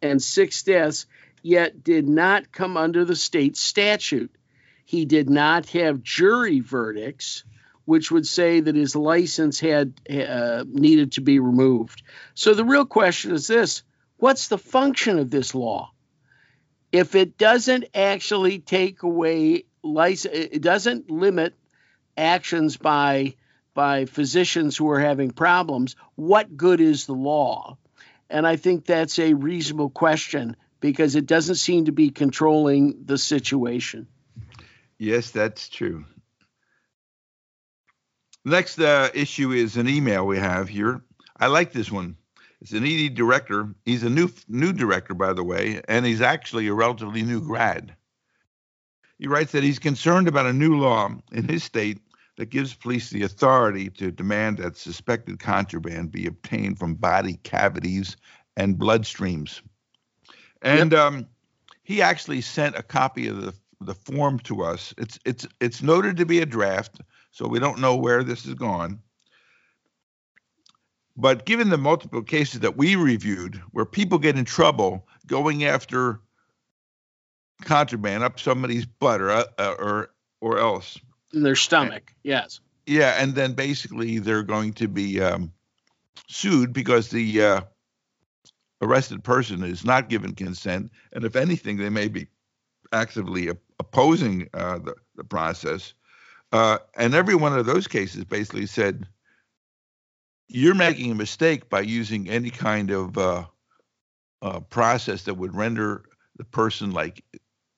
and 0.00 0.22
six 0.22 0.62
deaths, 0.62 1.06
yet 1.42 1.82
did 1.82 2.08
not 2.08 2.52
come 2.52 2.76
under 2.76 3.04
the 3.04 3.16
state 3.16 3.56
statute. 3.56 4.30
He 4.84 5.04
did 5.04 5.28
not 5.28 5.68
have 5.70 6.02
jury 6.02 6.60
verdicts 6.60 7.42
which 7.84 8.10
would 8.10 8.26
say 8.26 8.60
that 8.60 8.74
his 8.74 8.96
license 8.96 9.60
had 9.60 9.92
uh, 10.10 10.64
needed 10.66 11.12
to 11.12 11.20
be 11.20 11.38
removed. 11.38 12.02
So 12.34 12.54
the 12.54 12.64
real 12.64 12.86
question 12.86 13.32
is 13.32 13.46
this 13.46 13.82
what's 14.16 14.48
the 14.48 14.58
function 14.58 15.18
of 15.18 15.30
this 15.30 15.54
law? 15.54 15.90
If 16.92 17.14
it 17.14 17.36
doesn't 17.36 17.86
actually 17.94 18.60
take 18.60 19.02
away 19.02 19.64
license, 19.82 20.34
it 20.34 20.62
doesn't 20.62 21.10
limit 21.10 21.54
actions 22.16 22.76
by 22.76 23.34
by 23.74 24.06
physicians 24.06 24.76
who 24.76 24.88
are 24.90 25.00
having 25.00 25.30
problems, 25.30 25.96
what 26.14 26.56
good 26.56 26.80
is 26.80 27.06
the 27.06 27.12
law? 27.12 27.76
And 28.30 28.46
I 28.46 28.56
think 28.56 28.86
that's 28.86 29.18
a 29.18 29.34
reasonable 29.34 29.90
question 29.90 30.56
because 30.80 31.16
it 31.16 31.26
doesn't 31.26 31.56
seem 31.56 31.86
to 31.86 31.92
be 31.92 32.10
controlling 32.10 33.04
the 33.04 33.18
situation. 33.18 34.06
Yes, 34.98 35.30
that's 35.30 35.68
true. 35.68 36.04
Next 38.44 38.78
uh, 38.78 39.08
issue 39.14 39.52
is 39.52 39.76
an 39.76 39.88
email 39.88 40.26
we 40.26 40.38
have 40.38 40.68
here. 40.68 41.02
I 41.36 41.46
like 41.46 41.72
this 41.72 41.90
one. 41.90 42.16
It's 42.60 42.72
an 42.72 42.86
ED 42.86 43.14
director. 43.14 43.74
He's 43.84 44.04
a 44.04 44.10
new 44.10 44.30
new 44.48 44.72
director, 44.72 45.14
by 45.14 45.32
the 45.32 45.44
way, 45.44 45.82
and 45.86 46.06
he's 46.06 46.20
actually 46.20 46.68
a 46.68 46.74
relatively 46.74 47.22
new 47.22 47.40
grad. 47.40 47.94
He 49.18 49.26
writes 49.26 49.52
that 49.52 49.62
he's 49.62 49.78
concerned 49.78 50.28
about 50.28 50.46
a 50.46 50.52
new 50.52 50.78
law 50.78 51.10
in 51.32 51.48
his 51.48 51.64
state 51.64 51.98
that 52.36 52.50
gives 52.50 52.74
police 52.74 53.10
the 53.10 53.22
authority 53.22 53.88
to 53.90 54.10
demand 54.10 54.58
that 54.58 54.76
suspected 54.76 55.38
contraband 55.38 56.10
be 56.10 56.26
obtained 56.26 56.78
from 56.78 56.94
body 56.94 57.38
cavities 57.44 58.16
and 58.56 58.76
bloodstreams. 58.76 59.60
And 60.62 60.92
yep. 60.92 61.00
um, 61.00 61.26
he 61.82 62.02
actually 62.02 62.40
sent 62.40 62.76
a 62.76 62.82
copy 62.82 63.28
of 63.28 63.42
the 63.42 63.54
the 63.80 63.94
form 63.94 64.38
to 64.40 64.62
us. 64.62 64.94
It's 64.98 65.18
it's 65.24 65.46
it's 65.60 65.82
noted 65.82 66.16
to 66.16 66.26
be 66.26 66.40
a 66.40 66.46
draft, 66.46 67.00
so 67.30 67.46
we 67.46 67.58
don't 67.58 67.80
know 67.80 67.96
where 67.96 68.24
this 68.24 68.44
has 68.46 68.54
gone. 68.54 69.00
But 71.16 71.44
given 71.44 71.68
the 71.68 71.78
multiple 71.78 72.22
cases 72.22 72.60
that 72.60 72.76
we 72.76 72.96
reviewed 72.96 73.62
where 73.70 73.84
people 73.84 74.18
get 74.18 74.36
in 74.36 74.44
trouble 74.44 75.06
going 75.26 75.64
after 75.64 76.20
contraband 77.62 78.24
up 78.24 78.40
somebody's 78.40 78.86
butt 78.86 79.20
or 79.20 79.30
uh, 79.30 79.74
or 79.78 80.10
or 80.40 80.58
else 80.58 80.98
in 81.34 81.42
their 81.42 81.56
stomach, 81.56 82.04
and, 82.08 82.16
yes. 82.22 82.60
Yeah, 82.86 83.16
and 83.18 83.34
then 83.34 83.52
basically 83.52 84.18
they're 84.18 84.42
going 84.42 84.72
to 84.74 84.88
be 84.88 85.20
um, 85.20 85.52
sued 86.28 86.72
because 86.72 87.08
the 87.08 87.42
uh, 87.42 87.60
arrested 88.82 89.24
person 89.24 89.62
is 89.64 89.84
not 89.84 90.08
given 90.08 90.34
consent, 90.34 90.90
and 91.12 91.24
if 91.24 91.36
anything, 91.36 91.76
they 91.76 91.90
may 91.90 92.08
be 92.08 92.28
actively 92.92 93.50
opposing 93.78 94.48
uh, 94.54 94.78
the, 94.78 94.94
the 95.16 95.24
process. 95.24 95.94
Uh, 96.52 96.78
and 96.96 97.14
every 97.14 97.34
one 97.34 97.56
of 97.58 97.66
those 97.66 97.88
cases 97.88 98.24
basically 98.24 98.66
said, 98.66 99.06
you're 100.46 100.74
making 100.74 101.10
a 101.10 101.14
mistake 101.14 101.68
by 101.68 101.80
using 101.80 102.28
any 102.28 102.50
kind 102.50 102.90
of 102.90 103.18
uh, 103.18 103.44
uh, 104.42 104.60
process 104.60 105.22
that 105.24 105.34
would 105.34 105.54
render 105.54 106.04
the 106.36 106.44
person 106.44 106.92
like 106.92 107.24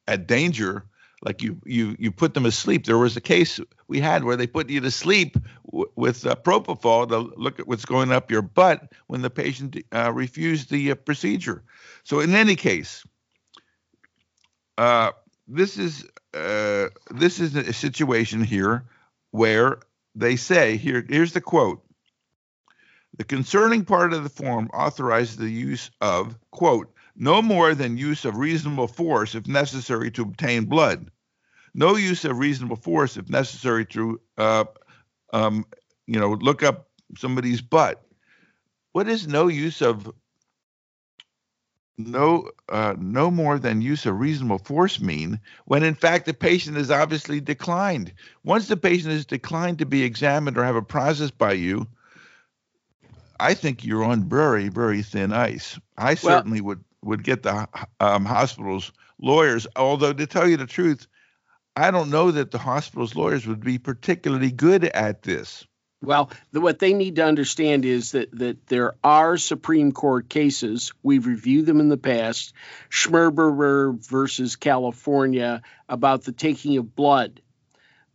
at 0.09 0.27
danger 0.27 0.85
like 1.23 1.43
you 1.43 1.61
you 1.65 1.97
you 1.99 2.13
put 2.13 2.35
them 2.35 2.47
asleep. 2.47 2.85
There 2.85 2.99
was 2.99 3.17
a 3.17 3.21
case 3.21 3.59
we 3.89 4.01
had 4.01 4.25
where 4.25 4.37
they 4.37 4.47
put 4.47 4.69
you 4.69 4.81
to 4.81 4.91
sleep 4.91 5.37
w- 5.67 5.91
with 5.97 6.27
uh, 6.27 6.35
propofol 6.37 7.09
to 7.09 7.19
look 7.19 7.59
at 7.59 7.67
what's 7.67 7.87
going 7.87 8.13
up 8.13 8.31
your 8.31 8.43
butt 8.43 8.93
when 9.07 9.23
the 9.23 9.31
patient 9.31 9.77
uh, 9.93 10.13
refused 10.13 10.71
the 10.71 10.93
uh, 10.93 10.95
procedure. 10.95 11.65
So 12.05 12.21
in 12.21 12.35
any 12.35 12.55
case 12.55 13.05
uh, 14.79 15.13
this 15.49 15.79
is 15.79 16.05
uh, 16.35 16.89
this 17.11 17.41
is 17.41 17.57
a 17.57 17.73
situation 17.73 18.43
here 18.43 18.85
where 19.31 19.79
they 20.15 20.37
say 20.37 20.77
here 20.77 21.05
here's 21.09 21.33
the 21.33 21.41
quote. 21.41 21.83
The 23.17 23.25
concerning 23.25 23.87
part 23.87 24.13
of 24.13 24.23
the 24.23 24.29
form 24.29 24.69
authorizes 24.75 25.37
the 25.37 25.49
use 25.49 25.91
of 26.03 26.39
quote 26.51 26.93
no 27.17 27.41
more 27.41 27.75
than 27.75 27.97
use 27.97 28.25
of 28.25 28.37
reasonable 28.37 28.89
force 28.89 29.35
if 29.35 29.47
necessary 29.47 30.11
to 30.13 30.23
obtain 30.23 30.67
blood. 30.67 31.11
No 31.75 31.97
use 31.97 32.25
of 32.25 32.39
reasonable 32.39 32.77
force 32.77 33.17
if 33.17 33.29
necessary 33.29 33.85
to 33.87 34.21
uh, 34.39 34.65
um, 35.33 35.67
you 36.07 36.19
know 36.19 36.33
look 36.33 36.63
up 36.63 36.89
somebody's 37.17 37.61
butt. 37.61 38.03
What 38.93 39.09
is 39.09 39.27
no 39.27 39.49
use 39.49 39.83
of 39.83 40.11
no 41.99 42.51
uh, 42.69 42.95
no 42.99 43.31
more 43.31 43.59
than 43.59 43.81
use 43.81 44.07
of 44.07 44.19
reasonable 44.19 44.59
force 44.59 45.01
mean 45.01 45.41
when 45.65 45.83
in 45.83 45.95
fact 45.95 46.27
the 46.27 46.35
patient 46.35 46.77
is 46.77 46.91
obviously 46.91 47.41
declined? 47.41 48.13
Once 48.45 48.69
the 48.69 48.77
patient 48.77 49.13
is 49.13 49.27
declined 49.27 49.79
to 49.79 49.87
be 49.87 50.03
examined 50.03 50.57
or 50.57 50.65
have 50.65 50.77
a 50.77 50.83
process 50.83 51.31
by 51.31 51.53
you 51.53 51.87
i 53.39 53.53
think 53.53 53.85
you're 53.85 54.03
on 54.03 54.27
very 54.27 54.69
very 54.69 55.03
thin 55.03 55.31
ice. 55.31 55.79
I 55.99 56.05
well, 56.05 56.17
certainly 56.17 56.63
would 56.63 56.83
would 57.07 57.25
get 57.25 57.43
the 57.43 57.69
um, 58.01 58.25
hospital's 58.25 58.93
lawyers 59.19 59.67
although 59.77 60.13
to 60.13 60.27
tell 60.27 60.49
you 60.49 60.57
the 60.57 60.67
truth 60.67 61.07
i 61.75 61.91
don't 61.91 62.11
know 62.11 62.31
that 62.31 62.51
the 62.51 62.59
hospital's 62.59 63.15
lawyers 63.15 63.47
would 63.47 63.65
be 63.65 63.79
particularly 63.79 64.51
good 64.51 64.85
at 64.85 65.23
this 65.23 65.67
well, 66.03 66.31
the, 66.53 66.61
what 66.61 66.79
they 66.79 66.93
need 66.93 67.17
to 67.17 67.25
understand 67.25 67.85
is 67.85 68.13
that 68.13 68.31
that 68.39 68.67
there 68.67 68.95
are 69.03 69.39
Supreme 69.39 69.93
Court 69.93 70.29
cases. 70.29 70.93
We've 71.03 71.27
reviewed 71.27 71.67
them 71.67 71.81
in 71.81 71.89
the 71.89 71.97
past. 71.97 72.53
Schmerber 72.91 73.99
versus 74.07 74.57
California 74.57 75.63
about 75.89 76.25
the 76.25 76.33
taking 76.33 76.77
of 76.77 76.95
blood, 76.95 77.41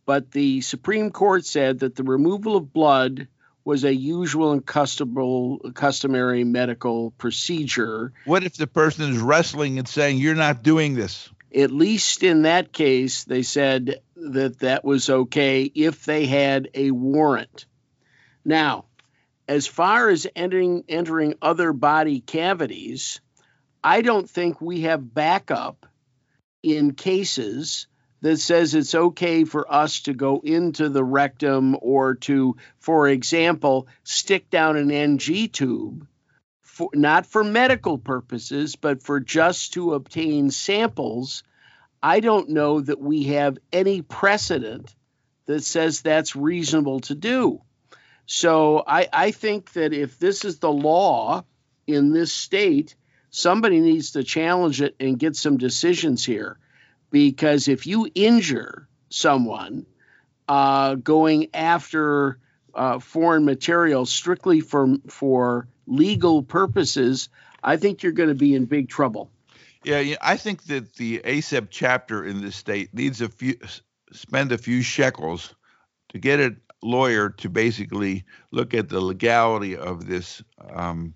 but 0.06 0.30
the 0.30 0.60
Supreme 0.60 1.10
Court 1.10 1.44
said 1.44 1.80
that 1.80 1.96
the 1.96 2.04
removal 2.04 2.56
of 2.56 2.72
blood 2.72 3.28
was 3.64 3.84
a 3.84 3.94
usual 3.94 4.52
and 4.52 4.66
customary 4.66 6.44
medical 6.44 7.12
procedure. 7.12 8.12
What 8.24 8.44
if 8.44 8.56
the 8.56 8.66
person 8.66 9.10
is 9.10 9.18
wrestling 9.18 9.78
and 9.78 9.86
saying, 9.86 10.18
"You're 10.18 10.34
not 10.34 10.62
doing 10.62 10.94
this"? 10.94 11.28
At 11.54 11.70
least 11.70 12.22
in 12.22 12.42
that 12.42 12.72
case, 12.72 13.24
they 13.24 13.42
said 13.42 14.00
that 14.16 14.60
that 14.60 14.84
was 14.84 15.10
okay 15.10 15.64
if 15.64 16.04
they 16.04 16.26
had 16.26 16.70
a 16.74 16.90
warrant. 16.90 17.66
Now, 18.44 18.86
as 19.46 19.66
far 19.66 20.08
as 20.08 20.26
entering 20.34 20.84
entering 20.88 21.34
other 21.42 21.72
body 21.72 22.20
cavities, 22.20 23.20
I 23.84 24.02
don't 24.02 24.28
think 24.28 24.60
we 24.60 24.82
have 24.82 25.14
backup 25.14 25.86
in 26.62 26.94
cases 26.94 27.86
that 28.22 28.38
says 28.38 28.74
it's 28.74 28.94
okay 28.94 29.44
for 29.44 29.70
us 29.70 30.00
to 30.02 30.14
go 30.14 30.40
into 30.42 30.88
the 30.88 31.04
rectum 31.04 31.76
or 31.82 32.14
to, 32.14 32.56
for 32.78 33.08
example, 33.08 33.88
stick 34.04 34.48
down 34.48 34.76
an 34.76 34.90
NG 34.90 35.48
tube, 35.48 36.06
for, 36.62 36.88
not 36.94 37.26
for 37.26 37.42
medical 37.44 37.98
purposes, 37.98 38.76
but 38.76 39.02
for 39.02 39.18
just 39.18 39.74
to 39.74 39.94
obtain 39.94 40.50
samples. 40.50 41.42
I 42.00 42.20
don't 42.20 42.50
know 42.50 42.80
that 42.80 43.00
we 43.00 43.24
have 43.24 43.58
any 43.72 44.02
precedent 44.02 44.94
that 45.46 45.64
says 45.64 46.00
that's 46.00 46.36
reasonable 46.36 47.00
to 47.00 47.16
do. 47.16 47.60
So 48.26 48.84
I, 48.86 49.08
I 49.12 49.30
think 49.32 49.72
that 49.72 49.92
if 49.92 50.18
this 50.20 50.44
is 50.44 50.60
the 50.60 50.72
law 50.72 51.44
in 51.88 52.12
this 52.12 52.32
state, 52.32 52.94
somebody 53.30 53.80
needs 53.80 54.12
to 54.12 54.22
challenge 54.22 54.80
it 54.80 54.94
and 55.00 55.18
get 55.18 55.34
some 55.34 55.56
decisions 55.56 56.24
here. 56.24 56.58
Because 57.12 57.68
if 57.68 57.86
you 57.86 58.10
injure 58.14 58.88
someone 59.10 59.86
uh, 60.48 60.96
going 60.96 61.48
after 61.54 62.38
uh, 62.74 62.98
foreign 62.98 63.44
material 63.44 64.06
strictly 64.06 64.60
for 64.60 64.96
for 65.06 65.68
legal 65.86 66.42
purposes, 66.42 67.28
I 67.62 67.76
think 67.76 68.02
you're 68.02 68.12
going 68.12 68.30
to 68.30 68.34
be 68.34 68.54
in 68.54 68.64
big 68.64 68.88
trouble. 68.88 69.30
Yeah, 69.84 70.16
I 70.22 70.36
think 70.36 70.64
that 70.64 70.94
the 70.94 71.20
ACEP 71.24 71.68
chapter 71.70 72.24
in 72.24 72.40
this 72.40 72.56
state 72.56 72.94
needs 72.94 73.20
a 73.20 73.28
few 73.28 73.56
spend 74.12 74.52
a 74.52 74.58
few 74.58 74.82
shekels 74.82 75.54
to 76.10 76.18
get 76.18 76.40
a 76.40 76.56
lawyer 76.82 77.30
to 77.30 77.48
basically 77.48 78.24
look 78.50 78.74
at 78.74 78.88
the 78.88 79.00
legality 79.00 79.76
of 79.76 80.06
this 80.06 80.42
um, 80.70 81.14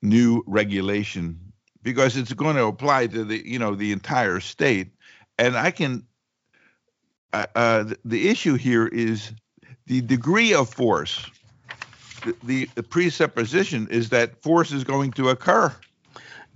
new 0.00 0.42
regulation 0.46 1.51
because 1.82 2.16
it's 2.16 2.32
going 2.32 2.56
to 2.56 2.64
apply 2.64 3.06
to 3.06 3.24
the 3.24 3.46
you 3.46 3.58
know 3.58 3.74
the 3.74 3.92
entire 3.92 4.40
state 4.40 4.92
and 5.38 5.56
i 5.56 5.70
can 5.70 6.04
uh, 7.32 7.46
uh, 7.54 7.84
the 8.04 8.28
issue 8.28 8.54
here 8.54 8.86
is 8.86 9.32
the 9.86 10.02
degree 10.02 10.52
of 10.54 10.68
force 10.68 11.30
the, 12.44 12.68
the, 12.76 12.82
presupposition 12.82 13.88
is 13.90 14.10
that 14.10 14.40
force 14.42 14.70
is 14.70 14.84
going 14.84 15.10
to 15.10 15.30
occur 15.30 15.74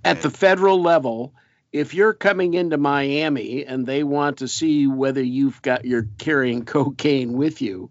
at 0.05 0.21
the 0.21 0.29
federal 0.29 0.81
level 0.81 1.33
if 1.71 1.93
you're 1.93 2.13
coming 2.13 2.53
into 2.53 2.77
Miami 2.77 3.65
and 3.65 3.85
they 3.85 4.03
want 4.03 4.37
to 4.37 4.47
see 4.47 4.87
whether 4.87 5.21
you've 5.21 5.61
got 5.61 5.85
you're 5.85 6.07
carrying 6.17 6.65
cocaine 6.65 7.33
with 7.33 7.61
you, 7.61 7.89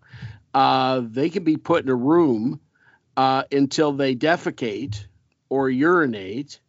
uh, 0.54 1.02
they 1.04 1.30
can 1.30 1.44
be 1.44 1.56
put 1.56 1.84
in 1.84 1.90
a 1.90 1.94
room 1.94 2.60
uh, 3.16 3.44
until 3.52 3.92
they 3.92 4.14
defecate 4.14 5.06
or 5.48 5.70
urinate. 5.70 6.60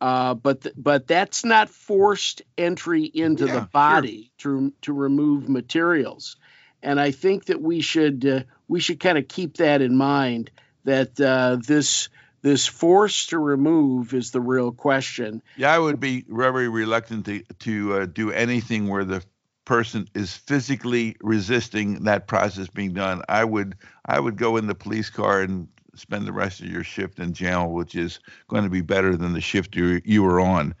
Uh, 0.00 0.34
but 0.34 0.62
th- 0.62 0.74
but 0.76 1.06
that's 1.06 1.44
not 1.44 1.70
forced 1.70 2.42
entry 2.58 3.04
into 3.04 3.46
yeah, 3.46 3.54
the 3.54 3.60
body 3.62 4.30
sure. 4.36 4.58
to 4.58 4.72
to 4.82 4.92
remove 4.92 5.48
materials, 5.48 6.36
and 6.82 7.00
I 7.00 7.12
think 7.12 7.46
that 7.46 7.62
we 7.62 7.80
should 7.80 8.26
uh, 8.26 8.40
we 8.68 8.80
should 8.80 9.00
kind 9.00 9.16
of 9.16 9.26
keep 9.26 9.56
that 9.56 9.80
in 9.80 9.96
mind 9.96 10.50
that 10.84 11.18
uh, 11.20 11.56
this 11.66 12.10
this 12.42 12.66
force 12.66 13.26
to 13.28 13.38
remove 13.38 14.12
is 14.12 14.32
the 14.32 14.40
real 14.40 14.70
question. 14.70 15.42
Yeah, 15.56 15.72
I 15.72 15.78
would 15.78 15.98
be 15.98 16.24
very 16.28 16.68
reluctant 16.68 17.24
to 17.26 17.42
to 17.60 17.94
uh, 17.94 18.06
do 18.06 18.30
anything 18.30 18.88
where 18.88 19.04
the 19.04 19.22
person 19.66 20.08
is 20.14 20.32
physically 20.32 21.16
resisting 21.20 22.04
that 22.04 22.26
process 22.26 22.68
being 22.68 22.94
done, 22.94 23.22
I 23.28 23.44
would 23.44 23.76
I 24.06 24.18
would 24.18 24.38
go 24.38 24.56
in 24.56 24.66
the 24.66 24.74
police 24.74 25.10
car 25.10 25.42
and 25.42 25.68
spend 25.98 26.26
the 26.26 26.32
rest 26.32 26.60
of 26.60 26.66
your 26.66 26.84
shift 26.84 27.18
in 27.18 27.32
jail, 27.32 27.70
which 27.70 27.94
is 27.94 28.20
going 28.48 28.64
to 28.64 28.70
be 28.70 28.80
better 28.80 29.16
than 29.16 29.32
the 29.32 29.40
shift 29.40 29.76
you 29.76 30.00
you 30.04 30.22
were 30.22 30.40
on. 30.40 30.74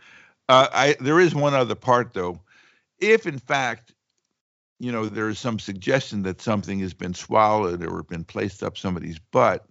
Uh, 0.48 0.68
I 0.72 0.96
there 1.00 1.20
is 1.20 1.34
one 1.34 1.54
other 1.54 1.74
part 1.74 2.12
though. 2.14 2.40
If 2.98 3.26
in 3.26 3.38
fact, 3.38 3.94
you 4.78 4.92
know, 4.92 5.06
there 5.06 5.28
is 5.28 5.38
some 5.38 5.58
suggestion 5.58 6.22
that 6.22 6.40
something 6.40 6.80
has 6.80 6.94
been 6.94 7.14
swallowed 7.14 7.84
or 7.84 8.02
been 8.02 8.24
placed 8.24 8.62
up 8.62 8.76
somebody's 8.76 9.18
butt, 9.18 9.66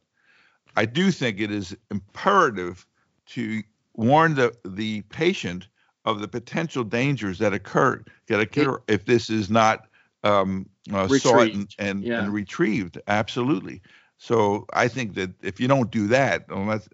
I 0.76 0.86
do 0.86 1.12
think 1.12 1.39
it 1.39 1.52
is 1.52 1.76
imperative 1.91 2.86
to 3.28 3.62
warn 3.93 4.36
the 4.36 4.56
the 4.66 5.02
patient 5.04 5.68
of 6.06 6.20
the 6.20 6.28
potential 6.28 6.84
dangers 6.84 7.39
that 7.39 7.54
occur 7.54 8.04
that 8.28 8.39
occur 8.39 8.82
if 8.88 9.06
this 9.06 9.30
is 9.30 9.50
not 9.50 9.88
um, 10.24 10.68
uh, 10.91 11.08
sought 11.08 11.52
and 11.52 11.74
and, 11.80 12.04
yeah. 12.04 12.24
and, 12.24 12.34
retrieved. 12.34 13.00
Absolutely. 13.08 13.82
So 14.26 14.65
I 14.73 14.88
think 14.88 15.13
that 15.15 15.32
if 15.43 15.59
you 15.59 15.67
don't 15.67 15.91
do 15.91 16.07
that, 16.07 16.45
unless 16.49 16.89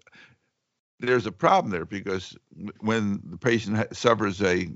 there's 1.00 1.24
a 1.24 1.32
problem 1.32 1.72
there, 1.72 1.86
because 1.86 2.36
when 2.80 3.22
the 3.24 3.38
patient 3.38 3.96
suffers 3.96 4.42
a 4.42 4.68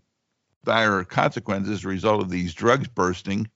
dire 0.65 1.05
consequence 1.05 1.69
as 1.69 1.85
a 1.85 1.89
result 1.89 2.23
of 2.23 2.31
these 2.31 2.55
drugs 2.55 2.89
bursting 2.89 3.47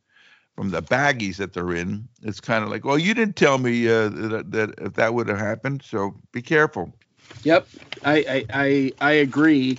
from 0.55 0.69
the 0.71 0.83
baggies 0.83 1.37
that 1.37 1.55
they're 1.55 1.73
in, 1.73 2.09
it's 2.23 2.41
kind 2.41 2.63
of 2.63 2.69
like, 2.69 2.85
well, 2.85 2.99
you 2.99 3.15
didn't 3.15 3.37
tell 3.37 3.57
me 3.57 3.89
uh, 3.89 4.11
that, 4.11 4.51
that 4.51 4.75
if 4.79 4.93
that 4.95 5.15
would 5.15 5.29
have 5.29 5.39
happened, 5.39 5.83
so 5.83 6.15
be 6.33 6.43
careful. 6.43 6.93
Yep, 7.43 7.69
I 8.05 8.17
I 8.17 8.45
I, 8.53 8.93
I 9.01 9.13
agree 9.13 9.79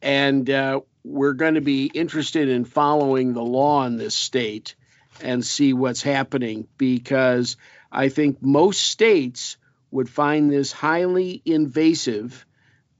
and 0.00 0.48
uh, 0.48 0.80
we're 1.04 1.34
going 1.34 1.54
to 1.54 1.60
be 1.60 1.86
interested 1.86 2.48
in 2.48 2.64
following 2.64 3.34
the 3.34 3.42
law 3.42 3.84
in 3.84 3.98
this 3.98 4.14
state 4.14 4.74
and 5.22 5.44
see 5.44 5.72
what's 5.72 6.02
happening 6.02 6.66
because 6.78 7.56
I 7.92 8.08
think 8.08 8.42
most 8.42 8.80
states 8.80 9.58
would 9.90 10.08
find 10.08 10.50
this 10.50 10.72
highly 10.72 11.42
invasive. 11.44 12.46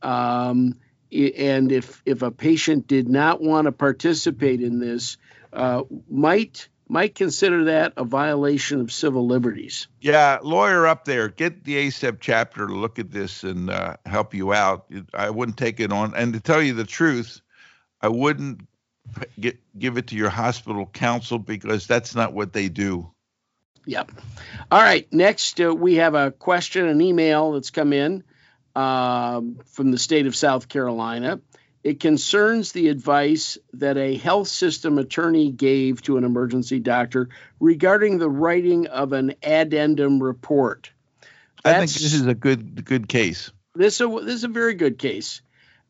Um, 0.02 0.76
and 1.10 1.72
if 1.72 2.02
if 2.04 2.22
a 2.22 2.30
patient 2.30 2.86
did 2.86 3.08
not 3.08 3.40
want 3.40 3.66
to 3.66 3.72
participate 3.72 4.60
in 4.60 4.78
this, 4.78 5.16
uh, 5.52 5.82
might 6.08 6.68
might 6.88 7.14
consider 7.14 7.64
that 7.64 7.94
a 7.96 8.04
violation 8.04 8.80
of 8.80 8.92
civil 8.92 9.26
liberties. 9.26 9.88
Yeah, 10.00 10.38
lawyer 10.42 10.86
up 10.86 11.06
there, 11.06 11.28
get 11.28 11.64
the 11.64 11.76
ACEP 11.76 12.18
chapter 12.20 12.66
to 12.66 12.74
look 12.74 12.98
at 12.98 13.10
this 13.10 13.44
and 13.44 13.70
uh, 13.70 13.96
help 14.04 14.34
you 14.34 14.52
out. 14.52 14.92
I 15.14 15.30
wouldn't 15.30 15.56
take 15.56 15.80
it 15.80 15.90
on. 15.90 16.14
And 16.14 16.34
to 16.34 16.40
tell 16.40 16.60
you 16.60 16.74
the 16.74 16.84
truth, 16.84 17.40
I 18.02 18.08
wouldn't 18.08 18.66
get, 19.40 19.58
give 19.78 19.96
it 19.96 20.08
to 20.08 20.16
your 20.16 20.28
hospital 20.28 20.84
counsel 20.84 21.38
because 21.38 21.86
that's 21.86 22.14
not 22.14 22.34
what 22.34 22.52
they 22.52 22.68
do. 22.68 23.10
Yep. 23.86 24.12
All 24.70 24.80
right. 24.80 25.10
Next, 25.12 25.60
uh, 25.60 25.74
we 25.74 25.96
have 25.96 26.14
a 26.14 26.30
question, 26.30 26.86
an 26.86 27.00
email 27.00 27.52
that's 27.52 27.70
come 27.70 27.92
in 27.92 28.24
um, 28.76 29.58
from 29.66 29.90
the 29.90 29.98
state 29.98 30.26
of 30.26 30.36
South 30.36 30.68
Carolina. 30.68 31.40
It 31.82 31.98
concerns 31.98 32.70
the 32.70 32.88
advice 32.88 33.58
that 33.72 33.96
a 33.96 34.16
health 34.16 34.46
system 34.46 34.98
attorney 34.98 35.50
gave 35.50 36.00
to 36.02 36.16
an 36.16 36.24
emergency 36.24 36.78
doctor 36.78 37.30
regarding 37.58 38.18
the 38.18 38.30
writing 38.30 38.86
of 38.86 39.12
an 39.12 39.34
addendum 39.42 40.22
report. 40.22 40.92
That's, 41.64 41.76
I 41.76 41.78
think 41.80 41.90
this 41.90 42.14
is 42.14 42.26
a 42.26 42.34
good 42.34 42.84
good 42.84 43.08
case. 43.08 43.50
This 43.74 43.94
is 43.94 44.00
a, 44.00 44.08
this 44.24 44.34
is 44.34 44.44
a 44.44 44.48
very 44.48 44.74
good 44.74 44.98
case. 44.98 45.42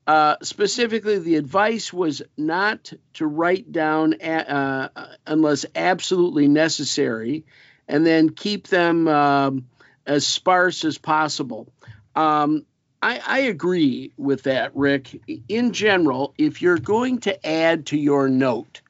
Uh, 0.07 0.37
specifically, 0.43 1.19
the 1.19 1.37
advice 1.37 1.93
was 1.93 2.23
not 2.37 2.93
to 3.15 3.27
write 3.27 3.71
down 3.71 4.21
uh, 4.21 4.89
unless 5.27 5.65
absolutely 5.77 6.49
necessary, 6.49 7.45
and 7.93 8.07
then 8.07 8.31
keep 8.31 8.69
them 8.69 9.07
um, 9.07 9.67
as 10.07 10.27
sparse 10.27 10.85
as 10.87 10.97
possible. 10.97 11.71
Um, 12.17 12.65
I, 13.03 13.21
I 13.25 13.39
agree 13.41 14.15
with 14.17 14.45
that, 14.45 14.75
Rick. 14.75 15.21
In 15.49 15.75
general, 15.75 16.33
if 16.39 16.63
you're 16.63 16.79
going 16.79 17.19
to 17.21 17.47
add 17.47 17.87
to 17.87 17.99
your 17.99 18.31
note, 18.31 18.81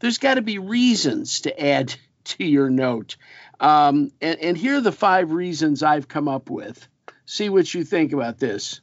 there's 0.00 0.18
got 0.18 0.34
to 0.34 0.42
be 0.42 0.58
reasons 0.58 1.42
to 1.42 1.64
add 1.64 1.94
to 2.24 2.44
your 2.44 2.68
note. 2.68 3.16
Um, 3.60 4.10
and, 4.20 4.40
and 4.40 4.56
here 4.56 4.78
are 4.78 4.80
the 4.80 4.90
five 4.90 5.30
reasons 5.30 5.84
I've 5.84 6.08
come 6.08 6.26
up 6.26 6.50
with. 6.50 6.88
See 7.24 7.48
what 7.48 7.72
you 7.72 7.84
think 7.84 8.12
about 8.12 8.38
this. 8.38 8.80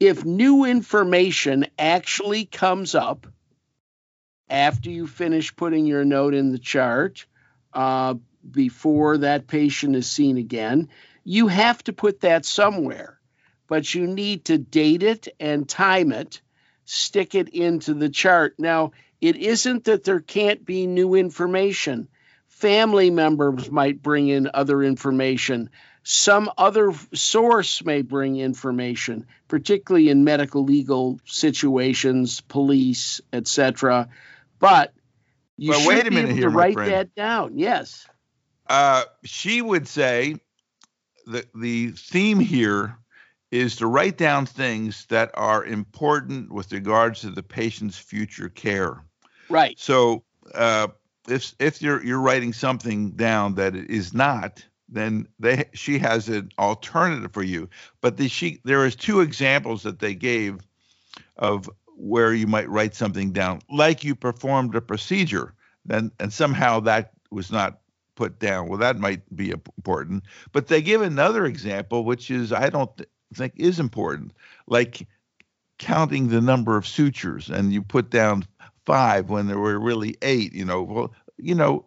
If 0.00 0.24
new 0.24 0.64
information 0.64 1.66
actually 1.78 2.46
comes 2.46 2.94
up 2.94 3.26
after 4.48 4.88
you 4.88 5.06
finish 5.06 5.54
putting 5.54 5.84
your 5.84 6.04
note 6.06 6.32
in 6.32 6.50
the 6.50 6.58
chart, 6.58 7.26
uh, 7.74 8.14
before 8.50 9.18
that 9.18 9.46
patient 9.46 9.96
is 9.96 10.10
seen 10.10 10.38
again, 10.38 10.88
you 11.24 11.48
have 11.48 11.82
to 11.84 11.92
put 11.92 12.20
that 12.20 12.44
somewhere 12.44 13.18
but 13.68 13.94
you 13.94 14.06
need 14.06 14.46
to 14.46 14.58
date 14.58 15.04
it 15.04 15.28
and 15.38 15.68
time 15.68 16.10
it, 16.10 16.40
stick 16.86 17.34
it 17.34 17.50
into 17.50 17.94
the 17.94 18.08
chart. 18.08 18.54
Now, 18.58 18.92
it 19.20 19.36
isn't 19.36 19.84
that 19.84 20.04
there 20.04 20.20
can't 20.20 20.64
be 20.64 20.86
new 20.86 21.14
information. 21.14 22.08
Family 22.48 23.10
members 23.10 23.70
might 23.70 24.02
bring 24.02 24.28
in 24.28 24.50
other 24.52 24.82
information. 24.82 25.70
Some 26.02 26.50
other 26.56 26.92
source 27.12 27.84
may 27.84 28.02
bring 28.02 28.36
information, 28.36 29.26
particularly 29.48 30.08
in 30.08 30.24
medical 30.24 30.64
legal 30.64 31.20
situations, 31.26 32.40
police, 32.40 33.20
etc. 33.32 34.08
But 34.58 34.94
you 35.58 35.70
well, 35.70 35.80
should 35.80 35.88
wait 35.88 36.06
a 36.06 36.10
minute 36.10 36.34
be 36.34 36.40
able 36.40 36.50
to 36.52 36.56
write 36.56 36.76
that 36.76 37.14
down. 37.14 37.58
Yes. 37.58 38.06
Uh, 38.68 39.04
she 39.24 39.62
would 39.62 39.88
say 39.88 40.36
that 41.26 41.46
the 41.54 41.90
theme 41.92 42.40
here 42.40 42.98
is 43.50 43.76
to 43.76 43.86
write 43.86 44.18
down 44.18 44.44
things 44.44 45.06
that 45.06 45.30
are 45.34 45.64
important 45.64 46.52
with 46.52 46.72
regards 46.72 47.20
to 47.22 47.30
the 47.30 47.42
patient's 47.42 47.98
future 47.98 48.48
care. 48.48 49.02
Right. 49.48 49.78
So 49.78 50.24
uh, 50.54 50.88
if 51.28 51.54
if 51.58 51.80
you're 51.80 52.04
you're 52.04 52.20
writing 52.20 52.52
something 52.52 53.12
down 53.12 53.54
that 53.54 53.74
is 53.74 54.12
not, 54.12 54.64
then 54.88 55.26
they 55.38 55.64
she 55.72 55.98
has 55.98 56.28
an 56.28 56.50
alternative 56.58 57.32
for 57.32 57.42
you. 57.42 57.68
But 58.00 58.16
the, 58.16 58.28
she 58.28 58.60
there 58.64 58.84
is 58.84 58.96
two 58.96 59.20
examples 59.20 59.82
that 59.82 59.98
they 59.98 60.14
gave 60.14 60.58
of 61.36 61.70
where 61.96 62.32
you 62.32 62.46
might 62.46 62.68
write 62.68 62.94
something 62.94 63.32
down, 63.32 63.60
like 63.70 64.04
you 64.04 64.14
performed 64.14 64.74
a 64.74 64.80
procedure, 64.80 65.54
then 65.84 66.12
and 66.20 66.32
somehow 66.32 66.80
that 66.80 67.12
was 67.30 67.50
not 67.50 67.80
put 68.18 68.40
down. 68.40 68.68
Well, 68.68 68.80
that 68.80 68.98
might 68.98 69.22
be 69.34 69.50
important. 69.52 70.24
But 70.50 70.66
they 70.66 70.82
give 70.82 71.02
another 71.02 71.46
example, 71.46 72.04
which 72.04 72.32
is 72.32 72.52
I 72.52 72.68
don't 72.68 72.90
think 73.32 73.52
is 73.56 73.78
important, 73.78 74.32
like 74.66 75.06
counting 75.78 76.26
the 76.26 76.40
number 76.40 76.76
of 76.76 76.86
sutures, 76.86 77.48
and 77.48 77.72
you 77.72 77.80
put 77.80 78.10
down 78.10 78.44
five 78.84 79.30
when 79.30 79.46
there 79.46 79.58
were 79.58 79.78
really 79.78 80.16
eight. 80.20 80.52
You 80.52 80.64
know, 80.64 80.82
well, 80.82 81.14
you 81.36 81.54
know 81.54 81.84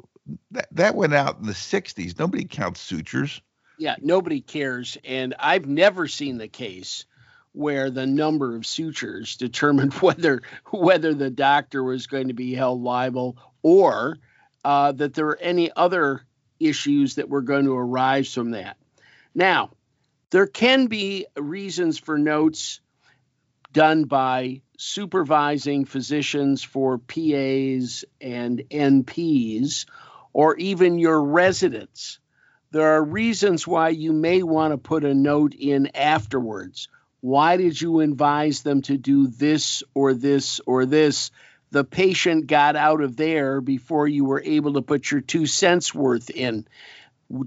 that 0.52 0.70
that 0.72 0.96
went 0.96 1.14
out 1.14 1.40
in 1.40 1.48
the 1.48 1.54
'60s. 1.54 2.18
Nobody 2.18 2.46
counts 2.46 2.80
sutures. 2.80 3.42
Yeah, 3.78 3.98
nobody 4.02 4.40
cares, 4.40 4.98
and 5.04 5.36
I've 5.38 5.66
never 5.66 6.08
seen 6.08 6.38
the 6.38 6.48
case 6.48 7.06
where 7.52 7.92
the 7.92 8.08
number 8.08 8.56
of 8.56 8.66
sutures 8.66 9.36
determined 9.46 9.96
whether 9.96 10.44
whether 10.72 11.14
the 11.14 11.30
doctor 11.30 11.84
was 11.84 12.08
going 12.08 12.30
to 12.30 12.34
be 12.34 12.54
held 12.54 12.82
liable 12.82 13.38
or 13.64 14.18
uh, 14.64 14.92
that 14.94 15.14
there 15.14 15.28
are 15.28 15.40
any 15.40 15.72
other 15.76 16.22
issues 16.60 17.16
that 17.16 17.30
were 17.30 17.42
going 17.42 17.66
to 17.66 17.76
arise 17.76 18.34
from 18.34 18.52
that. 18.52 18.78
Now, 19.34 19.72
there 20.30 20.48
can 20.48 20.88
be 20.88 21.26
reasons 21.38 21.98
for 21.98 22.18
notes 22.18 22.80
done 23.74 24.04
by 24.04 24.62
supervising 24.78 25.86
physicians 25.86 26.64
for 26.64 26.98
PAs 26.98 28.06
and 28.20 28.64
NPs, 28.72 29.86
or 30.34 30.56
even 30.58 31.00
your 31.00 31.22
residents. 31.22 32.20
There 32.72 32.94
are 32.94 33.04
reasons 33.04 33.68
why 33.68 33.90
you 33.90 34.14
may 34.14 34.44
want 34.44 34.72
to 34.72 34.78
put 34.78 35.04
a 35.04 35.14
note 35.14 35.54
in 35.54 35.96
afterwards. 35.96 36.88
Why 37.20 37.58
did 37.58 37.80
you 37.80 38.00
advise 38.00 38.64
them 38.64 38.82
to 38.84 38.98
do 38.98 39.28
this 39.28 39.84
or 39.94 40.14
this 40.14 40.62
or 40.66 40.86
this? 40.86 41.32
The 41.72 41.84
patient 41.84 42.48
got 42.48 42.76
out 42.76 43.02
of 43.02 43.16
there 43.16 43.62
before 43.62 44.08
you 44.08 44.26
were 44.26 44.42
able 44.44 44.74
to 44.74 44.82
put 44.82 45.10
your 45.10 45.22
two 45.22 45.46
cents 45.46 45.96
worth 45.96 46.30
in. 46.30 46.68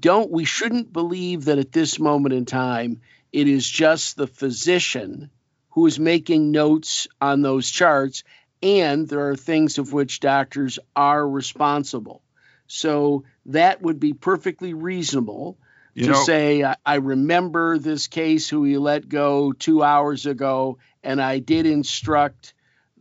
Don't 0.00 0.30
we 0.30 0.44
shouldn't 0.44 0.92
believe 0.92 1.44
that 1.44 1.58
at 1.58 1.72
this 1.72 1.98
moment 1.98 2.34
in 2.34 2.46
time 2.46 3.02
it 3.32 3.48
is 3.48 3.68
just 3.68 4.16
the 4.16 4.26
physician 4.26 5.30
who 5.70 5.86
is 5.86 5.98
making 5.98 6.52
notes 6.52 7.06
on 7.20 7.42
those 7.42 7.70
charts 7.70 8.24
and 8.62 9.06
there 9.06 9.28
are 9.28 9.36
things 9.36 9.76
of 9.76 9.92
which 9.92 10.20
doctors 10.20 10.78
are 10.96 11.28
responsible. 11.28 12.22
So 12.66 13.24
that 13.46 13.82
would 13.82 14.00
be 14.00 14.14
perfectly 14.14 14.72
reasonable 14.72 15.58
you 15.92 16.06
to 16.06 16.12
know, 16.12 16.24
say 16.24 16.74
I 16.84 16.94
remember 16.96 17.78
this 17.78 18.06
case 18.06 18.48
who 18.48 18.64
he 18.64 18.78
let 18.78 19.08
go 19.08 19.52
two 19.52 19.82
hours 19.82 20.26
ago 20.26 20.78
and 21.02 21.20
i 21.20 21.38
did 21.38 21.66
instruct 21.66 22.54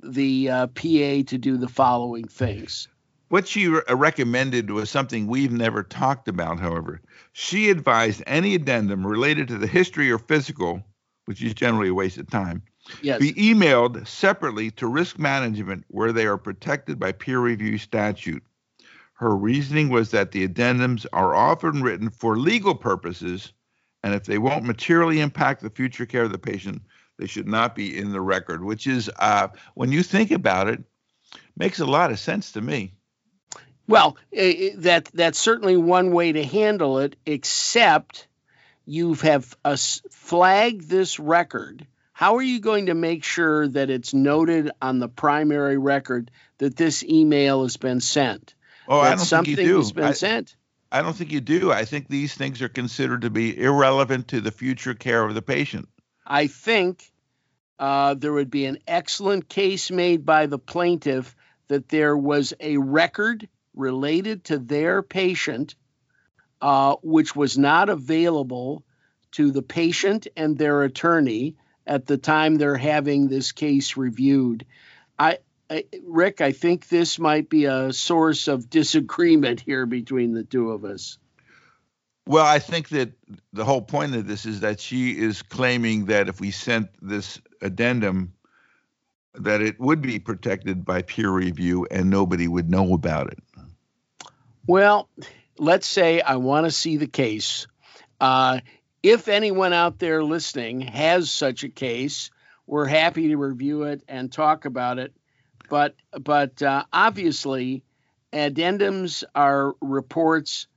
the 0.04 0.50
uh, 0.50 0.68
PA 0.68 1.24
to 1.28 1.38
do 1.38 1.58
the 1.58 1.68
following 1.68 2.28
things. 2.28 2.88
What 3.30 3.48
she 3.48 3.68
re- 3.68 3.82
recommended 3.90 4.70
was 4.70 4.90
something 4.90 5.28
we've 5.28 5.52
never 5.52 5.82
talked 5.84 6.28
about, 6.28 6.60
however. 6.60 7.02
She 7.32 7.70
advised 7.70 8.22
any 8.28 8.54
addendum 8.56 9.06
related 9.06 9.48
to 9.48 9.58
the 9.58 9.68
history 9.68 10.12
or 10.12 10.20
physical, 10.20 10.84
which 11.26 11.42
is 11.42 11.54
generally 11.54 11.90
a 11.90 11.94
waste 11.94 12.18
of 12.18 12.30
time, 12.30 12.62
Yes. 13.02 13.20
be 13.20 13.34
emailed 13.34 14.06
separately 14.06 14.70
to 14.72 14.88
risk 14.88 15.18
management 15.18 15.86
where 15.88 16.12
they 16.12 16.28
are 16.28 16.38
protected 16.38 17.00
by 17.00 17.12
peer 17.14 17.40
review 17.40 17.78
statute. 17.78 18.44
Her 19.14 19.36
reasoning 19.36 19.90
was 19.90 20.12
that 20.12 20.32
the 20.32 20.48
addendums 20.48 21.06
are 21.14 21.34
often 21.34 21.82
written 21.82 22.10
for 22.10 22.38
legal 22.38 22.76
purposes, 22.76 23.54
and 24.04 24.14
if 24.14 24.26
they 24.26 24.38
won't 24.38 24.66
materially 24.66 25.22
impact 25.22 25.62
the 25.62 25.70
future 25.70 26.06
care 26.06 26.24
of 26.24 26.32
the 26.32 26.38
patient, 26.38 26.82
they 27.18 27.28
should 27.28 27.48
not 27.48 27.76
be 27.76 27.98
in 27.98 28.12
the 28.12 28.22
record, 28.22 28.64
which 28.64 28.88
is, 28.88 29.10
uh, 29.20 29.50
when 29.76 29.92
you 29.92 30.04
think 30.04 30.32
about 30.32 30.68
it, 30.68 30.84
makes 31.56 31.80
a 31.80 31.86
lot 31.86 32.12
of 32.12 32.20
sense 32.20 32.54
to 32.54 32.62
me. 32.62 32.94
Well, 33.88 34.18
eh, 34.32 34.54
eh, 34.58 34.70
that 34.78 35.10
that's 35.14 35.40
certainly 35.40 35.78
one 35.78 36.12
way 36.12 36.32
to 36.32 36.44
handle 36.44 37.00
it. 37.00 37.16
Except 37.26 38.28
you 38.86 39.14
have 39.16 39.56
uh, 39.64 39.78
flagged 40.12 40.90
this 40.90 41.20
record. 41.20 41.86
How 42.14 42.36
are 42.38 42.44
you 42.44 42.60
going 42.60 42.86
to 42.86 42.94
make 42.94 43.24
sure 43.24 43.68
that 43.68 43.90
it's 43.90 44.14
noted 44.14 44.72
on 44.82 45.00
the 45.00 45.10
primary 45.10 45.78
record 45.78 46.32
that 46.60 46.76
this 46.76 47.04
email 47.04 47.64
has 47.64 47.78
been 47.78 48.00
sent? 48.00 48.54
Oh, 48.88 49.02
that 49.02 49.14
I 49.14 49.16
don't 49.16 49.26
something 49.26 49.56
think 49.56 49.68
you 49.68 49.74
do. 49.74 49.80
has 49.80 49.92
been 49.92 50.04
I, 50.06 50.12
sent. 50.12 50.56
I 50.92 51.02
don't 51.02 51.16
think 51.16 51.32
you 51.32 51.42
do. 51.42 51.72
I 51.72 51.86
think 51.86 52.08
these 52.08 52.34
things 52.34 52.62
are 52.62 52.70
considered 52.70 53.22
to 53.22 53.30
be 53.30 53.60
irrelevant 53.60 54.30
to 54.30 54.42
the 54.42 54.52
future 54.52 54.94
care 54.94 55.26
of 55.26 55.34
the 55.34 55.42
patient. 55.42 55.90
I 56.26 56.48
think 56.48 57.12
uh, 57.80 58.14
there 58.14 58.34
would 58.34 58.52
be 58.52 58.66
an 58.66 58.80
excellent 58.88 59.50
case 59.50 59.92
made 59.92 60.26
by 60.26 60.46
the 60.46 60.60
plaintiff 60.60 61.36
that 61.68 61.90
there 61.90 62.16
was 62.16 62.54
a 62.60 62.78
record 62.78 63.48
related 63.74 64.46
to 64.46 64.60
their 64.60 65.02
patient 65.02 65.76
uh, 66.64 66.96
which 67.04 67.36
was 67.36 67.58
not 67.58 67.90
available 67.90 68.86
to 69.32 69.52
the 69.52 69.62
patient 69.62 70.28
and 70.38 70.58
their 70.58 70.84
attorney 70.84 71.58
at 71.86 72.06
the 72.06 72.18
time 72.18 72.56
they're 72.56 72.78
having 72.78 73.28
this 73.28 73.52
case 73.52 73.98
reviewed. 73.98 74.66
I, 75.20 75.40
I, 75.70 75.84
Rick, 76.04 76.40
I 76.40 76.54
think 76.54 76.88
this 76.88 77.20
might 77.20 77.50
be 77.50 77.66
a 77.66 77.92
source 77.92 78.48
of 78.48 78.70
disagreement 78.70 79.60
here 79.60 79.86
between 79.86 80.34
the 80.34 80.46
two 80.46 80.72
of 80.72 80.86
us. 80.86 81.18
Well, 82.26 82.46
I 82.46 82.60
think 82.60 82.90
that 82.90 83.12
the 83.52 83.66
whole 83.66 83.82
point 83.82 84.16
of 84.16 84.28
this 84.28 84.46
is 84.46 84.62
that 84.62 84.80
she 84.80 85.12
is 85.12 85.42
claiming 85.42 86.06
that 86.06 86.30
if 86.30 86.40
we 86.40 86.52
sent 86.52 86.90
this 87.02 87.42
addendum, 87.62 88.34
that 89.36 89.62
it 89.62 89.80
would 89.80 90.02
be 90.02 90.20
protected 90.20 90.86
by 90.86 91.02
peer 91.02 91.30
review 91.30 91.86
and 91.92 92.10
nobody 92.10 92.48
would 92.48 92.70
know 92.70 92.94
about 92.94 93.32
it. 93.32 93.40
Well, 94.68 95.10
let's 95.58 95.88
say 95.88 96.22
I 96.22 96.38
want 96.38 96.66
to 96.66 96.72
see 96.72 96.98
the 96.98 97.08
case. 97.08 97.68
Uh, 98.22 98.62
if 99.02 99.28
anyone 99.28 99.74
out 99.74 100.00
there 100.00 100.24
listening 100.24 100.80
has 100.82 101.30
such 101.30 101.66
a 101.66 101.70
case, 101.70 102.32
we're 102.68 102.86
happy 102.86 103.30
to 103.30 103.36
review 103.36 103.84
it 103.84 104.02
and 104.08 104.32
talk 104.32 104.64
about 104.64 104.98
it. 104.98 105.14
But 105.70 105.96
but 106.22 106.62
uh, 106.62 106.86
obviously, 106.94 107.84
addendums 108.32 109.24
are 109.36 109.76
reports 109.82 110.68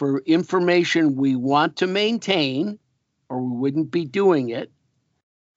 for 0.00 0.20
information 0.20 1.14
we 1.14 1.36
want 1.36 1.76
to 1.76 1.86
maintain, 1.86 2.78
or 3.28 3.42
we 3.42 3.54
wouldn't 3.58 3.90
be 3.90 4.06
doing 4.06 4.48
it. 4.48 4.72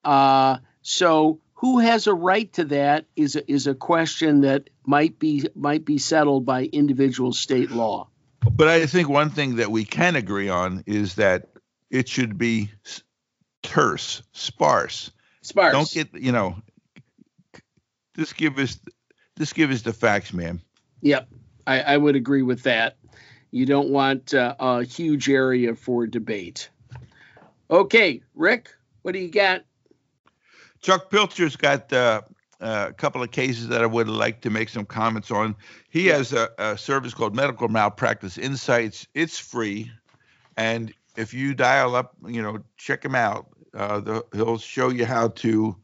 Uh, 0.03 0.57
so 0.81 1.39
who 1.53 1.79
has 1.79 2.07
a 2.07 2.13
right 2.13 2.51
to 2.51 2.65
that 2.65 3.05
is 3.15 3.37
a, 3.37 3.49
is 3.49 3.67
a 3.67 3.73
question 3.73 4.41
that 4.41 4.69
might 4.85 5.17
be 5.17 5.47
might 5.55 5.85
be 5.85 5.97
settled 5.97 6.45
by 6.45 6.65
individual 6.65 7.31
state 7.31 7.71
law. 7.71 8.09
But 8.51 8.67
I 8.67 8.85
think 8.85 9.07
one 9.07 9.29
thing 9.29 9.55
that 9.55 9.71
we 9.71 9.85
can 9.85 10.17
agree 10.17 10.49
on 10.49 10.83
is 10.85 11.15
that 11.15 11.47
it 11.89 12.09
should 12.09 12.37
be 12.37 12.69
terse, 13.61 14.23
sparse. 14.33 15.09
Sparse. 15.41 15.71
Don't 15.71 15.89
get 15.89 16.21
you 16.21 16.33
know. 16.33 16.57
Just 18.17 18.35
give 18.35 18.59
us, 18.59 18.77
just 19.37 19.55
give 19.55 19.71
us 19.71 19.83
the 19.83 19.93
facts, 19.93 20.33
man. 20.33 20.59
Yep, 20.99 21.29
I, 21.65 21.79
I 21.79 21.95
would 21.95 22.17
agree 22.17 22.41
with 22.41 22.63
that. 22.63 22.97
You 23.53 23.67
don't 23.67 23.89
want 23.89 24.33
uh, 24.33 24.55
a 24.59 24.83
huge 24.83 25.29
area 25.29 25.75
for 25.75 26.07
debate. 26.07 26.71
Okay, 27.69 28.23
Rick, 28.33 28.71
what 29.03 29.11
do 29.11 29.19
you 29.19 29.29
got? 29.29 29.63
Chuck 30.81 31.11
Pilcher's 31.11 31.55
got 31.55 31.93
uh, 31.93 32.21
uh, 32.59 32.87
a 32.89 32.93
couple 32.93 33.21
of 33.21 33.29
cases 33.29 33.67
that 33.67 33.83
I 33.83 33.85
would 33.85 34.09
like 34.09 34.41
to 34.41 34.49
make 34.49 34.69
some 34.69 34.85
comments 34.85 35.29
on. 35.29 35.55
He 35.91 36.07
has 36.07 36.33
a, 36.33 36.49
a, 36.57 36.75
service 36.79 37.13
called 37.13 37.35
Medical 37.35 37.67
Malpractice 37.67 38.39
Insights. 38.39 39.05
It's 39.13 39.37
free, 39.37 39.91
and 40.57 40.91
if 41.15 41.31
you 41.31 41.53
dial 41.53 41.95
up, 41.95 42.15
you 42.25 42.41
know, 42.41 42.57
check 42.77 43.05
him 43.05 43.13
out. 43.13 43.49
Uh, 43.75 43.99
the, 43.99 44.25
he'll 44.33 44.57
show 44.57 44.89
you 44.89 45.05
how 45.05 45.27
to 45.27 45.75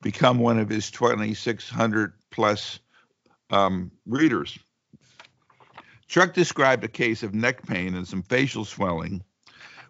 become 0.00 0.38
one 0.38 0.58
of 0.58 0.70
his 0.70 0.90
2,600 0.90 2.14
plus 2.30 2.80
um, 3.50 3.90
readers. 4.06 4.58
Chuck 6.08 6.32
described 6.32 6.84
a 6.84 6.88
case 6.88 7.22
of 7.22 7.34
neck 7.34 7.66
pain 7.66 7.94
and 7.94 8.08
some 8.08 8.22
facial 8.22 8.64
swelling, 8.64 9.22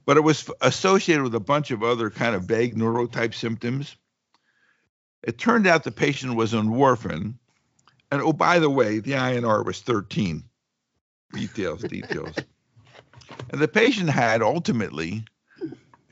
but 0.04 0.16
it 0.16 0.22
was 0.22 0.50
associated 0.60 1.22
with 1.22 1.34
a 1.34 1.40
bunch 1.40 1.70
of 1.70 1.84
other 1.84 2.10
kind 2.10 2.34
of 2.34 2.42
vague 2.42 2.74
neurotype 2.74 3.34
symptoms. 3.34 3.96
It 5.22 5.38
turned 5.38 5.66
out 5.66 5.84
the 5.84 5.92
patient 5.92 6.34
was 6.34 6.54
on 6.54 6.68
warfarin. 6.68 7.34
And 8.10 8.22
oh, 8.22 8.32
by 8.32 8.58
the 8.58 8.70
way, 8.70 8.98
the 8.98 9.12
INR 9.12 9.64
was 9.64 9.80
13. 9.80 10.42
Details, 11.34 11.82
details. 11.82 12.34
and 13.50 13.60
the 13.60 13.68
patient 13.68 14.10
had 14.10 14.42
ultimately, 14.42 15.24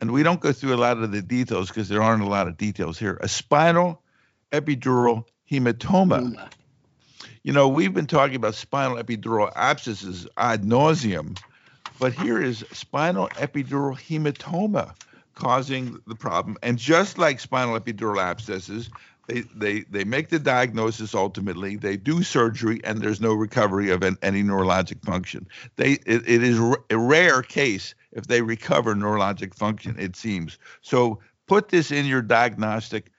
and 0.01 0.13
we 0.13 0.23
don't 0.23 0.41
go 0.41 0.53
through 0.53 0.75
a 0.75 0.77
lot 0.77 0.99
of 0.99 1.11
the 1.11 1.23
details 1.23 1.69
because 1.69 1.89
there 1.89 2.03
aren't 2.03 2.23
a 2.23 2.29
lot 2.29 2.49
of 2.49 2.57
details 2.57 2.99
here, 2.99 3.19
a 3.21 3.29
spinal 3.29 4.03
epidural 4.53 5.25
hematoma. 5.51 6.51
You 7.47 7.53
know, 7.53 7.69
we've 7.69 7.95
been 7.95 8.09
talking 8.09 8.35
about 8.35 8.57
spinal 8.57 8.97
epidural 8.97 9.53
abscesses 9.55 10.27
ad 10.37 10.65
nauseum, 10.65 11.39
but 12.01 12.13
here 12.13 12.43
is 12.43 12.65
spinal 12.73 13.29
epidural 13.35 13.97
hematoma 13.97 14.97
causing 15.37 15.97
the 16.09 16.17
problem. 16.17 16.57
And 16.65 16.77
just 16.77 17.19
like 17.19 17.39
spinal 17.39 17.79
epidural 17.79 18.21
abscesses, 18.21 18.91
they, 19.29 19.43
they, 19.55 19.83
they 19.83 20.03
make 20.03 20.31
the 20.31 20.41
diagnosis 20.41 21.15
ultimately, 21.15 21.77
they 21.77 21.97
do 21.97 22.25
surgery, 22.25 22.81
and 22.83 23.01
there's 23.01 23.21
no 23.21 23.33
recovery 23.33 23.91
of 23.91 24.03
an, 24.03 24.17
any 24.23 24.43
neurologic 24.43 25.05
function. 25.05 25.47
They, 25.77 25.93
it, 26.05 26.29
it 26.29 26.43
is 26.43 26.59
a 26.91 26.99
rare 26.99 27.43
case 27.43 27.95
if 28.11 28.27
they 28.27 28.43
recover 28.43 28.97
neurologic 28.97 29.55
function, 29.55 29.95
it 30.01 30.17
seems. 30.17 30.59
So 30.81 31.21
put 31.47 31.69
this 31.69 31.93
in 31.93 32.07
your 32.07 32.23
diagnostic 32.23 33.13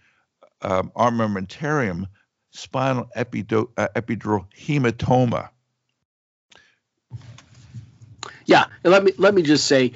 um, 0.64 0.92
armamentarium 0.98 2.08
spinal 2.58 3.10
epido- 3.16 3.70
uh, 3.78 3.88
epidural 3.96 4.46
hematoma. 4.58 5.50
Yeah, 8.46 8.66
let 8.84 9.04
me 9.04 9.12
let 9.18 9.34
me 9.34 9.42
just 9.42 9.68
say, 9.68 9.94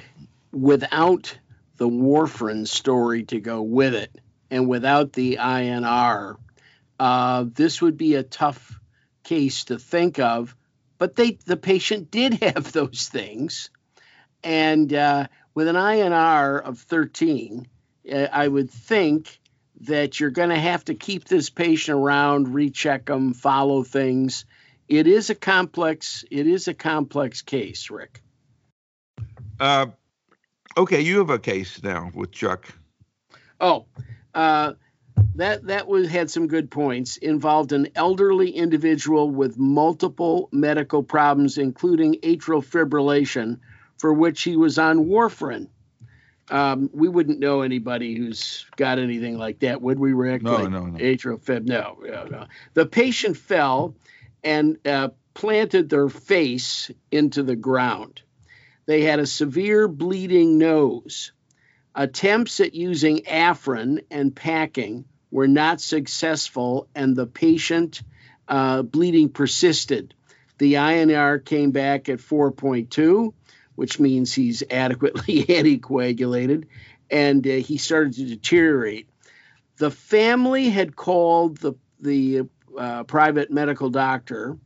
without 0.52 1.36
the 1.78 1.88
warfarin 1.88 2.68
story 2.68 3.24
to 3.24 3.40
go 3.40 3.62
with 3.62 3.94
it, 3.94 4.14
and 4.50 4.68
without 4.68 5.12
the 5.12 5.38
INR, 5.40 6.36
uh, 7.00 7.44
this 7.52 7.82
would 7.82 7.96
be 7.96 8.14
a 8.14 8.22
tough 8.22 8.78
case 9.24 9.64
to 9.64 9.78
think 9.78 10.18
of. 10.18 10.54
But 10.98 11.16
they, 11.16 11.38
the 11.46 11.56
patient 11.56 12.10
did 12.10 12.34
have 12.42 12.72
those 12.72 13.08
things, 13.08 13.70
and 14.44 14.92
uh, 14.92 15.26
with 15.54 15.68
an 15.68 15.76
INR 15.76 16.62
of 16.62 16.78
13, 16.78 17.66
uh, 18.10 18.16
I 18.32 18.46
would 18.46 18.70
think 18.70 19.40
that 19.82 20.20
you're 20.20 20.30
going 20.30 20.50
to 20.50 20.58
have 20.58 20.84
to 20.84 20.94
keep 20.94 21.24
this 21.24 21.50
patient 21.50 21.98
around, 21.98 22.54
recheck 22.54 23.06
them, 23.06 23.34
follow 23.34 23.82
things. 23.82 24.44
It 24.88 25.06
is 25.06 25.30
a 25.30 25.34
complex. 25.34 26.24
It 26.30 26.46
is 26.46 26.68
a 26.68 26.74
complex 26.74 27.42
case, 27.42 27.90
Rick. 27.90 28.22
Uh, 29.58 29.86
okay, 30.76 31.00
you 31.00 31.18
have 31.18 31.30
a 31.30 31.38
case 31.38 31.82
now 31.82 32.10
with 32.14 32.32
Chuck. 32.32 32.66
Oh, 33.60 33.86
uh, 34.34 34.74
that 35.36 35.66
that 35.66 35.88
was 35.88 36.08
had 36.08 36.30
some 36.30 36.46
good 36.46 36.70
points. 36.70 37.16
Involved 37.16 37.72
an 37.72 37.88
elderly 37.94 38.50
individual 38.50 39.30
with 39.30 39.58
multiple 39.58 40.48
medical 40.52 41.02
problems, 41.02 41.58
including 41.58 42.16
atrial 42.22 42.64
fibrillation, 42.64 43.58
for 43.98 44.12
which 44.12 44.42
he 44.42 44.56
was 44.56 44.78
on 44.78 45.06
warfarin. 45.06 45.68
Um, 46.52 46.90
we 46.92 47.08
wouldn't 47.08 47.40
know 47.40 47.62
anybody 47.62 48.14
who's 48.14 48.66
got 48.76 48.98
anything 48.98 49.38
like 49.38 49.60
that, 49.60 49.80
would 49.80 49.98
we, 49.98 50.12
Rick? 50.12 50.42
No, 50.42 50.56
like 50.56 50.70
no, 50.70 50.84
no. 50.84 50.98
Atrial 50.98 51.40
fib, 51.40 51.66
no, 51.66 51.96
no, 52.04 52.24
no. 52.24 52.46
The 52.74 52.84
patient 52.84 53.38
fell 53.38 53.94
and 54.44 54.76
uh, 54.86 55.08
planted 55.32 55.88
their 55.88 56.10
face 56.10 56.90
into 57.10 57.42
the 57.42 57.56
ground. 57.56 58.20
They 58.84 59.00
had 59.00 59.18
a 59.18 59.26
severe 59.26 59.88
bleeding 59.88 60.58
nose. 60.58 61.32
Attempts 61.94 62.60
at 62.60 62.74
using 62.74 63.20
Afrin 63.20 64.04
and 64.10 64.36
packing 64.36 65.06
were 65.30 65.48
not 65.48 65.80
successful 65.80 66.86
and 66.94 67.16
the 67.16 67.26
patient 67.26 68.02
uh, 68.46 68.82
bleeding 68.82 69.30
persisted. 69.30 70.12
The 70.58 70.74
INR 70.74 71.42
came 71.42 71.70
back 71.70 72.10
at 72.10 72.18
4.2, 72.18 73.32
which 73.82 73.98
means 73.98 74.32
he's 74.32 74.62
adequately 74.70 75.42
anticoagulated, 75.48 76.66
and 77.10 77.44
uh, 77.44 77.50
he 77.54 77.78
started 77.78 78.12
to 78.12 78.24
deteriorate. 78.24 79.08
The 79.78 79.90
family 79.90 80.68
had 80.68 80.94
called 80.94 81.56
the 81.56 81.72
the 81.98 82.42
uh, 82.78 83.02
private 83.02 83.50
medical 83.50 83.90
doctor, 83.90 84.56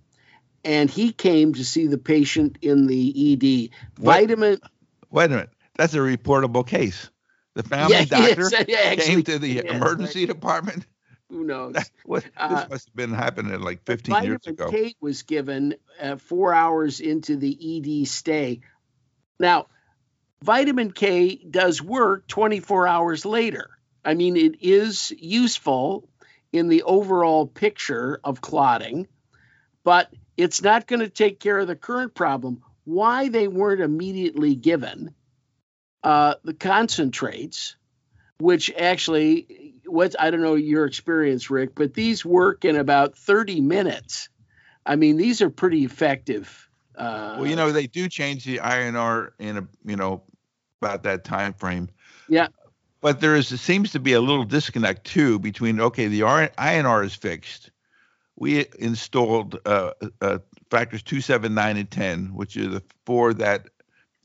and 0.67 0.91
he 0.91 1.13
came 1.13 1.55
to 1.55 1.65
see 1.65 1.87
the 1.87 1.97
patient 1.97 2.59
in 2.61 2.87
the 2.87 3.33
ED. 3.33 3.71
What? 3.99 4.17
Vitamin. 4.17 4.59
Wait 5.11 5.25
a 5.25 5.29
minute. 5.31 5.51
That's 5.79 5.95
a 5.95 6.01
reportable 6.01 6.67
case. 6.67 7.09
The 7.55 7.63
family 7.63 7.95
Yeah, 7.95 8.05
doctor 8.05 8.51
yeah, 8.69 8.77
actually, 8.85 9.05
came 9.07 9.23
to 9.23 9.39
the 9.39 9.49
yes, 9.49 9.65
emergency 9.65 10.27
department. 10.27 10.87
Who 11.31 11.45
knows? 11.45 11.73
That, 11.73 11.91
what, 12.05 12.25
Uh, 12.37 12.49
this 12.49 12.69
must 12.69 12.89
have 12.89 12.95
been 12.95 13.15
happening 13.15 13.59
like 13.63 13.83
15 13.87 14.15
years 14.25 14.47
ago. 14.47 14.67
vitamin. 14.67 14.91
K 14.91 14.95
was 15.01 15.23
given 15.23 15.75
uh, 16.01 16.17
four 16.17 16.53
hours 16.53 17.01
into 17.01 17.37
the 17.37 18.03
ED 18.03 18.07
stay. 18.07 18.61
Now, 19.39 19.67
vitamin 20.43 20.93
K 20.93 21.37
does 21.37 21.83
work 21.83 22.27
24 22.29 22.87
hours 22.87 23.25
later. 23.25 23.71
I 24.05 24.15
mean, 24.15 24.37
it 24.37 24.63
is 24.63 25.13
useful 25.17 26.09
in 26.53 26.69
the 26.69 26.85
overall 26.85 27.47
picture 27.47 28.21
of 28.23 28.41
clotting, 28.41 29.09
but 29.85 30.13
it's 30.37 30.63
not 30.63 30.87
going 30.87 31.01
to 31.01 31.09
take 31.09 31.41
care 31.41 31.59
of 31.59 31.67
the 31.67 31.77
current 31.77 32.15
problem. 32.15 32.63
Why 32.85 33.29
they 33.29 33.49
weren't 33.49 33.81
immediately 33.81 34.55
given 34.55 35.15
uh, 36.05 36.37
the 36.45 36.55
concentrates, 36.55 37.77
which 38.39 38.71
actually, 38.73 39.75
what 39.87 40.15
I 40.21 40.31
don't 40.31 40.43
know 40.43 40.55
your 40.55 40.85
experience, 40.85 41.51
Rick, 41.51 41.75
but 41.75 41.95
these 41.95 42.25
work 42.25 42.65
in 42.65 42.77
about 42.77 43.19
30 43.19 43.61
minutes. 43.61 44.29
I 44.85 44.95
mean, 44.95 45.17
these 45.17 45.43
are 45.43 45.51
pretty 45.51 45.85
effective. 45.85 46.66
Uh, 46.97 47.37
Well, 47.39 47.47
you 47.47 47.57
know, 47.57 47.73
they 47.73 47.87
do 47.87 48.09
change 48.09 48.45
the 48.45 48.59
INR 48.59 49.33
in 49.39 49.59
a, 49.59 49.69
you 49.85 49.97
know, 49.97 50.23
about 50.81 51.03
that 51.05 51.25
time 51.25 51.53
frame. 51.55 51.89
Yeah. 52.29 52.49
But 53.01 53.21
there 53.21 53.37
is 53.37 53.49
seems 53.61 53.93
to 53.93 54.01
be 54.01 54.15
a 54.15 54.21
little 54.21 54.45
disconnect 54.45 55.05
too 55.05 55.39
between 55.39 55.81
okay, 55.81 56.09
the 56.09 56.21
INR 56.21 57.05
is 57.05 57.15
fixed. 57.15 57.71
We 58.37 58.67
installed 58.79 59.59
uh, 59.65 59.93
uh, 60.21 60.39
factors 60.71 61.03
two, 61.03 61.21
seven, 61.21 61.55
nine, 61.55 61.77
and 61.77 61.91
ten, 61.91 62.35
which 62.35 62.57
are 62.57 62.69
the 62.69 62.83
four 63.05 63.33
that 63.35 63.69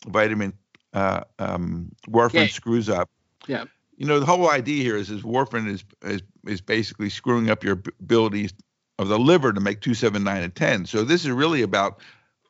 vitamin 0.07 0.53
uh, 0.93 1.21
um, 1.39 1.91
warfarin 2.09 2.29
Okay. 2.43 2.47
screws 2.47 2.89
up. 2.89 3.09
Yeah. 3.47 3.65
You 3.97 4.07
know, 4.07 4.19
the 4.19 4.25
whole 4.25 4.49
idea 4.49 4.83
here 4.83 4.97
is 4.97 5.09
is 5.11 5.21
warfarin 5.21 5.67
is 5.67 5.83
is 6.03 6.21
is 6.45 6.61
basically 6.61 7.09
screwing 7.09 7.49
up 7.49 7.63
your 7.63 7.81
abilities 7.99 8.53
of 8.97 9.07
the 9.09 9.19
liver 9.19 9.53
to 9.53 9.61
make 9.61 9.81
two, 9.81 9.93
seven, 9.93 10.23
nine, 10.23 10.41
and 10.41 10.55
ten. 10.55 10.85
So 10.85 11.03
this 11.03 11.23
is 11.23 11.31
really 11.31 11.61
about 11.61 12.01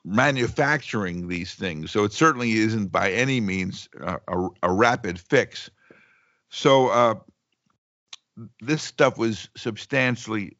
manufacturing 0.03 1.27
these 1.27 1.53
things. 1.53 1.91
So 1.91 2.03
it 2.03 2.13
certainly 2.13 2.53
isn't 2.53 2.91
by 2.91 3.11
any 3.11 3.39
means 3.39 3.87
uh, 4.01 4.17
a, 4.27 4.47
a 4.63 4.71
rapid 4.71 5.19
fix. 5.19 5.69
So 6.49 6.87
uh, 6.87 7.15
this 8.61 8.81
stuff 8.81 9.17
was 9.17 9.49
substantially 9.55 10.57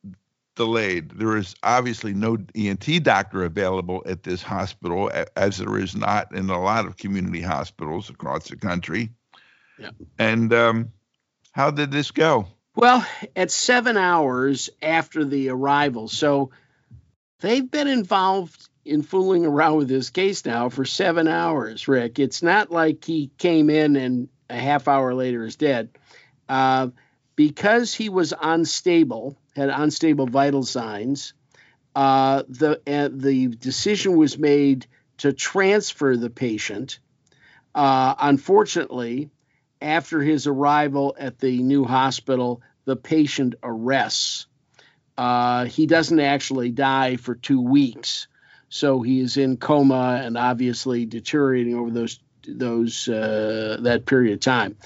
delayed. 0.55 1.11
There 1.11 1.37
is 1.37 1.55
obviously 1.63 2.13
no 2.13 2.37
ENT 2.55 3.03
doctor 3.03 3.43
available 3.43 4.03
at 4.05 4.23
this 4.23 4.43
hospital, 4.43 5.11
as 5.35 5.57
there 5.57 5.77
is 5.77 5.95
not 5.95 6.35
in 6.35 6.49
a 6.49 6.61
lot 6.61 6.85
of 6.85 6.97
community 6.97 7.41
hospitals 7.41 8.09
across 8.09 8.49
the 8.49 8.57
country. 8.57 9.11
Yeah. 9.79 9.89
And 10.19 10.53
um, 10.53 10.91
how 11.51 11.71
did 11.71 11.91
this 11.91 12.11
go? 12.11 12.47
Well, 12.75 13.05
at 13.35 13.51
seven 13.51 13.97
hours 13.97 14.69
after 14.81 15.25
the 15.25 15.49
arrival. 15.49 16.07
So 16.07 16.51
they've 17.39 17.69
been 17.69 17.87
involved 17.87 18.69
in 18.85 19.01
fooling 19.03 19.45
around 19.45 19.77
with 19.77 19.87
this 19.87 20.09
case 20.09 20.45
now 20.45 20.69
for 20.69 20.85
seven 20.85 21.27
hours, 21.27 21.87
Rick. 21.87 22.19
It's 22.19 22.41
not 22.41 22.71
like 22.71 23.03
he 23.05 23.31
came 23.37 23.69
in 23.69 23.95
and 23.95 24.29
a 24.49 24.57
half 24.57 24.87
hour 24.87 25.13
later 25.13 25.45
is 25.45 25.55
dead. 25.55 25.89
Uh, 26.49 26.89
because 27.35 27.93
he 27.93 28.09
was 28.09 28.33
unstable, 28.41 29.37
had 29.55 29.69
unstable 29.69 30.27
vital 30.27 30.63
signs, 30.63 31.33
uh, 31.95 32.43
the, 32.47 32.81
uh, 32.87 33.09
the 33.11 33.47
decision 33.47 34.15
was 34.17 34.37
made 34.37 34.85
to 35.17 35.31
transfer 35.33 36.17
the 36.17 36.29
patient. 36.29 36.99
Uh, 37.73 38.15
unfortunately, 38.19 39.29
after 39.81 40.21
his 40.21 40.47
arrival 40.47 41.15
at 41.17 41.39
the 41.39 41.61
new 41.61 41.83
hospital, 41.83 42.61
the 42.85 42.95
patient 42.95 43.55
arrests. 43.63 44.47
Uh, 45.17 45.65
he 45.65 45.85
doesn't 45.85 46.19
actually 46.19 46.71
die 46.71 47.15
for 47.15 47.35
two 47.35 47.61
weeks, 47.61 48.27
so 48.71 49.01
he 49.01 49.19
is 49.19 49.35
in 49.35 49.57
coma 49.57 50.21
and 50.23 50.37
obviously 50.37 51.05
deteriorating 51.05 51.75
over 51.75 51.91
those 51.91 52.19
those 52.47 53.07
uh, 53.07 53.77
that 53.81 54.05
period 54.05 54.33
of 54.33 54.39
time. 54.39 54.77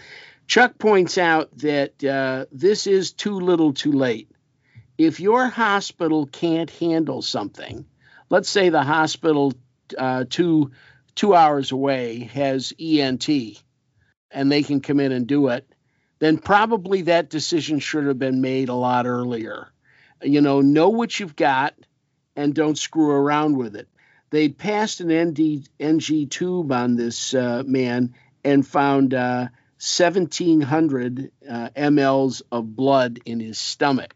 Chuck 0.47 0.77
points 0.79 1.17
out 1.19 1.55
that 1.59 2.03
uh, 2.03 2.45
this 2.51 2.87
is 2.87 3.13
too 3.13 3.39
little, 3.39 3.73
too 3.73 3.91
late. 3.91 4.29
If 4.97 5.19
your 5.19 5.47
hospital 5.47 6.25
can't 6.25 6.69
handle 6.71 7.21
something, 7.21 7.85
let's 8.29 8.49
say 8.49 8.69
the 8.69 8.83
hospital 8.83 9.53
uh, 9.95 10.25
two 10.27 10.71
two 11.13 11.35
hours 11.35 11.71
away 11.71 12.29
has 12.33 12.73
ENT 12.79 13.29
and 14.31 14.51
they 14.51 14.63
can 14.63 14.81
come 14.81 14.99
in 14.99 15.11
and 15.11 15.27
do 15.27 15.49
it, 15.49 15.71
then 16.17 16.39
probably 16.39 17.03
that 17.03 17.29
decision 17.29 17.77
should 17.77 18.07
have 18.07 18.17
been 18.17 18.41
made 18.41 18.69
a 18.69 18.73
lot 18.73 19.05
earlier. 19.05 19.67
You 20.23 20.41
know, 20.41 20.61
know 20.61 20.89
what 20.89 21.19
you've 21.19 21.35
got 21.35 21.75
and 22.35 22.53
don't 22.53 22.77
screw 22.77 23.11
around 23.11 23.57
with 23.57 23.75
it. 23.75 23.87
They'd 24.29 24.57
passed 24.57 25.01
an 25.01 25.13
ND, 25.13 25.67
NG 25.79 26.29
tube 26.29 26.71
on 26.71 26.95
this 26.95 27.33
uh, 27.33 27.63
man 27.65 28.15
and 28.43 28.65
found 28.65 29.13
uh, 29.13 29.47
1,700 29.79 31.31
uh, 31.49 31.69
mLs 31.75 32.41
of 32.51 32.75
blood 32.75 33.19
in 33.25 33.39
his 33.39 33.59
stomach. 33.59 34.15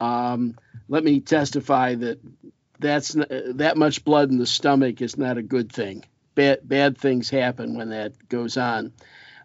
Um, 0.00 0.56
let 0.88 1.04
me 1.04 1.20
testify 1.20 1.94
that 1.94 2.20
that's 2.78 3.16
n- 3.16 3.54
that 3.56 3.76
much 3.76 4.04
blood 4.04 4.30
in 4.30 4.38
the 4.38 4.46
stomach 4.46 5.00
is 5.00 5.16
not 5.16 5.38
a 5.38 5.42
good 5.42 5.72
thing. 5.72 6.04
Bad, 6.34 6.60
bad 6.62 6.98
things 6.98 7.30
happen 7.30 7.76
when 7.76 7.90
that 7.90 8.28
goes 8.28 8.56
on. 8.56 8.92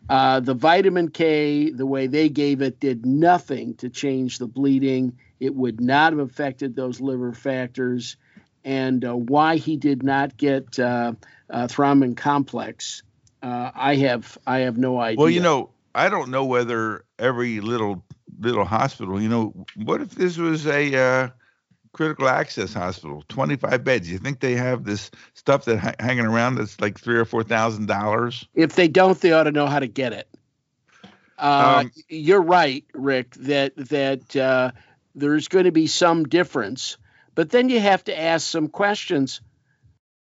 Uh, 0.09 0.39
the 0.39 0.55
vitamin 0.55 1.09
K, 1.09 1.69
the 1.71 1.85
way 1.85 2.07
they 2.07 2.29
gave 2.29 2.61
it, 2.61 2.79
did 2.79 3.05
nothing 3.05 3.75
to 3.75 3.89
change 3.89 4.39
the 4.39 4.47
bleeding. 4.47 5.17
It 5.39 5.55
would 5.55 5.79
not 5.81 6.13
have 6.13 6.19
affected 6.19 6.75
those 6.75 6.99
liver 6.99 7.33
factors. 7.33 8.17
And 8.65 9.05
uh, 9.05 9.15
why 9.15 9.55
he 9.55 9.77
did 9.77 10.03
not 10.03 10.37
get 10.37 10.77
uh, 10.79 11.13
uh, 11.49 11.67
thrombin 11.67 12.15
complex, 12.15 13.03
uh, 13.41 13.71
I 13.73 13.95
have 13.95 14.37
I 14.45 14.59
have 14.59 14.77
no 14.77 14.99
idea. 14.99 15.19
Well, 15.19 15.29
you 15.29 15.39
know, 15.39 15.69
I 15.95 16.09
don't 16.09 16.29
know 16.29 16.45
whether 16.45 17.05
every 17.17 17.61
little 17.61 18.03
little 18.39 18.65
hospital, 18.65 19.21
you 19.21 19.29
know, 19.29 19.65
what 19.75 20.01
if 20.01 20.11
this 20.11 20.37
was 20.37 20.67
a 20.67 20.95
uh, 20.95 21.29
critical 21.93 22.27
access 22.27 22.73
hospital, 22.73 23.23
25 23.29 23.83
beds? 23.83 24.09
You 24.11 24.17
think 24.17 24.39
they 24.39 24.55
have 24.55 24.83
this 24.83 25.09
stuff 25.33 25.65
that 25.65 25.79
ha- 25.79 25.95
hanging 25.99 26.25
around 26.25 26.55
that's 26.55 26.79
like 26.79 26.99
three 26.99 27.17
or 27.17 27.25
four 27.25 27.43
thousand 27.43 27.87
dollars? 27.87 28.47
if 28.55 28.75
they 28.75 28.87
don't, 28.87 29.19
they 29.21 29.31
ought 29.31 29.43
to 29.43 29.51
know 29.51 29.67
how 29.67 29.79
to 29.79 29.87
get 29.87 30.13
it. 30.13 30.27
Uh, 31.37 31.79
Um, 31.79 31.91
you're 32.09 32.41
right, 32.41 32.83
Rick. 32.93 33.35
That 33.35 33.75
that 33.77 34.35
uh, 34.35 34.71
there's 35.19 35.47
going 35.47 35.65
to 35.65 35.71
be 35.71 35.87
some 35.87 36.25
difference, 36.25 36.97
but 37.35 37.49
then 37.49 37.69
you 37.69 37.79
have 37.79 38.03
to 38.05 38.19
ask 38.19 38.47
some 38.47 38.67
questions. 38.67 39.41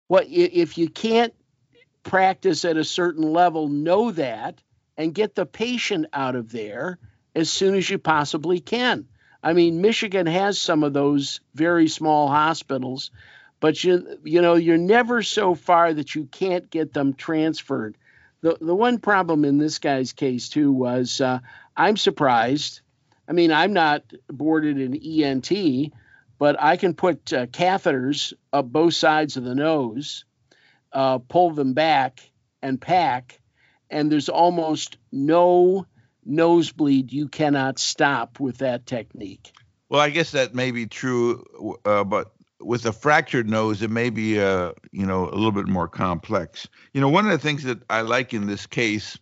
What 0.09 0.27
if 0.29 0.79
you 0.79 0.89
can't 0.89 1.35
practice 2.03 2.65
at 2.65 2.77
a 2.77 2.85
certain 2.85 3.33
level? 3.33 3.69
Know 3.69 4.11
that 4.13 4.63
and 4.97 5.15
get 5.15 5.35
the 5.35 5.47
patient 5.47 6.07
out 6.13 6.37
of 6.37 6.53
there 6.53 6.99
as 7.35 7.51
soon 7.51 7.75
as 7.75 7.89
you 7.89 7.99
possibly 7.99 8.61
can. 8.61 9.07
I 9.43 9.53
mean, 9.53 9.81
Michigan 9.83 10.27
has 10.27 10.59
some 10.59 10.83
of 10.83 10.93
those 10.93 11.41
very 11.55 11.89
small 11.89 12.29
hospitals, 12.29 13.11
but 13.61 13.83
you 13.83 14.19
you 14.25 14.41
know 14.41 14.55
you're 14.55 14.79
never 14.79 15.23
so 15.23 15.55
far 15.55 15.93
that 15.93 16.15
you 16.15 16.25
can't 16.25 16.71
get 16.71 16.93
them 16.93 17.15
transferred. 17.15 17.97
The 18.41 18.57
the 18.61 18.75
one 18.75 18.99
problem 18.99 19.45
in 19.45 19.59
this 19.59 19.79
guy's 19.79 20.13
case 20.13 20.49
too 20.49 20.73
was 20.73 21.21
uh, 21.21 21.41
I'm 21.77 21.97
surprised. 21.97 22.81
I 23.29 23.33
mean, 23.33 23.53
I'm 23.53 23.73
not 23.73 24.03
boarded 24.29 24.79
in 24.79 24.95
ENT, 24.95 25.93
but 26.39 26.61
I 26.61 26.77
can 26.77 26.95
put 26.95 27.33
uh, 27.33 27.47
catheters 27.47 28.33
up 28.53 28.67
both 28.67 28.95
sides 28.95 29.37
of 29.37 29.45
the 29.45 29.55
nose, 29.55 30.25
uh, 30.93 31.19
pull 31.19 31.53
them 31.53 31.75
back, 31.75 32.21
and 32.63 32.81
pack, 32.81 33.41
and 33.91 34.11
there's 34.11 34.29
almost 34.29 34.97
no 35.13 35.87
nosebleed 36.25 37.13
you 37.13 37.29
cannot 37.29 37.79
stop 37.79 38.41
with 38.41 38.59
that 38.59 38.87
technique. 38.87 39.53
Well, 39.89 40.01
I 40.01 40.11
guess 40.11 40.33
that 40.33 40.55
may 40.55 40.71
be 40.71 40.87
true, 40.87 41.45
uh, 41.85 42.05
but 42.05 42.33
with 42.61 42.87
a 42.87 42.93
fractured 42.93 43.49
nose, 43.49 43.83
it 43.83 43.91
may 43.91 44.11
be, 44.11 44.41
uh, 44.41 44.73
you 44.91 45.07
know, 45.07 45.29
a 45.29 45.35
little 45.35 45.53
bit 45.53 45.69
more 45.69 45.89
complex. 45.89 46.67
You 46.93 47.01
know, 47.01 47.09
one 47.09 47.27
of 47.27 47.33
the 47.33 47.39
things 47.39 47.65
that 47.65 47.83
I 47.91 48.01
like 48.01 48.33
in 48.33 48.47
this 48.47 48.67
case 48.67 49.19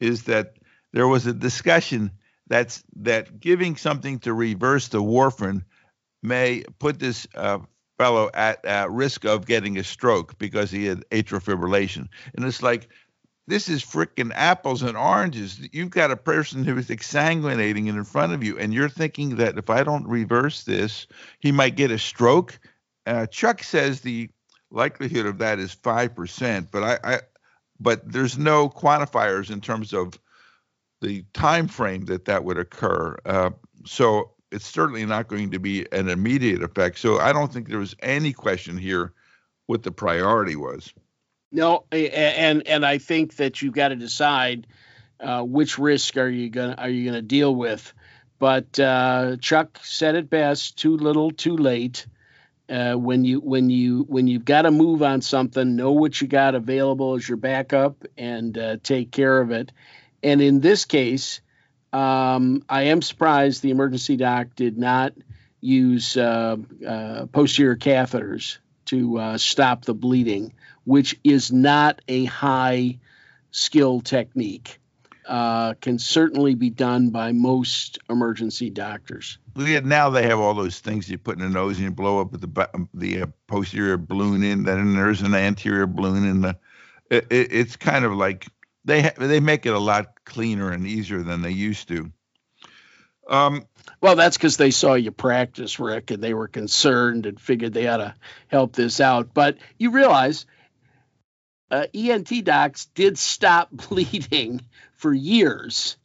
is 0.00 0.24
that 0.24 0.54
there 0.92 1.06
was 1.06 1.26
a 1.26 1.32
discussion 1.32 2.10
that's 2.48 2.84
that 2.96 3.40
giving 3.40 3.76
something 3.76 4.18
to 4.20 4.32
reverse 4.32 4.88
the 4.88 5.02
warfarin 5.02 5.64
may 6.22 6.64
put 6.78 6.98
this 6.98 7.26
uh, 7.34 7.58
fellow 7.98 8.30
at 8.34 8.64
uh, 8.64 8.88
risk 8.90 9.24
of 9.24 9.46
getting 9.46 9.78
a 9.78 9.84
stroke 9.84 10.38
because 10.38 10.70
he 10.70 10.86
had 10.86 11.08
atrial 11.10 11.42
fibrillation. 11.42 12.08
And 12.34 12.44
it's 12.44 12.62
like, 12.62 12.88
this 13.48 13.68
is 13.68 13.84
freaking 13.84 14.32
apples 14.34 14.82
and 14.82 14.96
oranges. 14.96 15.60
You've 15.72 15.90
got 15.90 16.10
a 16.10 16.16
person 16.16 16.64
who 16.64 16.76
is 16.76 16.88
exsanguinating 16.88 17.86
in 17.86 18.04
front 18.04 18.32
of 18.32 18.42
you, 18.42 18.58
and 18.58 18.74
you're 18.74 18.88
thinking 18.88 19.36
that 19.36 19.56
if 19.56 19.70
I 19.70 19.84
don't 19.84 20.06
reverse 20.08 20.64
this, 20.64 21.06
he 21.38 21.52
might 21.52 21.76
get 21.76 21.92
a 21.92 21.98
stroke. 21.98 22.58
Uh, 23.06 23.26
Chuck 23.26 23.62
says 23.62 24.00
the 24.00 24.30
likelihood 24.72 25.26
of 25.26 25.38
that 25.38 25.60
is 25.60 25.72
five 25.72 26.16
percent, 26.16 26.70
but 26.72 26.82
I, 26.82 26.98
I, 27.04 27.20
but 27.78 28.10
there's 28.10 28.36
no 28.36 28.68
quantifiers 28.68 29.50
in 29.52 29.60
terms 29.60 29.92
of 29.92 30.18
the 31.00 31.24
time 31.32 31.68
frame 31.68 32.06
that 32.06 32.24
that 32.24 32.44
would 32.44 32.58
occur. 32.58 33.16
Uh, 33.24 33.50
so 33.84 34.32
it's 34.50 34.66
certainly 34.66 35.04
not 35.04 35.28
going 35.28 35.50
to 35.50 35.58
be 35.58 35.86
an 35.92 36.08
immediate 36.08 36.62
effect. 36.62 36.98
So 36.98 37.18
I 37.18 37.32
don't 37.32 37.52
think 37.52 37.68
there 37.68 37.78
was 37.78 37.96
any 38.00 38.32
question 38.32 38.76
here 38.76 39.12
what 39.66 39.82
the 39.82 39.90
priority 39.90 40.56
was. 40.56 40.92
No, 41.52 41.84
and 41.92 42.66
and 42.66 42.84
I 42.84 42.98
think 42.98 43.36
that 43.36 43.62
you've 43.62 43.74
got 43.74 43.88
to 43.88 43.96
decide 43.96 44.66
uh, 45.20 45.42
which 45.42 45.78
risk 45.78 46.16
are 46.16 46.28
you 46.28 46.50
gonna 46.50 46.74
are 46.76 46.88
you 46.88 47.04
gonna 47.04 47.22
deal 47.22 47.54
with. 47.54 47.92
But 48.38 48.78
uh, 48.78 49.36
Chuck 49.40 49.78
said 49.82 50.14
it 50.14 50.28
best: 50.28 50.76
too 50.76 50.96
little, 50.96 51.30
too 51.30 51.56
late. 51.56 52.06
Uh, 52.68 52.94
when 52.94 53.24
you 53.24 53.40
when 53.40 53.70
you 53.70 54.04
when 54.08 54.26
you've 54.26 54.44
got 54.44 54.62
to 54.62 54.70
move 54.70 55.02
on 55.02 55.22
something, 55.22 55.76
know 55.76 55.92
what 55.92 56.20
you 56.20 56.26
got 56.26 56.54
available 56.54 57.14
as 57.14 57.28
your 57.28 57.38
backup 57.38 58.04
and 58.18 58.58
uh, 58.58 58.76
take 58.82 59.12
care 59.12 59.40
of 59.40 59.52
it. 59.52 59.70
And 60.26 60.42
in 60.42 60.58
this 60.58 60.84
case, 60.86 61.40
um, 61.92 62.64
I 62.68 62.82
am 62.82 63.00
surprised 63.00 63.62
the 63.62 63.70
emergency 63.70 64.16
doc 64.16 64.48
did 64.56 64.76
not 64.76 65.12
use 65.60 66.16
uh, 66.16 66.56
uh, 66.84 67.26
posterior 67.26 67.76
catheters 67.76 68.58
to 68.86 69.18
uh, 69.18 69.38
stop 69.38 69.84
the 69.84 69.94
bleeding, 69.94 70.52
which 70.82 71.16
is 71.22 71.52
not 71.52 72.02
a 72.08 72.24
high 72.24 72.98
skill 73.52 74.00
technique. 74.00 74.80
Uh, 75.28 75.74
can 75.74 75.98
certainly 75.98 76.54
be 76.54 76.70
done 76.70 77.10
by 77.10 77.32
most 77.32 77.98
emergency 78.10 78.70
doctors. 78.70 79.38
Now 79.56 80.10
they 80.10 80.22
have 80.24 80.38
all 80.38 80.54
those 80.54 80.78
things 80.80 81.08
you 81.08 81.18
put 81.18 81.36
in 81.36 81.42
the 81.42 81.48
nose 81.48 81.78
and 81.78 81.84
you 81.84 81.90
blow 81.90 82.20
up 82.20 82.32
the 82.32 82.88
the 82.94 83.22
uh, 83.22 83.26
posterior 83.48 83.96
balloon 83.96 84.42
in. 84.44 84.64
Then 84.64 84.94
there's 84.94 85.22
an 85.22 85.34
anterior 85.34 85.86
balloon 85.86 86.24
in 86.24 86.40
the. 86.42 86.56
It, 87.10 87.26
it, 87.30 87.52
it's 87.52 87.76
kind 87.76 88.04
of 88.04 88.12
like 88.12 88.46
they 88.86 89.02
ha- 89.02 89.12
they 89.18 89.40
make 89.40 89.66
it 89.66 89.74
a 89.74 89.78
lot 89.78 90.24
cleaner 90.24 90.70
and 90.70 90.86
easier 90.86 91.22
than 91.22 91.42
they 91.42 91.50
used 91.50 91.88
to. 91.88 92.10
Um, 93.28 93.66
well, 94.00 94.16
that's 94.16 94.36
because 94.36 94.56
they 94.56 94.70
saw 94.70 94.94
you 94.94 95.10
practice, 95.10 95.78
Rick, 95.80 96.12
and 96.12 96.22
they 96.22 96.32
were 96.32 96.48
concerned 96.48 97.26
and 97.26 97.40
figured 97.40 97.74
they 97.74 97.88
ought 97.88 97.98
to 97.98 98.14
help 98.48 98.72
this 98.72 99.00
out. 99.00 99.34
But 99.34 99.58
you 99.78 99.90
realize 99.90 100.46
uh, 101.70 101.86
ENT 101.92 102.44
docs 102.44 102.86
did 102.94 103.18
stop 103.18 103.70
bleeding 103.88 104.62
for 104.94 105.12
years 105.12 105.96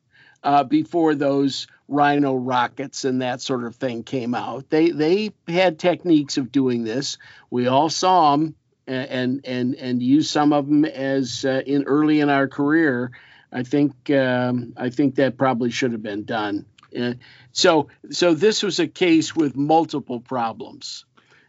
uh, 0.43 0.63
before 0.63 1.15
those 1.15 1.67
rhino 1.87 2.33
rockets 2.33 3.05
and 3.05 3.21
that 3.21 3.41
sort 3.41 3.65
of 3.65 3.75
thing 3.75 4.01
came 4.01 4.33
out. 4.33 4.69
They 4.69 4.89
they 4.89 5.33
had 5.47 5.77
techniques 5.77 6.37
of 6.37 6.51
doing 6.51 6.83
this. 6.83 7.17
We 7.49 7.67
all 7.67 7.89
saw 7.89 8.31
them 8.31 8.55
and 8.91 9.41
and 9.45 9.75
and 9.75 10.03
use 10.03 10.29
some 10.29 10.53
of 10.53 10.67
them 10.67 10.85
as 10.85 11.45
uh, 11.45 11.61
in 11.65 11.83
early 11.83 12.19
in 12.19 12.29
our 12.29 12.47
career. 12.47 13.11
I 13.51 13.63
think 13.63 14.09
um, 14.11 14.73
I 14.77 14.89
think 14.89 15.15
that 15.15 15.37
probably 15.37 15.71
should 15.71 15.91
have 15.91 16.03
been 16.03 16.23
done. 16.23 16.65
Uh, 16.97 17.13
so 17.51 17.87
so 18.09 18.33
this 18.33 18.63
was 18.63 18.79
a 18.79 18.87
case 18.87 19.35
with 19.35 19.55
multiple 19.55 20.19
problems. 20.19 21.05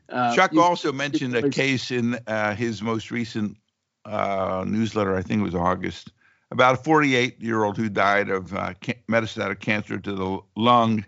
Uh, 0.09 0.35
Chuck 0.35 0.55
also 0.57 0.93
mentioned 0.93 1.35
a 1.35 1.49
case 1.49 1.91
in 1.91 2.19
uh, 2.27 2.55
his 2.55 2.83
most 2.83 3.11
recent 3.11 3.57
uh, 4.05 4.65
newsletter. 4.67 5.17
I 5.17 5.23
think 5.23 5.41
it 5.41 5.45
was 5.45 5.55
August 5.55 6.13
about 6.51 6.75
a 6.75 6.83
48 6.83 7.41
year 7.41 7.65
old 7.65 7.79
who 7.79 7.89
died 7.89 8.29
of 8.29 8.53
uh, 8.53 8.75
metastatic 9.09 9.61
cancer 9.61 9.99
to 9.99 10.13
the 10.13 10.39
lung, 10.55 11.05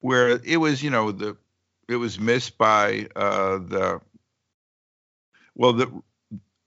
where 0.00 0.40
it 0.44 0.56
was 0.56 0.82
you 0.82 0.90
know 0.90 1.12
the 1.12 1.36
it 1.88 1.96
was 1.96 2.18
missed 2.18 2.56
by 2.56 3.08
the 3.14 4.00
well, 5.60 5.74
the, 5.74 6.02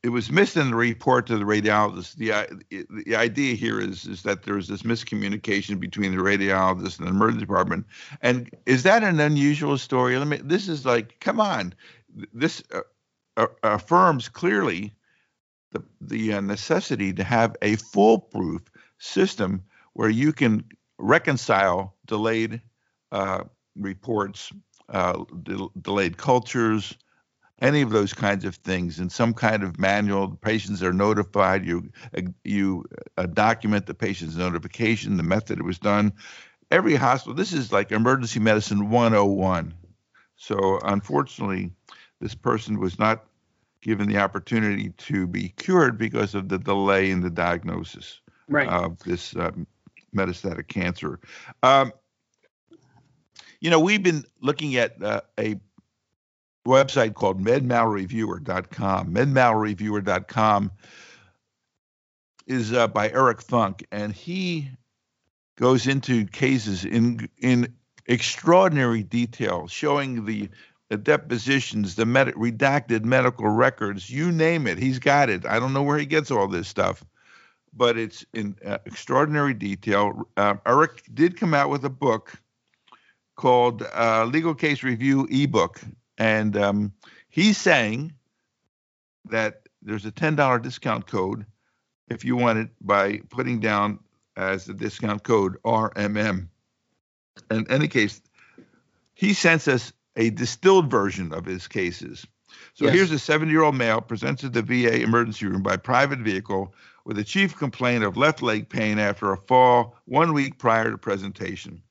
it 0.04 0.10
was 0.10 0.32
missed 0.32 0.56
in 0.56 0.70
the 0.70 0.76
report 0.76 1.26
to 1.26 1.38
the 1.40 1.46
radiologist. 1.46 2.14
The, 2.14 2.86
the 3.06 3.16
idea 3.16 3.56
here 3.56 3.82
is, 3.82 4.06
is 4.06 4.22
that 4.22 4.44
there's 4.44 4.68
this 4.68 4.84
miscommunication 4.84 5.80
between 5.80 6.12
the 6.12 6.22
radiologist 6.22 7.00
and 7.00 7.08
the 7.08 7.12
emergency 7.12 7.44
department. 7.44 7.88
And 8.22 8.56
is 8.68 8.84
that 8.84 9.02
an 9.02 9.20
unusual 9.20 9.80
story? 9.80 10.16
Let 10.16 10.28
me, 10.28 10.38
this 10.44 10.68
is 10.68 10.86
like, 10.86 11.20
come 11.22 11.40
on. 11.40 11.74
This 12.34 12.62
uh, 12.72 12.82
uh, 13.36 13.48
affirms 13.64 14.30
clearly 14.30 14.94
the, 15.72 15.84
the 16.00 16.34
uh, 16.34 16.42
necessity 16.42 17.14
to 17.14 17.24
have 17.24 17.56
a 17.64 17.78
foolproof 17.78 18.62
system 19.00 19.64
where 19.94 20.10
you 20.10 20.34
can 20.34 20.66
reconcile 21.00 21.96
delayed 22.06 22.62
uh, 23.12 23.46
reports, 23.76 24.52
uh, 24.90 25.24
de- 25.42 25.68
delayed 25.82 26.18
cultures, 26.18 26.96
any 27.64 27.82
of 27.82 27.92
those 27.92 28.14
kinds 28.14 28.44
of 28.44 28.58
things 28.58 29.00
in 29.00 29.10
some 29.10 29.34
kind 29.34 29.64
of 29.64 29.80
manual. 29.80 30.28
The 30.28 30.36
patients 30.36 30.84
are 30.84 30.94
notified. 30.94 31.66
You 31.66 31.90
you 32.44 32.86
uh, 33.18 33.26
document 33.26 33.88
the 33.88 33.94
patient's 33.94 34.36
notification, 34.36 35.18
the 35.18 35.24
method 35.24 35.60
it 35.60 35.64
was 35.64 35.80
done. 35.80 36.14
Every 36.70 36.96
hospital. 36.96 37.34
This 37.34 37.54
is 37.54 37.72
like 37.72 37.92
emergency 37.92 38.40
medicine 38.40 38.90
101. 38.90 39.74
So 40.36 40.80
unfortunately, 40.84 41.72
this 42.20 42.36
person 42.36 42.80
was 42.80 43.00
not 43.00 43.24
given 43.82 44.10
the 44.10 44.18
opportunity 44.18 44.90
to 44.90 45.26
be 45.26 45.50
cured 45.50 45.98
because 45.98 46.36
of 46.36 46.50
the 46.50 46.58
delay 46.58 47.12
in 47.12 47.22
the 47.22 47.30
diagnosis 47.30 48.20
right. 48.50 48.68
of 48.68 49.00
this 49.00 49.36
um, 49.38 49.68
metastatic 50.16 50.68
cancer. 50.68 51.20
Um, 51.62 51.94
you 53.62 53.70
know, 53.70 53.80
we've 53.80 54.04
been 54.04 54.26
looking 54.42 54.76
at 54.76 55.02
uh, 55.02 55.22
a 55.40 55.56
website 56.66 57.14
called 57.14 57.44
medmalreviewer.com. 57.44 59.14
Medmalreviewer.com 59.14 60.72
is 62.48 62.74
uh, 62.74 62.88
by 62.88 63.10
Eric 63.10 63.42
Funk, 63.42 63.86
and 63.92 64.14
he 64.14 64.70
goes 65.58 65.88
into 65.88 66.26
cases 66.26 66.84
in 66.86 67.30
in 67.38 67.74
extraordinary 68.06 69.04
detail, 69.04 69.68
showing 69.68 70.26
the, 70.26 70.50
the 70.90 70.98
depositions, 70.98 71.96
the 71.96 72.06
med- 72.06 72.34
redacted 72.36 73.04
medical 73.06 73.48
records, 73.48 74.10
you 74.10 74.32
name 74.32 74.68
it, 74.68 74.78
he's 74.78 75.00
got 75.00 75.30
it. 75.30 75.46
I 75.46 75.60
don't 75.60 75.74
know 75.74 75.84
where 75.84 75.98
he 75.98 76.06
gets 76.06 76.32
all 76.32 76.48
this 76.48 76.68
stuff, 76.68 77.04
but 77.74 77.98
it's 77.98 78.26
in 78.34 78.56
uh, 78.66 78.80
extraordinary 78.86 79.54
detail. 79.54 80.28
Uh, 80.38 80.56
Eric 80.66 81.04
did 81.14 81.38
come 81.38 81.54
out 81.54 81.70
with 81.70 81.86
a 81.86 81.90
book 81.90 82.34
called 83.36 83.84
uh, 83.96 84.26
Legal 84.26 84.54
Case 84.54 84.84
Review 84.84 85.28
ebook 85.32 85.82
and 86.24 86.56
um, 86.56 86.94
he's 87.28 87.58
saying 87.58 88.14
that 89.26 89.68
there's 89.82 90.06
a 90.06 90.12
$10 90.12 90.62
discount 90.62 91.06
code 91.06 91.46
if 92.08 92.24
you 92.24 92.38
want 92.38 92.60
it 92.60 92.70
by 92.80 93.20
putting 93.30 93.60
down 93.60 94.00
as 94.38 94.64
the 94.64 94.74
discount 94.74 95.24
code 95.24 95.58
RMM. 95.66 96.48
In 97.52 97.70
any 97.70 97.90
case, 97.90 98.22
he 99.14 99.34
sends 99.34 99.68
us 99.68 99.92
a 100.16 100.30
distilled 100.30 100.90
version 100.90 101.34
of 101.34 101.44
his 101.44 101.68
cases. 101.68 102.26
So 102.74 102.86
yes. 102.86 102.94
here's 102.94 103.12
a 103.12 103.20
70 103.20 103.52
year 103.52 103.64
old 103.64 103.76
male 103.76 104.00
presents 104.00 104.44
to 104.44 104.50
the 104.50 104.62
VA 104.62 105.02
emergency 105.02 105.46
room 105.46 105.62
by 105.62 105.76
private 105.76 106.20
vehicle 106.20 106.74
with 107.04 107.20
a 107.20 107.24
chief 107.26 107.58
complaint 107.58 108.06
of 108.06 108.16
left 108.16 108.42
leg 108.42 108.70
pain 108.70 108.98
after 108.98 109.34
a 109.34 109.38
fall 109.38 109.98
one 110.06 110.32
week 110.32 110.58
prior 110.58 110.90
to 110.90 110.98
presentation. 110.98 111.84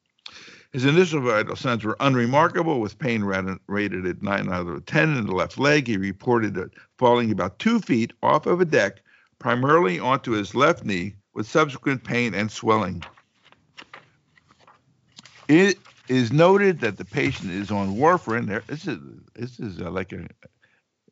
His 0.72 0.86
initial 0.86 1.20
vital 1.20 1.54
signs 1.54 1.84
were 1.84 1.96
unremarkable, 2.00 2.80
with 2.80 2.98
pain 2.98 3.22
rated 3.22 4.06
at 4.06 4.22
9 4.22 4.48
out 4.52 4.66
of 4.66 4.86
10 4.86 5.16
in 5.16 5.26
the 5.26 5.34
left 5.34 5.58
leg. 5.58 5.86
He 5.86 5.98
reported 5.98 6.58
falling 6.96 7.30
about 7.30 7.58
two 7.58 7.78
feet 7.80 8.12
off 8.22 8.46
of 8.46 8.60
a 8.60 8.64
deck, 8.64 9.00
primarily 9.38 10.00
onto 10.00 10.32
his 10.32 10.54
left 10.54 10.82
knee, 10.84 11.16
with 11.34 11.46
subsequent 11.46 12.04
pain 12.04 12.34
and 12.34 12.50
swelling. 12.50 13.04
It 15.46 15.78
is 16.08 16.32
noted 16.32 16.80
that 16.80 16.96
the 16.96 17.04
patient 17.04 17.50
is 17.50 17.70
on 17.70 17.96
warfarin. 17.96 18.66
This 18.66 18.86
is 18.86 18.98
this 19.34 19.60
is 19.60 19.80
uh, 19.80 19.90
like 19.90 20.12
a 20.12 20.26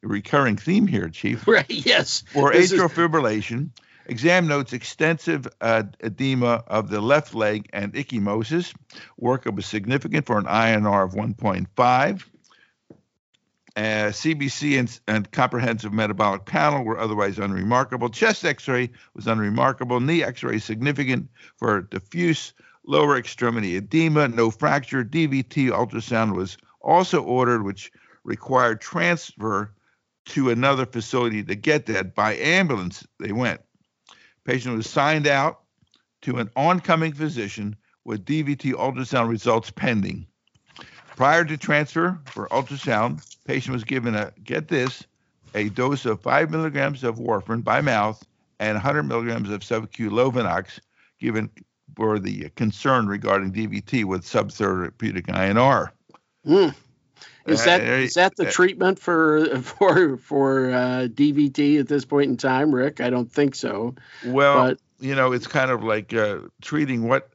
recurring 0.03 0.57
theme 0.57 0.87
here, 0.87 1.11
Chief. 1.11 1.47
Right. 1.47 1.67
Yes. 1.69 2.25
For 2.33 2.53
atrial 2.53 2.87
is... 2.87 2.93
fibrillation. 2.93 3.71
Exam 4.11 4.49
notes 4.49 4.73
extensive 4.73 5.47
uh, 5.61 5.85
edema 6.01 6.65
of 6.67 6.91
the 6.91 7.01
left 7.01 7.33
leg 7.33 7.71
and 7.73 7.93
ecchymosis. 7.95 8.75
Workup 9.23 9.55
was 9.55 9.67
significant 9.67 10.27
for 10.27 10.37
an 10.37 10.47
INR 10.47 11.05
of 11.05 11.13
1.5. 11.13 12.25
Uh, 13.77 13.81
CBC 13.81 14.81
and, 14.81 15.01
and, 15.07 15.31
comprehensive 15.31 15.93
metabolic 15.93 16.45
panel 16.45 16.85
were 16.85 16.99
otherwise 16.99 17.39
unremarkable. 17.39 18.09
Chest 18.09 18.45
x 18.45 18.67
ray 18.67 18.91
was 19.15 19.29
unremarkable. 19.29 20.01
Knee 20.01 20.25
x 20.25 20.43
ray 20.43 20.59
significant 20.59 21.29
for 21.57 21.83
diffuse 21.83 22.53
lower 22.85 23.17
extremity 23.17 23.77
edema, 23.77 24.27
no 24.27 24.51
fracture. 24.51 25.05
DVT 25.05 25.71
ultrasound 25.71 26.35
was 26.35 26.59
also 26.81 27.23
ordered, 27.23 27.63
which 27.63 27.93
required 28.25 28.81
transfer 28.81 29.73
to 30.25 30.51
another 30.51 30.85
facility 30.85 31.45
to 31.45 31.55
get 31.55 31.87
that. 31.87 32.17
By 32.17 32.35
ambulance, 32.35 33.07
they 33.21 33.31
went. 33.31 33.61
Patient 34.45 34.77
was 34.77 34.89
signed 34.89 35.27
out 35.27 35.61
to 36.23 36.39
an 36.39 36.51
oncoming 36.57 37.13
physician 37.13 37.77
with 38.05 38.25
DVT 38.25 38.73
ultrasound 38.73 39.29
results 39.29 39.71
pending. 39.71 40.27
Prior 41.17 41.45
to 41.45 41.57
transfer 41.57 42.19
for 42.27 42.49
ultrasound, 42.49 43.23
patient 43.45 43.75
was 43.75 43.85
given 43.85 44.15
a 44.15 44.33
get 44.43 44.69
this 44.69 45.05
a 45.55 45.69
dose 45.71 46.07
of 46.07 46.21
five 46.21 46.51
milligrams 46.51 47.05
of 47.05 47.19
warfarin 47.19 47.63
by 47.63 47.81
mouth 47.81 48.25
and 48.59 48.75
100 48.75 49.03
milligrams 49.03 49.51
of 49.51 49.61
subacute 49.61 50.11
Lovenox, 50.11 50.81
given 51.19 51.51
for 51.97 52.19
the 52.19 52.49
concern 52.51 53.07
regarding 53.07 53.53
DVT 53.53 54.05
with 54.05 54.23
subtherapeutic 54.23 55.27
INR. 55.27 55.91
Mm. 56.47 56.75
Is 57.47 57.65
that 57.65 57.81
uh, 57.81 57.85
is 57.85 58.15
that 58.15 58.37
the 58.37 58.49
uh, 58.49 58.51
treatment 58.51 58.99
for 58.99 59.61
for 59.63 60.17
for 60.17 60.71
uh, 60.71 61.09
DVT 61.09 61.81
at 61.81 61.89
this 61.89 62.05
point 62.05 62.31
in 62.31 62.37
time, 62.37 62.75
Rick? 62.75 63.01
I 63.01 63.11
don't 63.11 63.31
think 63.31 63.55
so. 63.55 63.95
Well, 64.25 64.69
but, 64.69 64.79
you 65.01 65.15
know, 65.15 65.33
it's 65.33 65.47
kind 65.47 65.71
of 65.71 65.83
like 65.83 66.13
uh, 66.13 66.41
treating 66.61 67.09
what 67.09 67.31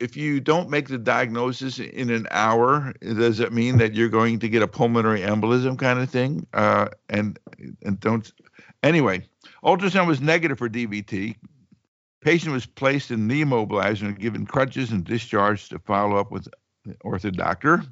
if 0.00 0.16
you 0.16 0.40
don't 0.40 0.70
make 0.70 0.88
the 0.88 0.98
diagnosis 0.98 1.78
in 1.78 2.10
an 2.10 2.26
hour, 2.30 2.92
does 3.00 3.40
it 3.40 3.52
mean 3.52 3.78
that 3.78 3.94
you're 3.94 4.08
going 4.08 4.38
to 4.40 4.48
get 4.48 4.62
a 4.62 4.68
pulmonary 4.68 5.20
embolism 5.20 5.78
kind 5.78 5.98
of 6.00 6.10
thing? 6.10 6.46
Uh, 6.52 6.88
and 7.08 7.38
and 7.82 8.00
don't. 8.00 8.30
Anyway, 8.82 9.26
ultrasound 9.64 10.06
was 10.06 10.20
negative 10.20 10.58
for 10.58 10.68
DVT. 10.68 11.36
Patient 12.20 12.52
was 12.52 12.66
placed 12.66 13.10
in 13.10 13.28
the 13.28 13.44
immobilizer 13.44 14.02
and 14.02 14.18
given 14.18 14.44
crutches 14.44 14.90
and 14.90 15.04
discharged 15.04 15.70
to 15.70 15.78
follow 15.78 16.16
up 16.16 16.30
with 16.30 16.48
the 16.84 16.94
ortho 17.04 17.32
doctor. 17.32 17.84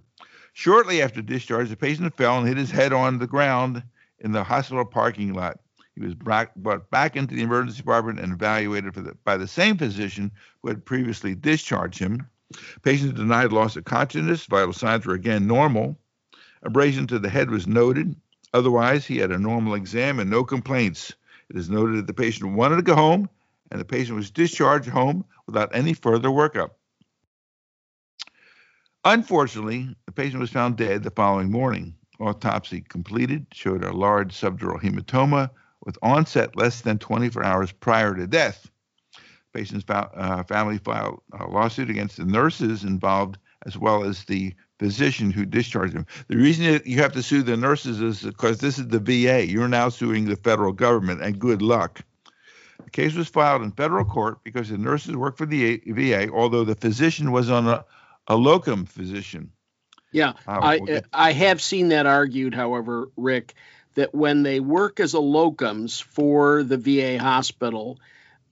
Shortly 0.58 1.02
after 1.02 1.20
discharge, 1.20 1.68
the 1.68 1.76
patient 1.76 2.16
fell 2.16 2.38
and 2.38 2.48
hit 2.48 2.56
his 2.56 2.70
head 2.70 2.94
on 2.94 3.18
the 3.18 3.26
ground 3.26 3.82
in 4.20 4.32
the 4.32 4.42
hospital 4.42 4.86
parking 4.86 5.34
lot. 5.34 5.60
He 5.94 6.00
was 6.00 6.14
brought 6.14 6.90
back 6.90 7.14
into 7.14 7.34
the 7.34 7.42
emergency 7.42 7.76
department 7.76 8.20
and 8.20 8.32
evaluated 8.32 8.94
the, 8.94 9.14
by 9.22 9.36
the 9.36 9.46
same 9.46 9.76
physician 9.76 10.32
who 10.62 10.68
had 10.68 10.86
previously 10.86 11.34
discharged 11.34 11.98
him. 11.98 12.26
Patient 12.80 13.16
denied 13.16 13.52
loss 13.52 13.76
of 13.76 13.84
consciousness. 13.84 14.46
Vital 14.46 14.72
signs 14.72 15.04
were 15.04 15.12
again 15.12 15.46
normal. 15.46 15.98
Abrasion 16.62 17.06
to 17.08 17.18
the 17.18 17.28
head 17.28 17.50
was 17.50 17.66
noted. 17.66 18.16
Otherwise, 18.54 19.04
he 19.04 19.18
had 19.18 19.32
a 19.32 19.38
normal 19.38 19.74
exam 19.74 20.18
and 20.18 20.30
no 20.30 20.42
complaints. 20.42 21.12
It 21.50 21.56
is 21.56 21.68
noted 21.68 21.98
that 21.98 22.06
the 22.06 22.14
patient 22.14 22.54
wanted 22.54 22.76
to 22.76 22.82
go 22.82 22.94
home 22.94 23.28
and 23.70 23.78
the 23.78 23.84
patient 23.84 24.16
was 24.16 24.30
discharged 24.30 24.88
home 24.88 25.22
without 25.44 25.76
any 25.76 25.92
further 25.92 26.30
workup. 26.30 26.70
Unfortunately, 29.08 29.94
the 30.06 30.10
patient 30.10 30.40
was 30.40 30.50
found 30.50 30.76
dead 30.76 31.04
the 31.04 31.12
following 31.12 31.48
morning. 31.48 31.94
Autopsy 32.18 32.80
completed 32.80 33.46
showed 33.52 33.84
a 33.84 33.92
large 33.92 34.34
subdural 34.34 34.82
hematoma 34.82 35.48
with 35.84 35.96
onset 36.02 36.56
less 36.56 36.80
than 36.80 36.98
24 36.98 37.44
hours 37.44 37.70
prior 37.70 38.16
to 38.16 38.26
death. 38.26 38.68
Patient's 39.54 39.84
uh, 39.88 40.42
family 40.48 40.78
filed 40.78 41.22
a 41.38 41.46
lawsuit 41.46 41.88
against 41.88 42.16
the 42.16 42.24
nurses 42.24 42.82
involved 42.82 43.38
as 43.64 43.78
well 43.78 44.02
as 44.02 44.24
the 44.24 44.52
physician 44.80 45.30
who 45.30 45.46
discharged 45.46 45.94
him. 45.94 46.04
The 46.26 46.36
reason 46.36 46.82
you 46.84 47.00
have 47.00 47.12
to 47.12 47.22
sue 47.22 47.44
the 47.44 47.56
nurses 47.56 48.00
is 48.00 48.22
because 48.22 48.58
this 48.58 48.76
is 48.76 48.88
the 48.88 48.98
VA. 48.98 49.46
You're 49.46 49.68
now 49.68 49.88
suing 49.88 50.24
the 50.24 50.34
federal 50.34 50.72
government, 50.72 51.22
and 51.22 51.38
good 51.38 51.62
luck. 51.62 52.00
The 52.82 52.90
case 52.90 53.14
was 53.14 53.28
filed 53.28 53.62
in 53.62 53.70
federal 53.70 54.04
court 54.04 54.42
because 54.42 54.68
the 54.68 54.78
nurses 54.78 55.14
worked 55.14 55.38
for 55.38 55.46
the 55.46 55.80
VA, 55.86 56.28
although 56.28 56.64
the 56.64 56.74
physician 56.74 57.30
was 57.30 57.50
on 57.50 57.68
a, 57.68 57.84
a 58.26 58.36
locum 58.36 58.86
physician. 58.86 59.52
Yeah, 60.12 60.34
I 60.46 61.02
I 61.12 61.32
have 61.32 61.60
seen 61.60 61.88
that 61.88 62.06
argued. 62.06 62.54
However, 62.54 63.10
Rick, 63.16 63.54
that 63.94 64.14
when 64.14 64.42
they 64.42 64.60
work 64.60 65.00
as 65.00 65.14
a 65.14 65.18
locums 65.18 66.02
for 66.02 66.62
the 66.62 66.78
VA 66.78 67.18
hospital, 67.18 67.98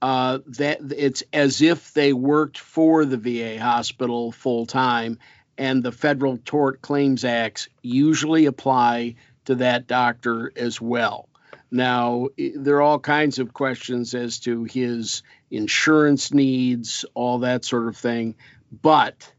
uh, 0.01 0.39
that 0.47 0.79
it's 0.95 1.23
as 1.33 1.61
if 1.61 1.93
they 1.93 2.13
worked 2.13 2.59
for 2.59 3.05
the 3.05 3.17
VA 3.17 3.59
hospital 3.59 4.31
full 4.31 4.65
time, 4.65 5.17
and 5.57 5.81
the 5.81 5.91
Federal 5.91 6.37
Tort 6.37 6.81
Claims 6.81 7.23
Acts 7.23 7.69
usually 7.81 8.45
apply 8.45 9.15
to 9.45 9.55
that 9.55 9.87
doctor 9.87 10.51
as 10.55 10.81
well. 10.81 11.29
Now, 11.71 12.27
there 12.37 12.77
are 12.77 12.81
all 12.81 12.99
kinds 12.99 13.39
of 13.39 13.53
questions 13.53 14.13
as 14.13 14.39
to 14.41 14.63
his 14.65 15.23
insurance 15.49 16.33
needs, 16.33 17.05
all 17.13 17.39
that 17.39 17.65
sort 17.65 17.87
of 17.87 17.97
thing, 17.97 18.35
but 18.71 19.31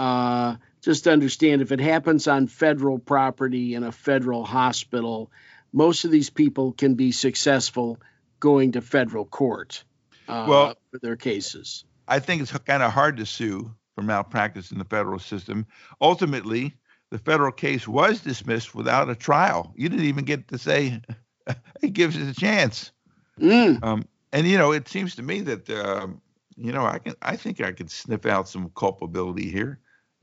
uh, 0.00 0.56
just 0.80 1.06
understand 1.06 1.60
if 1.60 1.72
it 1.72 1.80
happens 1.80 2.26
on 2.26 2.46
federal 2.46 2.98
property 2.98 3.74
in 3.74 3.84
a 3.84 3.92
federal 3.92 4.44
hospital, 4.44 5.30
most 5.74 6.06
of 6.06 6.10
these 6.10 6.30
people 6.30 6.72
can 6.72 6.94
be 6.94 7.12
successful 7.12 7.98
going 8.40 8.72
to 8.72 8.80
federal 8.80 9.26
court 9.26 9.84
uh, 10.26 10.46
well, 10.48 10.74
for 10.90 10.98
their 11.00 11.16
cases. 11.16 11.84
I 12.08 12.18
think 12.18 12.40
it's 12.40 12.50
kind 12.50 12.82
of 12.82 12.92
hard 12.92 13.18
to 13.18 13.26
sue 13.26 13.74
for 13.94 14.00
malpractice 14.00 14.72
in 14.72 14.78
the 14.78 14.86
federal 14.86 15.18
system. 15.18 15.66
Ultimately, 16.00 16.74
the 17.10 17.18
federal 17.18 17.52
case 17.52 17.86
was 17.86 18.20
dismissed 18.20 18.74
without 18.74 19.10
a 19.10 19.14
trial. 19.14 19.74
You 19.76 19.90
didn't 19.90 20.06
even 20.06 20.24
get 20.24 20.48
to 20.48 20.56
say 20.56 21.02
it 21.82 21.92
gives 21.92 22.16
us 22.16 22.34
a 22.34 22.40
chance. 22.40 22.90
Mm. 23.38 23.84
Um, 23.84 24.04
and 24.32 24.46
you 24.46 24.56
know, 24.56 24.72
it 24.72 24.88
seems 24.88 25.16
to 25.16 25.22
me 25.22 25.42
that 25.42 25.68
um, 25.68 26.22
you 26.56 26.72
know 26.72 26.86
I 26.86 27.00
can 27.00 27.16
I 27.20 27.36
think 27.36 27.60
I 27.60 27.72
could 27.72 27.90
sniff 27.90 28.24
out 28.24 28.48
some 28.48 28.72
culpability 28.74 29.50
here 29.50 29.78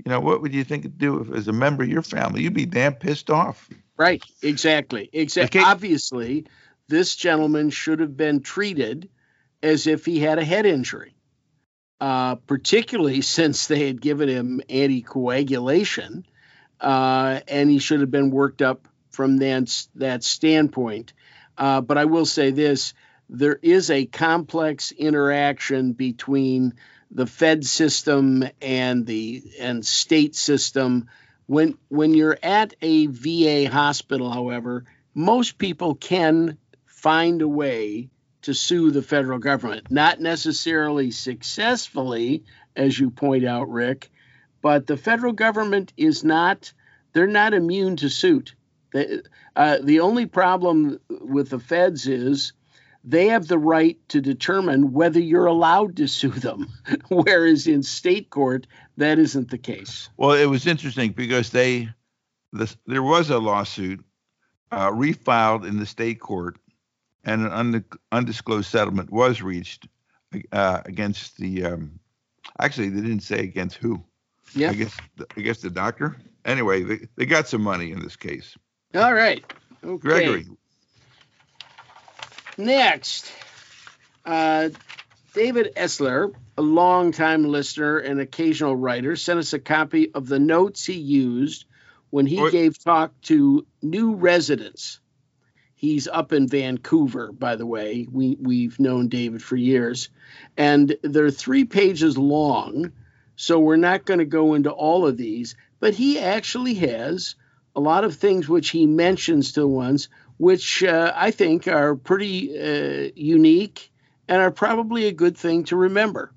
you 0.05 0.11
know, 0.11 0.19
what 0.19 0.41
would 0.41 0.53
you 0.53 0.63
think 0.63 0.85
it'd 0.85 0.97
do 0.97 1.21
if, 1.21 1.31
as 1.31 1.47
a 1.47 1.53
member 1.53 1.83
of 1.83 1.89
your 1.89 2.01
family? 2.01 2.43
You'd 2.43 2.53
be 2.53 2.65
damn 2.65 2.95
pissed 2.95 3.29
off. 3.29 3.69
Right. 3.97 4.23
Exactly. 4.41 5.09
Exactly. 5.11 5.61
Obviously, 5.61 6.45
this 6.87 7.15
gentleman 7.15 7.69
should 7.69 7.99
have 7.99 8.15
been 8.15 8.41
treated 8.41 9.09
as 9.63 9.87
if 9.87 10.05
he 10.05 10.19
had 10.19 10.37
a 10.37 10.45
head 10.45 10.65
injury, 10.65 11.15
uh, 11.99 12.35
particularly 12.35 13.21
since 13.21 13.67
they 13.67 13.87
had 13.87 14.01
given 14.01 14.29
him 14.29 14.61
anticoagulation, 14.69 16.23
uh, 16.79 17.39
and 17.47 17.69
he 17.69 17.79
should 17.79 18.01
have 18.01 18.11
been 18.11 18.29
worked 18.29 18.61
up 18.61 18.87
from 19.09 19.37
that, 19.37 19.87
that 19.95 20.23
standpoint. 20.23 21.13
Uh, 21.57 21.81
but 21.81 21.97
I 21.97 22.05
will 22.05 22.25
say 22.25 22.51
this 22.51 22.93
there 23.29 23.59
is 23.61 23.89
a 23.89 24.05
complex 24.05 24.91
interaction 24.91 25.93
between 25.93 26.75
the 27.11 27.27
Fed 27.27 27.65
system 27.65 28.43
and 28.61 29.05
the 29.05 29.43
and 29.59 29.85
state 29.85 30.35
system. 30.35 31.09
When 31.45 31.77
when 31.89 32.13
you're 32.13 32.37
at 32.43 32.75
a 32.81 33.07
VA 33.07 33.69
hospital, 33.69 34.31
however, 34.31 34.85
most 35.13 35.57
people 35.57 35.95
can 35.95 36.57
find 36.85 37.41
a 37.41 37.47
way 37.47 38.09
to 38.43 38.53
sue 38.53 38.91
the 38.91 39.01
federal 39.01 39.39
government. 39.39 39.89
Not 39.89 40.19
necessarily 40.19 41.11
successfully, 41.11 42.43
as 42.75 42.97
you 42.99 43.09
point 43.09 43.45
out, 43.45 43.69
Rick, 43.69 44.09
but 44.61 44.87
the 44.87 44.97
federal 44.97 45.33
government 45.33 45.93
is 45.97 46.23
not 46.23 46.71
they're 47.13 47.27
not 47.27 47.53
immune 47.53 47.95
to 47.97 48.09
suit. 48.09 48.53
They, 48.93 49.21
uh, 49.55 49.79
the 49.81 50.01
only 50.01 50.27
problem 50.27 50.99
with 51.09 51.49
the 51.49 51.59
feds 51.59 52.07
is 52.07 52.53
they 53.07 53.27
have 53.27 53.47
the 53.47 53.57
right 53.57 53.97
to 54.09 54.19
determine 54.19 54.91
whether 54.91 55.19
you're 55.19 55.45
allowed 55.45 55.95
to 55.95 56.07
sue 56.07 56.29
them, 56.29 56.67
whereas 57.07 57.65
in 57.65 57.81
state 57.81 58.29
court 58.29 58.67
that 58.97 59.17
isn't 59.17 59.49
the 59.49 59.57
case. 59.57 60.09
Well, 60.17 60.33
it 60.33 60.47
was 60.47 60.67
interesting 60.67 61.13
because 61.13 61.51
they 61.51 61.89
this, 62.51 62.75
there 62.85 63.03
was 63.03 63.29
a 63.29 63.39
lawsuit 63.39 64.03
uh, 64.71 64.91
refiled 64.91 65.65
in 65.65 65.77
the 65.79 65.85
state 65.85 66.19
court, 66.19 66.57
and 67.23 67.45
an 67.45 67.85
undisclosed 68.11 68.69
settlement 68.69 69.09
was 69.11 69.41
reached 69.41 69.87
uh, 70.51 70.81
against 70.85 71.37
the. 71.37 71.65
Um, 71.65 71.99
actually, 72.59 72.89
they 72.89 73.01
didn't 73.01 73.21
say 73.21 73.39
against 73.39 73.77
who. 73.77 74.03
Yeah. 74.53 74.71
I 74.71 74.73
guess 74.73 74.97
I 75.37 75.41
guess 75.41 75.61
the 75.61 75.69
doctor. 75.69 76.17
Anyway, 76.43 76.83
they, 76.83 77.07
they 77.15 77.25
got 77.25 77.47
some 77.47 77.61
money 77.61 77.91
in 77.91 78.01
this 78.01 78.15
case. 78.15 78.57
All 78.95 79.13
right. 79.13 79.43
Okay. 79.83 79.97
Gregory, 79.97 80.47
Next, 82.57 83.31
uh, 84.25 84.69
David 85.33 85.73
Essler, 85.75 86.33
a 86.57 86.61
longtime 86.61 87.43
listener 87.43 87.99
and 87.99 88.19
occasional 88.19 88.75
writer, 88.75 89.15
sent 89.15 89.37
us 89.37 89.53
a 89.53 89.59
copy 89.59 90.11
of 90.13 90.27
the 90.27 90.39
notes 90.39 90.83
he 90.83 90.97
used 90.97 91.65
when 92.09 92.25
he 92.25 92.37
what? 92.37 92.51
gave 92.51 92.83
talk 92.83 93.11
to 93.21 93.65
new 93.83 94.15
residents. 94.15 94.99
He's 95.75 96.07
up 96.07 96.33
in 96.33 96.47
Vancouver, 96.47 97.31
by 97.31 97.55
the 97.55 97.67
way. 97.67 98.07
We 98.11 98.35
we've 98.41 98.79
known 98.79 99.09
David 99.09 99.43
for 99.43 99.55
years, 99.55 100.09
and 100.57 100.97
they're 101.03 101.29
three 101.29 101.65
pages 101.65 102.17
long, 102.17 102.91
so 103.35 103.59
we're 103.59 103.75
not 103.75 104.05
going 104.05 104.17
to 104.17 104.25
go 104.25 104.55
into 104.55 104.71
all 104.71 105.05
of 105.05 105.17
these. 105.17 105.55
But 105.79 105.93
he 105.93 106.19
actually 106.19 106.73
has 106.75 107.35
a 107.75 107.79
lot 107.79 108.03
of 108.03 108.15
things 108.15 108.49
which 108.49 108.71
he 108.71 108.87
mentions 108.87 109.51
to 109.51 109.67
ones 109.67 110.09
which 110.37 110.83
uh, 110.83 111.13
I 111.15 111.31
think 111.31 111.67
are 111.67 111.95
pretty 111.95 112.57
uh, 112.59 113.11
unique 113.15 113.91
and 114.27 114.41
are 114.41 114.51
probably 114.51 115.05
a 115.05 115.11
good 115.11 115.37
thing 115.37 115.63
to 115.65 115.75
remember. 115.75 116.31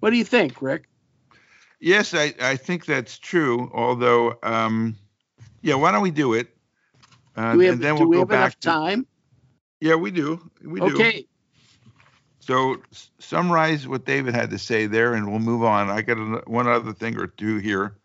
What 0.00 0.10
do 0.10 0.16
you 0.16 0.24
think, 0.24 0.60
Rick? 0.62 0.88
Yes, 1.80 2.14
I, 2.14 2.34
I 2.40 2.56
think 2.56 2.86
that's 2.86 3.18
true. 3.18 3.70
Although, 3.72 4.38
um, 4.42 4.96
yeah, 5.62 5.74
why 5.74 5.92
don't 5.92 6.02
we 6.02 6.10
do 6.10 6.34
it? 6.34 6.48
Uh, 7.36 7.52
do 7.52 7.58
we 7.58 7.66
have, 7.66 7.74
and 7.74 7.82
then 7.82 7.94
we'll 7.96 8.08
we 8.08 8.16
go 8.16 8.24
back 8.24 8.38
enough 8.38 8.60
to, 8.60 8.68
time? 8.68 9.06
Yeah, 9.80 9.94
we 9.94 10.10
do. 10.10 10.50
We 10.62 10.80
do. 10.80 10.94
Okay. 10.94 11.26
So 12.40 12.82
summarize 13.18 13.86
what 13.86 14.04
David 14.06 14.34
had 14.34 14.50
to 14.50 14.58
say 14.58 14.86
there, 14.86 15.14
and 15.14 15.30
we'll 15.30 15.38
move 15.38 15.62
on. 15.62 15.90
I 15.90 16.02
got 16.02 16.48
one 16.48 16.66
other 16.66 16.92
thing 16.92 17.16
or 17.18 17.26
two 17.26 17.58
here 17.58 17.96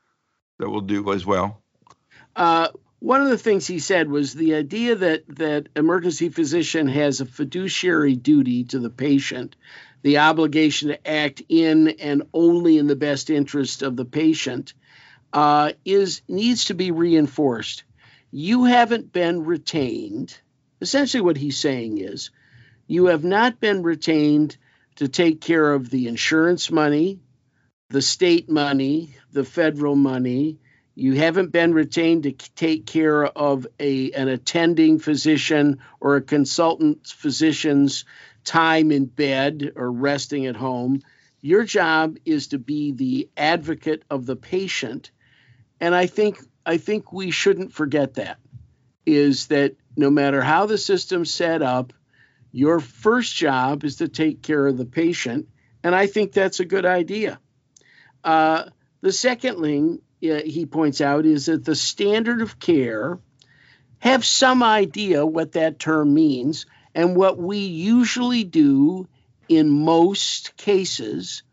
that 0.60 0.70
we'll 0.70 0.82
do 0.82 1.12
as 1.14 1.26
well. 1.26 1.64
Uh, 2.36 2.68
one 3.04 3.20
of 3.20 3.28
the 3.28 3.38
things 3.38 3.68
he 3.68 3.80
said 3.80 4.10
was 4.10 4.34
the 4.34 4.56
idea 4.56 4.96
that 4.96 5.26
that 5.36 5.68
emergency 5.76 6.30
physician 6.30 6.88
has 6.88 7.20
a 7.20 7.26
fiduciary 7.26 8.16
duty 8.16 8.64
to 8.64 8.80
the 8.80 8.90
patient, 8.90 9.58
the 10.04 10.20
obligation 10.20 10.88
to 10.88 11.06
act 11.06 11.42
in 11.50 11.90
and 11.90 12.24
only 12.34 12.78
in 12.78 12.88
the 12.88 12.96
best 12.96 13.30
interest 13.30 13.82
of 13.82 13.98
the 13.98 14.06
patient, 14.06 14.74
uh, 15.34 15.74
is 15.84 16.22
needs 16.30 16.64
to 16.66 16.76
be 16.76 16.92
reinforced. 16.92 17.84
You 18.32 18.64
haven't 18.64 19.12
been 19.12 19.44
retained. 19.44 20.40
Essentially, 20.80 21.20
what 21.20 21.36
he's 21.36 21.60
saying 21.60 21.98
is 21.98 22.32
you 22.88 23.08
have 23.08 23.26
not 23.26 23.60
been 23.60 23.84
retained 23.84 24.56
to 24.96 25.10
take 25.10 25.42
care 25.42 25.74
of 25.74 25.90
the 25.90 26.08
insurance 26.08 26.72
money, 26.72 27.20
the 27.90 28.02
state 28.02 28.50
money, 28.50 29.14
the 29.34 29.44
federal 29.44 29.98
money. 29.98 30.60
You 30.96 31.14
haven't 31.14 31.52
been 31.52 31.74
retained 31.74 32.24
to 32.24 32.32
take 32.32 32.86
care 32.86 33.26
of 33.26 33.66
a, 33.80 34.12
an 34.12 34.28
attending 34.28 35.00
physician 35.00 35.80
or 36.00 36.16
a 36.16 36.22
consultant 36.22 37.08
physician's 37.08 38.06
time 38.44 38.92
in 38.92 39.06
bed 39.06 39.72
or 39.76 39.92
resting 39.92 40.46
at 40.46 40.56
home. 40.56 41.02
Your 41.42 41.64
job 41.64 42.18
is 42.26 42.48
to 42.48 42.60
be 42.60 42.92
the 42.92 43.30
advocate 43.36 44.04
of 44.10 44.26
the 44.26 44.36
patient. 44.36 45.12
And 45.80 45.96
I 45.96 46.06
think 46.06 46.40
I 46.66 46.78
think 46.78 47.12
we 47.12 47.32
shouldn't 47.32 47.74
forget 47.74 48.14
that 48.16 48.40
is 49.06 49.48
that 49.48 49.76
no 49.98 50.10
matter 50.10 50.42
how 50.42 50.66
the 50.66 50.78
system's 50.78 51.34
set 51.34 51.62
up, 51.62 51.94
your 52.52 52.80
first 52.80 53.36
job 53.36 53.84
is 53.84 53.98
to 53.98 54.08
take 54.08 54.42
care 54.42 54.66
of 54.66 54.78
the 54.78 54.86
patient, 54.86 55.50
and 55.84 55.94
I 55.94 56.08
think 56.08 56.32
that's 56.32 56.60
a 56.60 56.66
good 56.66 56.86
idea. 56.86 57.40
Uh, 58.24 58.66
the 59.02 59.12
second 59.12 59.62
thing 59.62 60.02
uh, 60.24 60.42
he 60.46 60.66
points 60.66 61.02
out 61.02 61.26
is 61.26 61.48
that 61.48 61.66
the 61.66 61.76
standard 61.76 62.42
of 62.42 62.60
care 62.60 63.20
have 64.00 64.26
some 64.26 64.64
idea 64.64 65.26
what 65.26 65.54
that 65.54 65.80
term 65.80 66.14
means 66.14 66.66
and 66.94 67.16
what 67.16 67.38
we 67.38 67.60
usually 67.60 68.44
do 68.44 69.08
in 69.50 69.70
most 69.70 70.56
cases 70.58 71.44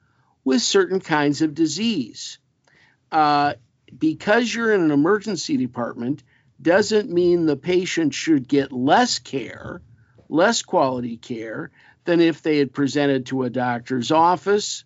with 0.44 0.62
certain 0.62 1.00
kinds 1.00 1.42
of 1.42 1.54
disease. 1.54 2.38
Uh, 3.10 3.54
because 3.98 4.54
you're 4.54 4.72
in 4.72 4.82
an 4.82 4.90
emergency 4.90 5.56
department 5.56 6.22
doesn't 6.62 7.10
mean 7.10 7.46
the 7.46 7.56
patient 7.56 8.14
should 8.14 8.46
get 8.46 8.72
less 8.72 9.18
care 9.18 9.82
less 10.30 10.62
quality 10.62 11.16
care 11.16 11.70
than 12.04 12.20
if 12.20 12.42
they 12.42 12.58
had 12.58 12.72
presented 12.72 13.26
to 13.26 13.42
a 13.42 13.50
doctor's 13.50 14.10
office, 14.10 14.84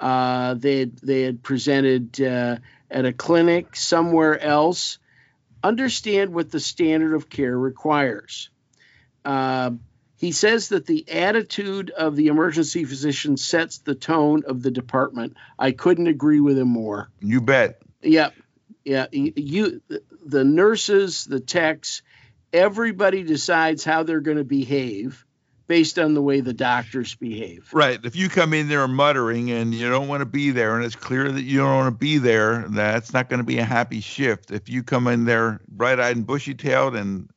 uh, 0.00 0.54
they, 0.54 0.80
had, 0.80 0.96
they 0.98 1.22
had 1.22 1.42
presented 1.42 2.20
uh, 2.20 2.56
at 2.90 3.04
a 3.04 3.12
clinic 3.12 3.76
somewhere 3.76 4.40
else. 4.40 4.98
Understand 5.62 6.32
what 6.32 6.50
the 6.50 6.60
standard 6.60 7.14
of 7.14 7.28
care 7.28 7.58
requires. 7.58 8.50
Uh, 9.24 9.72
he 10.18 10.32
says 10.32 10.68
that 10.68 10.86
the 10.86 11.10
attitude 11.10 11.90
of 11.90 12.16
the 12.16 12.28
emergency 12.28 12.84
physician 12.84 13.36
sets 13.36 13.78
the 13.78 13.94
tone 13.94 14.44
of 14.46 14.62
the 14.62 14.70
department. 14.70 15.36
I 15.58 15.72
couldn't 15.72 16.06
agree 16.06 16.40
with 16.40 16.56
him 16.56 16.68
more. 16.68 17.10
You 17.20 17.40
bet. 17.40 17.82
Yeah, 18.02 18.30
yeah. 18.84 19.06
You, 19.12 19.82
the 20.24 20.44
nurses, 20.44 21.24
the 21.24 21.40
techs, 21.40 22.02
everybody 22.52 23.24
decides 23.24 23.84
how 23.84 24.04
they're 24.04 24.20
going 24.20 24.38
to 24.38 24.44
behave 24.44 25.25
based 25.66 25.98
on 25.98 26.14
the 26.14 26.22
way 26.22 26.40
the 26.40 26.52
doctors 26.52 27.14
behave. 27.14 27.68
Right. 27.72 27.98
If 28.04 28.16
you 28.16 28.28
come 28.28 28.52
in 28.52 28.68
there 28.68 28.86
muttering 28.86 29.50
and 29.50 29.74
you 29.74 29.88
don't 29.88 30.08
want 30.08 30.20
to 30.20 30.26
be 30.26 30.50
there, 30.50 30.76
and 30.76 30.84
it's 30.84 30.96
clear 30.96 31.30
that 31.30 31.42
you 31.42 31.58
don't 31.58 31.74
want 31.74 31.92
to 31.92 31.98
be 31.98 32.18
there, 32.18 32.66
that's 32.68 33.12
not 33.12 33.28
going 33.28 33.38
to 33.38 33.44
be 33.44 33.58
a 33.58 33.64
happy 33.64 34.00
shift. 34.00 34.50
If 34.50 34.68
you 34.68 34.82
come 34.82 35.06
in 35.06 35.24
there 35.24 35.60
bright-eyed 35.68 36.16
and 36.16 36.26
bushy-tailed, 36.26 36.94
and 36.94 37.28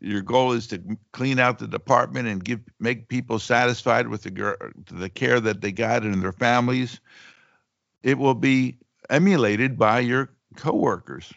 your 0.00 0.22
goal 0.22 0.52
is 0.52 0.66
to 0.68 0.80
clean 1.12 1.38
out 1.38 1.58
the 1.58 1.66
department 1.66 2.28
and 2.28 2.44
give 2.44 2.60
make 2.78 3.08
people 3.08 3.38
satisfied 3.38 4.08
with 4.08 4.22
the 4.22 4.72
the 4.92 5.08
care 5.08 5.40
that 5.40 5.60
they 5.60 5.72
got 5.72 6.02
and 6.02 6.22
their 6.22 6.32
families, 6.32 7.00
it 8.02 8.18
will 8.18 8.34
be 8.34 8.78
emulated 9.10 9.78
by 9.78 10.00
your 10.00 10.30
coworkers. 10.56 11.32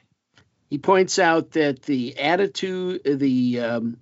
He 0.69 0.77
points 0.77 1.19
out 1.19 1.51
that 1.51 1.81
the 1.83 2.17
attitude, 2.17 3.01
the 3.03 3.59
um, 3.59 3.97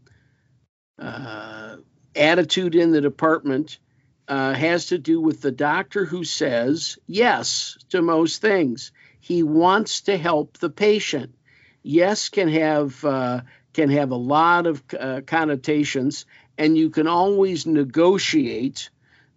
uh, 0.99 1.77
attitude 2.15 2.75
in 2.75 2.91
the 2.91 3.01
department 3.01 3.79
uh, 4.27 4.53
has 4.53 4.87
to 4.87 4.97
do 4.97 5.19
with 5.19 5.41
the 5.41 5.51
doctor 5.51 6.05
who 6.05 6.23
says 6.23 6.97
yes 7.07 7.77
to 7.89 8.01
most 8.01 8.41
things. 8.41 8.91
He 9.19 9.43
wants 9.43 10.01
to 10.01 10.17
help 10.17 10.57
the 10.57 10.69
patient. 10.69 11.35
Yes 11.81 12.29
can 12.29 12.49
have 12.49 13.03
uh, 13.03 13.41
can 13.73 13.89
have 13.89 14.11
a 14.11 14.15
lot 14.15 14.67
of 14.67 14.83
uh, 14.99 15.21
connotations, 15.25 16.25
and 16.57 16.77
you 16.77 16.89
can 16.89 17.07
always 17.07 17.65
negotiate 17.65 18.89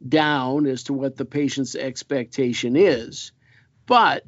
down 0.06 0.66
as 0.66 0.84
to 0.84 0.92
what 0.92 1.16
the 1.16 1.24
patient's 1.24 1.74
expectation 1.74 2.76
is. 2.76 3.32
But 3.86 4.24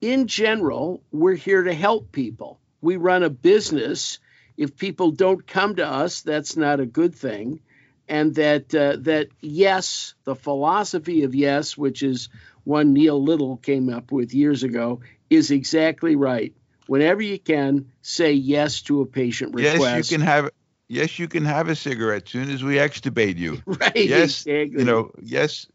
in 0.00 0.26
general, 0.26 1.02
we're 1.10 1.34
here 1.34 1.64
to 1.64 1.74
help 1.74 2.12
people. 2.12 2.60
We 2.80 2.96
run 2.96 3.22
a 3.22 3.30
business. 3.30 4.18
If 4.56 4.76
people 4.76 5.10
don't 5.10 5.46
come 5.46 5.76
to 5.76 5.86
us, 5.86 6.22
that's 6.22 6.56
not 6.56 6.80
a 6.80 6.86
good 6.86 7.14
thing. 7.14 7.60
And 8.08 8.34
that 8.36 8.74
uh, 8.74 8.96
that 9.00 9.28
yes, 9.40 10.14
the 10.24 10.36
philosophy 10.36 11.24
of 11.24 11.34
yes, 11.34 11.76
which 11.76 12.02
is 12.02 12.28
one 12.64 12.92
Neil 12.92 13.22
Little 13.22 13.56
came 13.56 13.88
up 13.88 14.12
with 14.12 14.32
years 14.32 14.62
ago, 14.62 15.00
is 15.28 15.50
exactly 15.50 16.14
right. 16.14 16.54
Whenever 16.86 17.20
you 17.20 17.38
can, 17.38 17.90
say 18.02 18.32
yes 18.32 18.82
to 18.82 19.00
a 19.00 19.06
patient 19.06 19.54
request. 19.54 19.80
Yes, 19.80 20.10
you 20.10 20.18
can 20.18 20.26
have. 20.26 20.50
Yes, 20.88 21.18
you 21.18 21.26
can 21.26 21.44
have 21.44 21.68
a 21.68 21.74
cigarette 21.74 22.26
as 22.26 22.30
soon 22.30 22.48
as 22.48 22.62
we 22.62 22.76
extubate 22.76 23.38
you. 23.38 23.60
Right. 23.66 23.96
Yes, 23.96 24.46
exactly. 24.46 24.78
you 24.78 24.84
know. 24.84 25.10
Yes, 25.20 25.66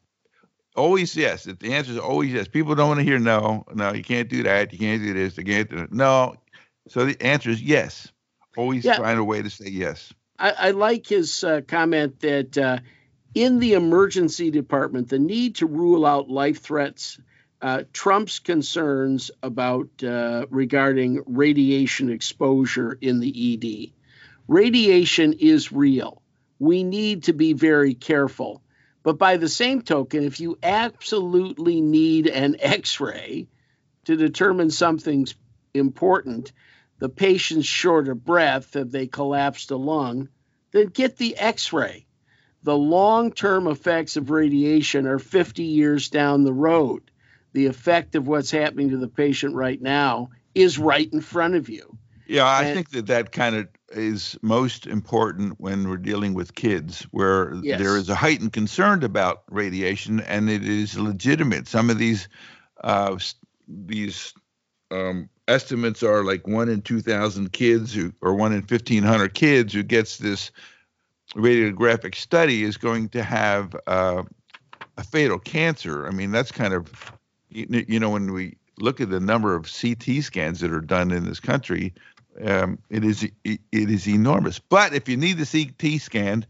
Always 0.76 1.16
yes. 1.16 1.48
If 1.48 1.60
the 1.60 1.74
answer 1.74 1.92
is 1.92 1.98
always 1.98 2.32
yes. 2.32 2.48
People 2.48 2.76
don't 2.76 2.88
want 2.88 3.00
to 3.00 3.04
hear 3.04 3.20
no. 3.20 3.66
No, 3.74 3.94
you 3.94 4.04
can't 4.04 4.30
do 4.30 4.44
that. 4.44 4.72
You 4.72 4.80
can't 4.80 5.02
do 5.02 5.14
this. 5.14 5.38
You 5.38 5.44
can't 5.44 5.70
do 5.70 5.76
that. 5.78 5.92
No. 5.92 6.36
So 6.88 7.06
the 7.06 7.22
answer 7.22 7.50
is 7.50 7.62
yes. 7.62 8.12
Always 8.58 8.86
yeah. 8.86 8.98
find 8.98 9.20
a 9.20 9.24
way 9.24 9.42
to 9.42 9.50
say 9.50 9.70
yes. 9.70 10.14
I, 10.38 10.52
I 10.52 10.72
like 10.72 11.08
his 11.08 11.44
uh, 11.44 11.62
comment 11.68 12.20
that 12.22 12.58
uh, 12.58 12.80
in 13.34 13.60
the 13.60 13.74
emergency 13.74 14.52
department, 14.52 15.10
the 15.10 15.20
need 15.20 15.56
to 15.58 15.68
rule 15.68 16.06
out 16.06 16.30
life 16.30 16.62
threats 16.62 17.20
uh, 17.62 17.84
trumps 17.94 18.40
concerns 18.40 19.30
about 19.44 20.04
uh, 20.04 20.48
regarding 20.50 21.24
radiation 21.28 22.10
exposure 22.10 22.98
in 23.00 23.20
the 23.20 23.54
ED. 23.54 23.92
Radiation 24.48 25.34
is 25.34 25.72
real. 25.72 26.22
We 26.60 26.84
need 26.84 27.24
to 27.24 27.34
be 27.34 27.54
very 27.54 27.94
careful. 27.94 28.62
But 29.04 29.18
by 29.18 29.38
the 29.38 29.50
same 29.50 29.82
token, 29.82 30.24
if 30.24 30.40
you 30.40 30.58
absolutely 30.62 31.82
need 31.82 32.28
an 32.28 32.58
x 32.60 33.00
ray 33.00 33.48
to 34.06 34.16
determine 34.16 34.70
something's 34.70 35.36
important, 35.74 36.52
the 37.02 37.10
patient's 37.10 37.66
short 37.66 38.08
of 38.08 38.24
breath, 38.24 38.76
if 38.76 38.92
they 38.92 39.08
collapsed 39.08 39.72
a 39.72 39.76
lung, 39.76 40.30
then 40.72 40.86
get 40.86 41.18
the 41.18 41.36
x 41.36 41.74
ray. 41.74 42.06
The 42.62 42.78
long 42.78 43.32
term 43.32 43.66
effects 43.66 44.18
of 44.18 44.30
radiation 44.30 45.08
are 45.08 45.18
50 45.18 45.64
years 45.64 46.10
down 46.10 46.44
the 46.44 46.54
road. 46.54 47.10
The 47.54 47.66
effect 47.66 48.14
of 48.14 48.28
what's 48.28 48.52
happening 48.52 48.92
to 48.92 48.98
the 48.98 49.08
patient 49.08 49.56
right 49.56 49.82
now 49.82 50.30
is 50.54 50.78
right 50.78 51.12
in 51.12 51.22
front 51.22 51.56
of 51.56 51.70
you. 51.70 51.98
Yeah, 52.28 52.46
I 52.46 52.66
and, 52.66 52.76
think 52.76 52.92
that 52.92 53.08
that 53.08 53.32
kind 53.32 53.56
of 53.56 53.68
is 53.94 54.38
most 54.44 54.86
important 54.86 55.60
when 55.60 55.90
we're 55.90 55.98
dealing 55.98 56.36
with 56.36 56.54
kids, 56.54 57.08
where 57.10 57.56
yes. 57.64 57.80
there 57.80 57.98
is 57.98 58.10
a 58.10 58.16
heightened 58.16 58.54
concern 58.54 59.04
about 59.04 59.42
radiation, 59.50 60.20
and 60.20 60.52
it 60.52 60.64
is 60.64 61.00
legitimate. 61.00 61.68
Some 61.68 61.90
of 61.90 61.98
these 61.98 62.30
uh, 62.84 63.18
these 63.68 64.36
um, 64.92 65.31
estimates 65.52 66.04
are 66.04 66.24
like 66.24 66.48
one 66.48 66.70
in 66.70 66.82
two 66.82 67.02
thousand 67.02 67.52
kids, 67.52 67.94
who, 67.94 68.14
or 68.22 68.34
one 68.34 68.54
in 68.54 68.64
fifteen 68.64 69.04
hundred 69.04 69.34
kids 69.34 69.74
who 69.74 69.84
gets 69.84 70.18
this 70.18 70.52
radiographic 71.36 72.16
study 72.16 72.64
is 72.64 72.78
going 72.78 73.10
to 73.10 73.24
have 73.24 73.76
uh, 73.88 74.24
a 74.98 75.04
fatal 75.04 75.40
cancer. 75.40 76.08
I 76.08 76.12
mean, 76.12 76.32
that's 76.32 76.52
kind 76.52 76.74
of 76.74 77.12
you, 77.50 77.86
you 77.88 78.00
know 78.00 78.10
when 78.10 78.34
we 78.34 78.58
look 78.80 79.00
at 79.00 79.10
the 79.10 79.20
number 79.20 79.56
of 79.56 79.72
CT 79.72 80.24
scans 80.24 80.62
that 80.62 80.72
are 80.72 80.82
done 80.82 81.12
in 81.12 81.26
this 81.26 81.40
country 81.40 81.94
um, 82.44 82.80
it 82.90 83.04
is 83.04 83.24
it 83.44 83.60
is 83.72 84.08
enormous. 84.08 84.60
But 84.60 84.94
if 84.94 85.10
you 85.10 85.18
need 85.18 85.38
the 85.38 85.46
CT 85.46 86.02
scan, 86.02 86.46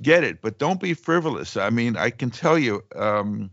get 0.00 0.24
it. 0.24 0.40
But 0.42 0.58
don't 0.58 0.80
be 0.80 0.94
frivolous. 0.94 1.56
I 1.56 1.70
mean, 1.70 1.96
I 1.96 2.10
can 2.10 2.30
tell 2.30 2.58
you, 2.58 2.82
um, 2.94 3.50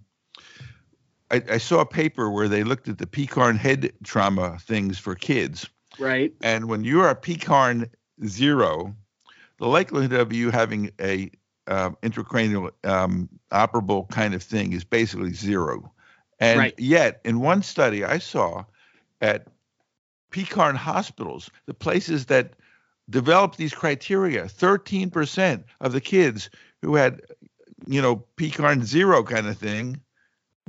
I, 1.34 1.42
I 1.54 1.58
saw 1.58 1.80
a 1.80 1.86
paper 1.86 2.30
where 2.30 2.48
they 2.48 2.64
looked 2.64 2.88
at 2.88 3.00
the 3.00 3.08
PECARN 3.08 3.58
head 3.58 3.92
trauma 4.04 4.60
things 4.60 5.00
for 5.00 5.16
kids. 5.16 5.68
Right. 5.98 6.32
And 6.42 6.70
when 6.70 6.84
you 6.84 7.02
are 7.02 7.16
PECARN 7.16 7.90
zero, 8.26 8.96
the 9.58 9.68
likelihood 9.68 10.14
of 10.14 10.32
you 10.32 10.52
having 10.52 10.92
a 11.02 11.32
uh, 11.66 11.92
intracranial 12.04 12.70
um, 12.84 13.30
operable 13.52 14.08
kind 14.10 14.36
of 14.36 14.44
thing 14.44 14.74
is 14.74 14.84
basically 14.84 15.34
zero. 15.34 15.92
And 16.40 16.60
Right. 16.60 16.76
yet, 16.78 17.20
in 17.26 17.40
one 17.40 17.64
study 17.64 18.04
I 18.06 18.20
saw 18.20 18.66
at 19.20 19.48
PECARN 20.32 20.76
hospitals, 20.76 21.50
the 21.66 21.74
places 21.74 22.28
that 22.28 22.54
developed 23.10 23.58
these 23.58 23.74
criteria, 23.74 24.46
13% 24.46 25.64
of 25.82 25.94
the 25.94 26.02
kids 26.02 26.52
who 26.84 26.94
had, 26.96 27.22
you 27.88 28.02
know, 28.04 28.24
PECARN 28.38 28.84
zero 28.84 29.24
kind 29.24 29.48
of 29.48 29.58
thing 29.58 30.00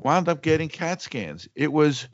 wound 0.02 0.28
up 0.28 0.42
getting 0.42 0.68
CAT 0.68 1.02
scans. 1.02 1.48
It 1.54 1.72
was 1.72 2.08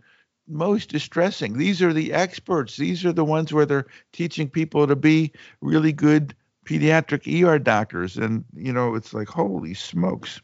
most 0.49 0.91
distressing. 0.91 1.57
These 1.57 1.83
are 1.83 1.93
the 1.93 2.13
experts. 2.13 2.77
These 2.77 3.05
are 3.05 3.13
the 3.13 3.25
ones 3.25 3.53
where 3.53 3.67
they're 3.67 3.87
teaching 4.13 4.49
people 4.49 4.87
to 4.87 4.97
be 4.97 5.33
really 5.61 5.93
good 5.93 6.35
pediatric 6.65 7.27
ER 7.27 7.59
doctors. 7.59 8.17
And, 8.17 8.45
you 8.55 8.73
know, 8.73 8.95
it's 8.95 9.15
like, 9.15 9.29
holy 9.29 9.75
smokes. 9.75 10.41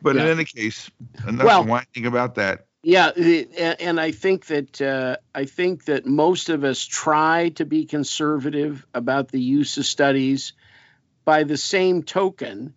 But 0.00 0.16
in 0.16 0.26
any 0.26 0.44
case, 0.44 0.90
enough 1.26 1.46
Well- 1.46 1.64
whining 1.64 2.06
about 2.06 2.36
that. 2.36 2.66
Yeah, 2.84 3.10
and 3.10 4.00
I 4.00 4.10
think 4.10 4.46
that 4.46 4.82
uh, 4.82 5.18
I 5.32 5.44
think 5.44 5.84
that 5.84 6.04
most 6.04 6.48
of 6.48 6.64
us 6.64 6.84
try 6.84 7.50
to 7.50 7.64
be 7.64 7.84
conservative 7.84 8.84
about 8.92 9.28
the 9.28 9.40
use 9.40 9.78
of 9.78 9.86
studies. 9.86 10.52
By 11.24 11.44
the 11.44 11.56
same 11.56 12.02
token, 12.02 12.74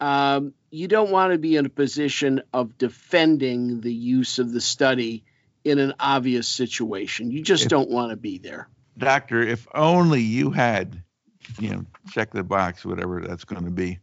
um, 0.00 0.54
you 0.74 0.88
don't 0.88 1.10
want 1.10 1.32
to 1.32 1.38
be 1.38 1.56
in 1.56 1.66
a 1.66 1.70
position 1.70 2.42
of 2.52 2.76
defending 2.78 3.80
the 3.80 3.92
use 3.94 4.40
of 4.40 4.52
the 4.52 4.60
study 4.60 5.22
in 5.62 5.78
an 5.78 5.94
obvious 6.00 6.48
situation. 6.48 7.30
You 7.30 7.42
just 7.42 7.64
If- 7.64 7.68
don't 7.68 7.90
want 7.90 8.10
to 8.10 8.16
be 8.16 8.38
there. 8.38 8.68
Doctor, 8.98 9.40
if 9.40 9.66
only 9.74 10.20
you 10.20 10.50
had, 10.50 11.02
you 11.60 11.70
know, 11.70 11.84
check 12.10 12.30
the 12.32 12.42
box, 12.42 12.84
whatever 12.84 13.20
that's 13.20 13.44
going 13.44 13.64
to 13.64 13.70
be. 13.70 13.98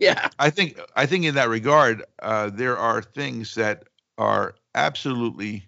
Yeah, 0.00 0.28
I 0.38 0.50
think 0.50 0.78
I 0.96 1.06
think 1.06 1.24
in 1.24 1.36
that 1.36 1.48
regard, 1.48 2.02
uh, 2.20 2.50
there 2.50 2.76
are 2.76 3.00
things 3.00 3.54
that 3.54 3.84
are 4.18 4.54
absolutely 4.74 5.66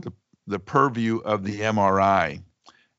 the 0.00 0.12
the 0.46 0.58
purview 0.58 1.18
of 1.18 1.44
the 1.44 1.60
MRI. 1.60 2.42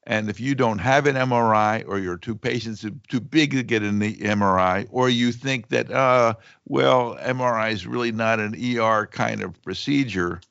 And 0.06 0.30
if 0.30 0.40
you 0.40 0.54
don't 0.54 0.80
have 0.80 1.06
an 1.08 1.16
MRI, 1.16 1.88
or 1.88 1.98
your 1.98 2.18
two 2.18 2.36
patients 2.36 2.84
are 2.84 2.92
too 3.08 3.22
big 3.22 3.52
to 3.52 3.64
get 3.64 3.80
the 3.80 4.18
MRI, 4.18 4.88
or 4.92 5.10
you 5.10 5.32
think 5.32 5.70
that, 5.70 5.92
uh, 5.92 6.34
well, 6.68 7.16
MRI 7.22 7.72
is 7.72 7.88
really 7.88 8.12
not 8.12 8.40
an 8.40 8.54
ER 8.54 9.08
kind 9.08 9.42
of 9.42 9.62
procedure, 9.64 10.42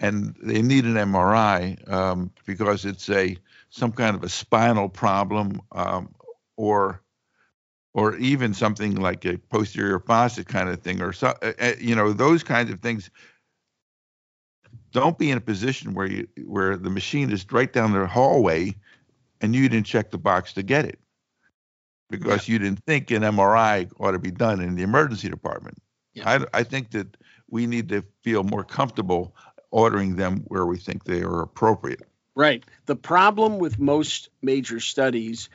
and 0.00 0.34
they 0.42 0.62
need 0.62 0.84
an 0.84 0.94
MRI 0.94 1.90
um, 1.90 2.30
because 2.46 2.84
it's 2.84 3.10
a 3.10 3.36
some 3.70 3.92
kind 3.92 4.16
of 4.16 4.24
a 4.24 4.28
spinal 4.28 4.88
problem, 4.88 5.60
um, 5.72 6.14
or 6.56 7.02
or 7.92 8.16
even 8.16 8.54
something 8.54 8.94
like 8.94 9.24
a 9.24 9.36
posterior 9.36 9.98
fossa 9.98 10.44
kind 10.44 10.68
of 10.68 10.80
thing, 10.80 11.02
or 11.02 11.12
so, 11.12 11.34
uh, 11.42 11.52
uh, 11.60 11.72
you 11.80 11.94
know, 11.94 12.12
those 12.12 12.42
kinds 12.42 12.70
of 12.70 12.80
things. 12.80 13.10
Don't 14.92 15.18
be 15.18 15.30
in 15.30 15.38
a 15.38 15.40
position 15.40 15.94
where 15.94 16.06
you 16.06 16.28
where 16.44 16.76
the 16.76 16.90
machine 16.90 17.30
is 17.30 17.44
right 17.50 17.72
down 17.72 17.92
the 17.92 18.06
hallway, 18.06 18.74
and 19.40 19.54
you 19.54 19.68
didn't 19.68 19.86
check 19.86 20.10
the 20.10 20.18
box 20.18 20.54
to 20.54 20.62
get 20.62 20.84
it, 20.84 20.98
because 22.10 22.48
you 22.48 22.58
didn't 22.58 22.84
think 22.84 23.10
an 23.10 23.22
MRI 23.22 23.90
ought 24.00 24.12
to 24.12 24.18
be 24.18 24.30
done 24.30 24.60
in 24.60 24.74
the 24.76 24.82
emergency 24.82 25.28
department. 25.28 25.78
Yeah. 26.14 26.28
I 26.54 26.60
I 26.60 26.62
think 26.62 26.90
that 26.92 27.16
we 27.50 27.66
need 27.66 27.88
to 27.90 28.02
feel 28.22 28.44
more 28.44 28.64
comfortable 28.64 29.34
ordering 29.70 30.16
them 30.16 30.44
where 30.46 30.64
we 30.64 30.78
think 30.78 31.04
they 31.04 31.22
are 31.22 31.42
appropriate. 31.42 32.02
right. 32.34 32.64
The 32.86 32.96
problem 32.96 33.58
with 33.58 33.78
most 33.78 34.30
major 34.40 34.80
studies 34.80 35.50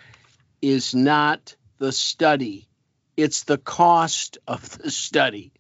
is 0.62 0.94
not 0.94 1.56
the 1.80 1.92
study, 1.92 2.68
it's 3.18 3.44
the 3.44 3.58
cost 3.58 4.38
of 4.48 4.78
the 4.78 4.92
study. 4.92 5.52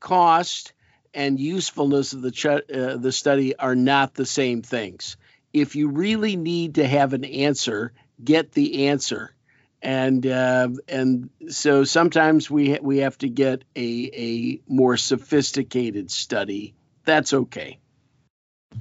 Cost 0.00 0.72
and 1.14 1.38
usefulness 1.38 2.12
of 2.12 2.22
the 2.22 2.30
ch- 2.30 2.46
uh, 2.46 2.96
the 2.96 3.12
study 3.12 3.56
are 3.56 3.74
not 3.74 4.14
the 4.14 4.26
same 4.26 4.62
things. 4.62 5.16
If 5.52 5.76
you 5.76 5.88
really 5.88 6.36
need 6.36 6.76
to 6.76 6.86
have 6.86 7.12
an 7.12 7.24
answer, 7.24 7.92
get 8.22 8.52
the 8.52 8.86
answer. 8.86 9.34
And 9.82 10.24
uh, 10.26 10.68
and 10.88 11.30
so 11.48 11.84
sometimes 11.84 12.50
we 12.50 12.72
ha- 12.72 12.82
we 12.82 12.98
have 12.98 13.18
to 13.18 13.28
get 13.28 13.64
a 13.74 14.10
a 14.14 14.60
more 14.68 14.96
sophisticated 14.96 16.10
study. 16.10 16.74
That's 17.04 17.34
okay. 17.34 17.78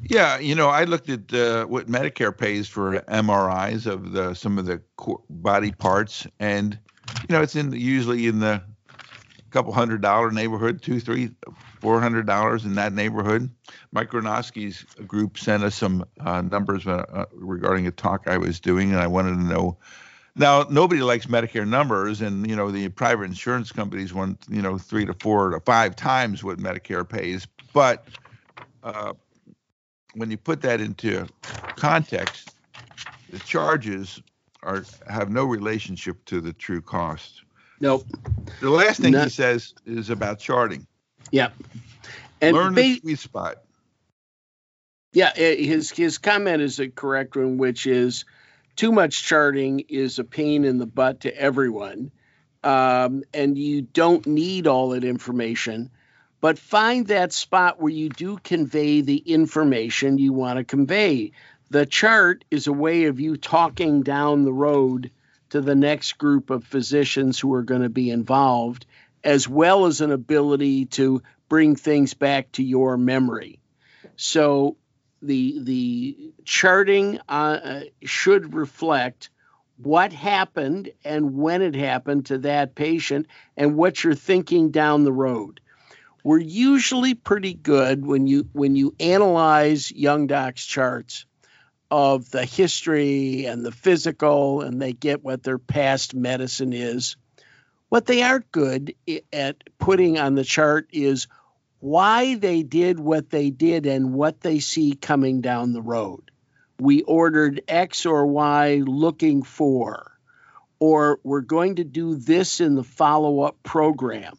Yeah, 0.03 0.37
you 0.37 0.55
know, 0.55 0.69
I 0.69 0.85
looked 0.85 1.09
at 1.09 1.33
uh, 1.33 1.65
what 1.65 1.87
Medicare 1.87 2.37
pays 2.37 2.67
for 2.67 2.99
MRIs 3.01 3.87
of 3.87 4.11
the 4.11 4.35
some 4.35 4.57
of 4.57 4.65
the 4.65 4.81
body 5.29 5.71
parts, 5.71 6.27
and 6.39 6.77
you 7.27 7.35
know, 7.35 7.41
it's 7.41 7.55
in 7.55 7.71
the, 7.71 7.79
usually 7.79 8.27
in 8.27 8.39
the 8.39 8.61
couple 9.51 9.73
hundred 9.73 10.01
dollar 10.01 10.31
neighborhood, 10.31 10.81
two, 10.81 10.99
three, 10.99 11.31
four 11.79 11.99
hundred 11.99 12.25
dollars 12.25 12.65
in 12.65 12.75
that 12.75 12.93
neighborhood. 12.93 13.49
Mike 13.91 14.09
Gronowski's 14.09 14.83
group 15.05 15.37
sent 15.37 15.63
us 15.63 15.75
some 15.75 16.05
uh, 16.21 16.41
numbers 16.41 16.87
uh, 16.87 17.05
uh, 17.13 17.25
regarding 17.33 17.87
a 17.87 17.91
talk 17.91 18.27
I 18.27 18.37
was 18.37 18.59
doing, 18.59 18.91
and 18.91 18.99
I 18.99 19.07
wanted 19.07 19.35
to 19.35 19.43
know. 19.43 19.77
Now, 20.35 20.65
nobody 20.69 21.01
likes 21.01 21.25
Medicare 21.25 21.67
numbers, 21.67 22.21
and 22.21 22.49
you 22.49 22.55
know 22.55 22.71
the 22.71 22.89
private 22.89 23.25
insurance 23.25 23.71
companies 23.71 24.13
want 24.13 24.45
you 24.49 24.61
know 24.61 24.77
three 24.77 25.05
to 25.05 25.13
four 25.13 25.49
to 25.49 25.59
five 25.59 25.95
times 25.95 26.43
what 26.43 26.57
Medicare 26.57 27.07
pays, 27.07 27.45
but 27.73 28.07
uh, 28.83 29.13
when 30.15 30.31
you 30.31 30.37
put 30.37 30.61
that 30.61 30.81
into 30.81 31.27
context, 31.75 32.55
the 33.29 33.39
charges 33.39 34.21
are 34.63 34.85
have 35.07 35.29
no 35.29 35.45
relationship 35.45 36.23
to 36.25 36.41
the 36.41 36.53
true 36.53 36.81
cost. 36.81 37.43
Nope. 37.81 38.05
The 38.61 38.69
last 38.69 39.01
thing 39.01 39.13
he 39.13 39.29
says 39.29 39.73
is 39.85 40.09
about 40.09 40.39
charting. 40.39 40.85
Yep. 41.31 41.53
And 42.39 42.55
Learn 42.55 42.75
ba- 42.75 42.81
the 42.81 42.99
sweet 42.99 43.19
spot. 43.19 43.57
Yeah, 45.13 45.31
eh, 45.35 45.55
his 45.55 45.91
his 45.91 46.17
comment 46.19 46.61
is 46.61 46.79
a 46.79 46.87
correct 46.87 47.35
one, 47.35 47.57
which 47.57 47.85
is 47.85 48.23
too 48.75 48.91
much 48.91 49.23
charting 49.23 49.81
is 49.89 50.19
a 50.19 50.23
pain 50.23 50.63
in 50.63 50.77
the 50.77 50.85
butt 50.85 51.21
to 51.21 51.35
everyone, 51.35 52.11
um, 52.63 53.23
and 53.33 53.57
you 53.57 53.81
don't 53.81 54.25
need 54.25 54.67
all 54.67 54.89
that 54.89 55.03
information. 55.03 55.89
But 56.39 56.57
find 56.57 57.07
that 57.07 57.33
spot 57.33 57.81
where 57.81 57.91
you 57.91 58.09
do 58.09 58.37
convey 58.43 59.01
the 59.01 59.17
information 59.17 60.17
you 60.17 60.33
want 60.33 60.57
to 60.57 60.63
convey. 60.63 61.31
The 61.69 61.85
chart 61.85 62.45
is 62.49 62.67
a 62.67 62.73
way 62.73 63.05
of 63.05 63.19
you 63.19 63.37
talking 63.37 64.03
down 64.03 64.43
the 64.43 64.53
road 64.53 65.11
to 65.51 65.61
the 65.61 65.75
next 65.75 66.13
group 66.13 66.49
of 66.49 66.63
physicians 66.63 67.39
who 67.39 67.53
are 67.53 67.63
going 67.63 67.81
to 67.81 67.89
be 67.89 68.09
involved, 68.09 68.85
as 69.23 69.47
well 69.47 69.85
as 69.85 70.01
an 70.01 70.11
ability 70.11 70.85
to 70.85 71.21
bring 71.47 71.75
things 71.75 72.13
back 72.13 72.51
to 72.53 72.63
your 72.63 72.97
memory. 72.97 73.59
So 74.15 74.77
the 75.21 75.59
the 75.61 76.33
charting 76.45 77.19
uh, 77.29 77.81
should 78.03 78.53
reflect 78.53 79.29
what 79.77 80.13
happened 80.13 80.91
and 81.03 81.35
when 81.35 81.61
it 81.61 81.75
happened 81.75 82.27
to 82.27 82.39
that 82.39 82.75
patient 82.75 83.27
and 83.57 83.75
what 83.75 84.03
you're 84.03 84.15
thinking 84.15 84.71
down 84.71 85.03
the 85.03 85.11
road. 85.11 85.59
We're 86.23 86.37
usually 86.37 87.13
pretty 87.13 87.53
good 87.55 88.05
when 88.05 88.27
you 88.27 88.47
when 88.53 88.75
you 88.75 88.95
analyze 88.99 89.91
young 89.91 90.27
docs 90.27 90.65
charts 90.65 91.25
of 91.91 92.31
the 92.31 92.45
history 92.45 93.45
and 93.45 93.65
the 93.65 93.71
physical 93.71 94.61
and 94.61 94.81
they 94.81 94.93
get 94.93 95.23
what 95.23 95.43
their 95.43 95.59
past 95.59 96.15
medicine 96.15 96.71
is. 96.71 97.17
What 97.89 98.05
they 98.05 98.23
aren't 98.23 98.49
good 98.53 98.95
at 99.33 99.57
putting 99.77 100.17
on 100.17 100.35
the 100.35 100.45
chart 100.45 100.87
is 100.93 101.27
why 101.79 102.35
they 102.35 102.63
did 102.63 102.97
what 102.97 103.29
they 103.29 103.49
did 103.49 103.85
and 103.85 104.13
what 104.13 104.39
they 104.39 104.59
see 104.59 104.93
coming 104.93 105.41
down 105.41 105.73
the 105.73 105.81
road. 105.81 106.31
We 106.79 107.01
ordered 107.01 107.61
X 107.67 108.05
or 108.05 108.25
Y 108.25 108.81
looking 108.85 109.43
for, 109.43 110.17
or 110.79 111.19
we're 111.23 111.41
going 111.41 111.75
to 111.75 111.83
do 111.83 112.15
this 112.15 112.61
in 112.61 112.75
the 112.75 112.83
follow 112.83 113.41
up 113.41 113.61
program. 113.63 114.37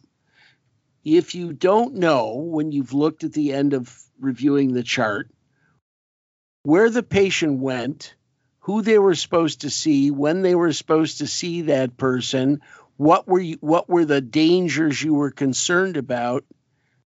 If 1.05 1.35
you 1.35 1.53
don't 1.53 1.95
know 1.95 2.33
when 2.33 2.71
you've 2.71 2.93
looked 2.93 3.23
at 3.23 3.33
the 3.33 3.53
end 3.53 3.73
of 3.73 3.95
reviewing 4.19 4.73
the 4.73 4.83
chart 4.83 5.29
where 6.63 6.89
the 6.89 7.03
patient 7.03 7.59
went, 7.59 8.15
who 8.59 8.81
they 8.81 8.97
were 8.97 9.15
supposed 9.15 9.61
to 9.61 9.69
see, 9.69 10.09
when 10.11 10.41
they 10.41 10.55
were 10.55 10.73
supposed 10.73 11.19
to 11.19 11.27
see 11.27 11.63
that 11.63 11.97
person, 11.97 12.61
what 12.97 13.27
were 13.27 13.39
you, 13.39 13.57
what 13.59 13.89
were 13.89 14.05
the 14.05 14.21
dangers 14.21 15.01
you 15.01 15.13
were 15.13 15.31
concerned 15.31 15.97
about, 15.97 16.45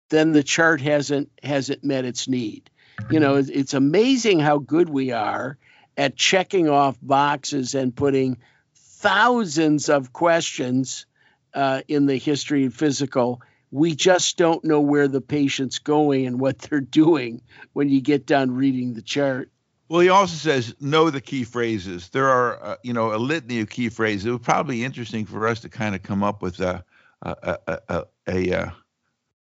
then 0.09 0.33
the 0.33 0.43
chart 0.43 0.81
hasn't 0.81 1.31
hasn't 1.43 1.85
met 1.85 2.05
its 2.05 2.29
need. 2.29 2.71
You 3.11 3.21
know, 3.21 3.37
it's, 3.37 3.75
amazing 3.75 4.39
how 4.39 4.59
good 4.59 4.89
we 4.89 5.13
are 5.13 5.59
at 5.97 6.17
checking 6.17 6.69
off 6.69 6.97
boxes 7.03 7.75
and 7.75 7.95
putting 7.95 8.39
thousands 8.75 9.89
of 9.89 10.13
questions 10.13 11.07
uh, 11.53 11.83
in 11.89 12.07
the 12.07 12.17
history 12.17 12.65
and 12.65 12.75
physical 12.75 13.43
We 13.73 13.97
just 13.97 14.37
don't 14.37 14.65
know 14.65 14.81
where 14.81 15.09
the 15.09 15.21
patient's 15.21 15.81
going 15.81 16.27
and 16.27 16.39
what 16.39 16.59
they're 16.59 16.81
doing 16.81 17.43
when 17.73 17.89
you 17.89 18.01
get 18.01 18.27
done 18.27 18.53
reading 18.53 18.95
the 18.95 19.03
chart. 19.03 19.51
Well, 19.89 20.01
he 20.01 20.09
also 20.09 20.37
says 20.37 20.75
know 20.81 21.11
the 21.11 21.21
key 21.21 21.45
phrases. 21.45 22.09
There 22.11 22.29
are, 22.29 22.63
uh, 22.63 22.77
you 22.85 22.93
know, 22.93 23.15
a 23.15 23.17
litany 23.17 23.61
of 23.61 23.71
key 23.71 23.89
phrases. 23.89 24.27
It 24.27 24.31
would 24.31 24.43
probably 24.43 24.77
be 24.77 24.85
interesting 24.85 25.27
for 25.27 25.49
us 25.49 25.61
to 25.61 25.69
kind 25.69 25.95
of 25.95 26.03
come 26.03 26.23
up 26.23 26.43
with 26.43 26.61
a 26.61 26.85
a, 27.23 27.59
a, 27.67 27.79
a, 27.89 28.05
a 28.29 28.55
uh, 28.55 28.71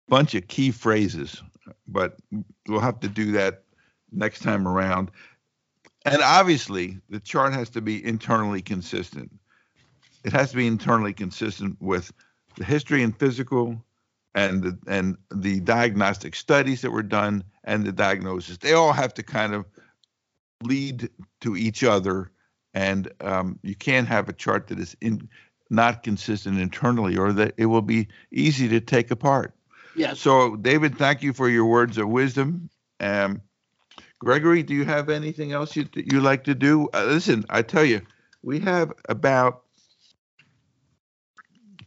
bunch 0.07 0.35
of 0.35 0.47
key 0.47 0.71
phrases, 0.71 1.41
but 1.87 2.17
we'll 2.67 2.79
have 2.79 2.99
to 3.01 3.07
do 3.07 3.31
that 3.33 3.63
next 4.11 4.41
time 4.41 4.67
around. 4.67 5.11
And 6.05 6.21
obviously, 6.21 6.99
the 7.09 7.19
chart 7.19 7.53
has 7.53 7.69
to 7.71 7.81
be 7.81 8.05
internally 8.05 8.61
consistent. 8.61 9.31
It 10.23 10.33
has 10.33 10.51
to 10.51 10.57
be 10.57 10.67
internally 10.67 11.13
consistent 11.13 11.77
with 11.79 12.11
the 12.57 12.63
history 12.63 13.03
and 13.03 13.17
physical 13.17 13.83
and 14.35 14.63
the, 14.63 14.77
and 14.87 15.17
the 15.33 15.59
diagnostic 15.59 16.35
studies 16.35 16.81
that 16.81 16.91
were 16.91 17.03
done 17.03 17.43
and 17.63 17.85
the 17.85 17.91
diagnosis. 17.91 18.57
They 18.57 18.73
all 18.73 18.93
have 18.93 19.13
to 19.15 19.23
kind 19.23 19.53
of 19.53 19.65
lead 20.63 21.09
to 21.41 21.55
each 21.55 21.83
other, 21.83 22.31
and 22.73 23.11
um, 23.21 23.59
you 23.61 23.75
can't 23.75 24.07
have 24.07 24.29
a 24.29 24.33
chart 24.33 24.67
that 24.67 24.79
is 24.79 24.95
in, 25.01 25.29
not 25.69 26.03
consistent 26.03 26.59
internally, 26.59 27.17
or 27.17 27.33
that 27.33 27.53
it 27.57 27.67
will 27.67 27.81
be 27.81 28.07
easy 28.31 28.67
to 28.69 28.79
take 28.79 29.11
apart. 29.11 29.53
Yes. 29.95 30.19
So, 30.19 30.55
David, 30.55 30.97
thank 30.97 31.21
you 31.21 31.33
for 31.33 31.49
your 31.49 31.65
words 31.65 31.97
of 31.97 32.07
wisdom. 32.07 32.69
Um, 32.99 33.41
Gregory, 34.19 34.63
do 34.63 34.73
you 34.73 34.85
have 34.85 35.09
anything 35.09 35.51
else 35.51 35.75
you 35.75 35.87
you 35.95 36.21
like 36.21 36.45
to 36.45 36.55
do? 36.55 36.89
Uh, 36.93 37.05
listen, 37.05 37.45
I 37.49 37.61
tell 37.61 37.83
you, 37.83 38.01
we 38.41 38.59
have 38.59 38.93
about 39.09 39.62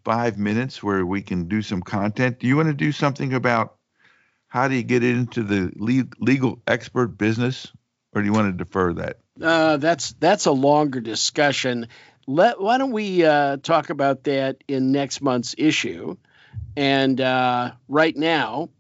five 0.06 0.38
minutes 0.38 0.82
where 0.82 1.04
we 1.04 1.20
can 1.20 1.48
do 1.48 1.60
some 1.60 1.82
content. 1.82 2.38
Do 2.38 2.46
you 2.46 2.56
want 2.56 2.68
to 2.68 2.74
do 2.74 2.92
something 2.92 3.34
about 3.34 3.76
how 4.46 4.68
do 4.68 4.74
you 4.74 4.84
get 4.84 5.02
into 5.02 5.42
the 5.42 5.72
legal 5.76 6.62
expert 6.66 7.18
business? 7.18 7.72
or 8.16 8.22
do 8.22 8.26
you 8.26 8.32
want 8.32 8.48
to 8.48 8.64
defer 8.64 8.94
that? 8.94 9.18
Uh, 9.40 9.76
that's 9.76 10.12
that's 10.14 10.46
a 10.46 10.50
longer 10.50 11.00
discussion. 11.00 11.88
Let 12.26 12.58
why 12.58 12.78
don't 12.78 12.92
we 12.92 13.24
uh, 13.24 13.58
talk 13.58 13.90
about 13.90 14.24
that 14.24 14.64
in 14.66 14.90
next 14.90 15.20
month's 15.20 15.54
issue? 15.58 16.16
And 16.76 17.20
uh, 17.20 17.72
right 17.88 18.16
now, 18.16 18.70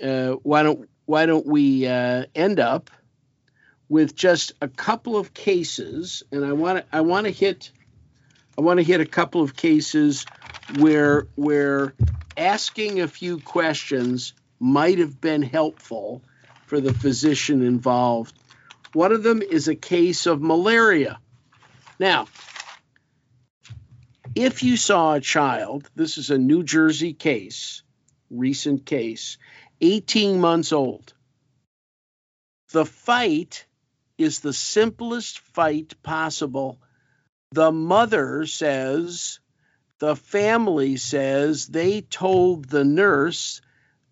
uh, 0.00 0.32
why 0.42 0.62
don't 0.62 0.88
why 1.04 1.26
don't 1.26 1.46
we 1.46 1.86
uh, 1.88 2.26
end 2.32 2.60
up 2.60 2.90
with 3.88 4.14
just 4.14 4.52
a 4.62 4.68
couple 4.68 5.16
of 5.16 5.34
cases? 5.34 6.22
And 6.30 6.44
I 6.44 6.52
want 6.52 6.84
I 6.92 7.00
want 7.00 7.26
to 7.26 7.32
hit 7.32 7.72
I 8.56 8.60
want 8.60 8.78
to 8.78 8.84
hit 8.84 9.00
a 9.00 9.06
couple 9.06 9.42
of 9.42 9.56
cases 9.56 10.26
where 10.78 11.26
where 11.34 11.94
asking 12.36 13.00
a 13.00 13.08
few 13.08 13.38
questions 13.38 14.34
might 14.58 14.98
have 14.98 15.20
been 15.20 15.42
helpful 15.42 16.22
for 16.66 16.80
the 16.80 16.92
physician 16.92 17.62
involved 17.62 18.34
one 18.96 19.12
of 19.12 19.22
them 19.22 19.42
is 19.42 19.68
a 19.68 19.74
case 19.74 20.24
of 20.24 20.40
malaria. 20.40 21.20
Now, 22.00 22.28
if 24.34 24.62
you 24.62 24.78
saw 24.78 25.12
a 25.12 25.20
child, 25.20 25.90
this 25.94 26.16
is 26.16 26.30
a 26.30 26.38
New 26.38 26.62
Jersey 26.62 27.12
case, 27.12 27.82
recent 28.30 28.86
case, 28.86 29.36
18 29.82 30.40
months 30.40 30.72
old. 30.72 31.12
The 32.72 32.86
fight 32.86 33.66
is 34.16 34.40
the 34.40 34.54
simplest 34.54 35.40
fight 35.40 36.02
possible. 36.02 36.80
The 37.52 37.72
mother 37.72 38.46
says, 38.46 39.40
the 39.98 40.16
family 40.16 40.96
says 40.96 41.66
they 41.66 42.02
told 42.02 42.66
the 42.66 42.84
nurse 42.84 43.60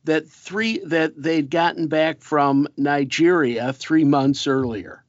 that 0.04 0.28
three 0.28 0.78
that 0.84 1.20
they'd 1.20 1.50
gotten 1.50 1.88
back 1.88 2.20
from 2.20 2.68
Nigeria 2.76 3.72
three 3.72 4.04
months 4.04 4.46
earlier. 4.46 5.04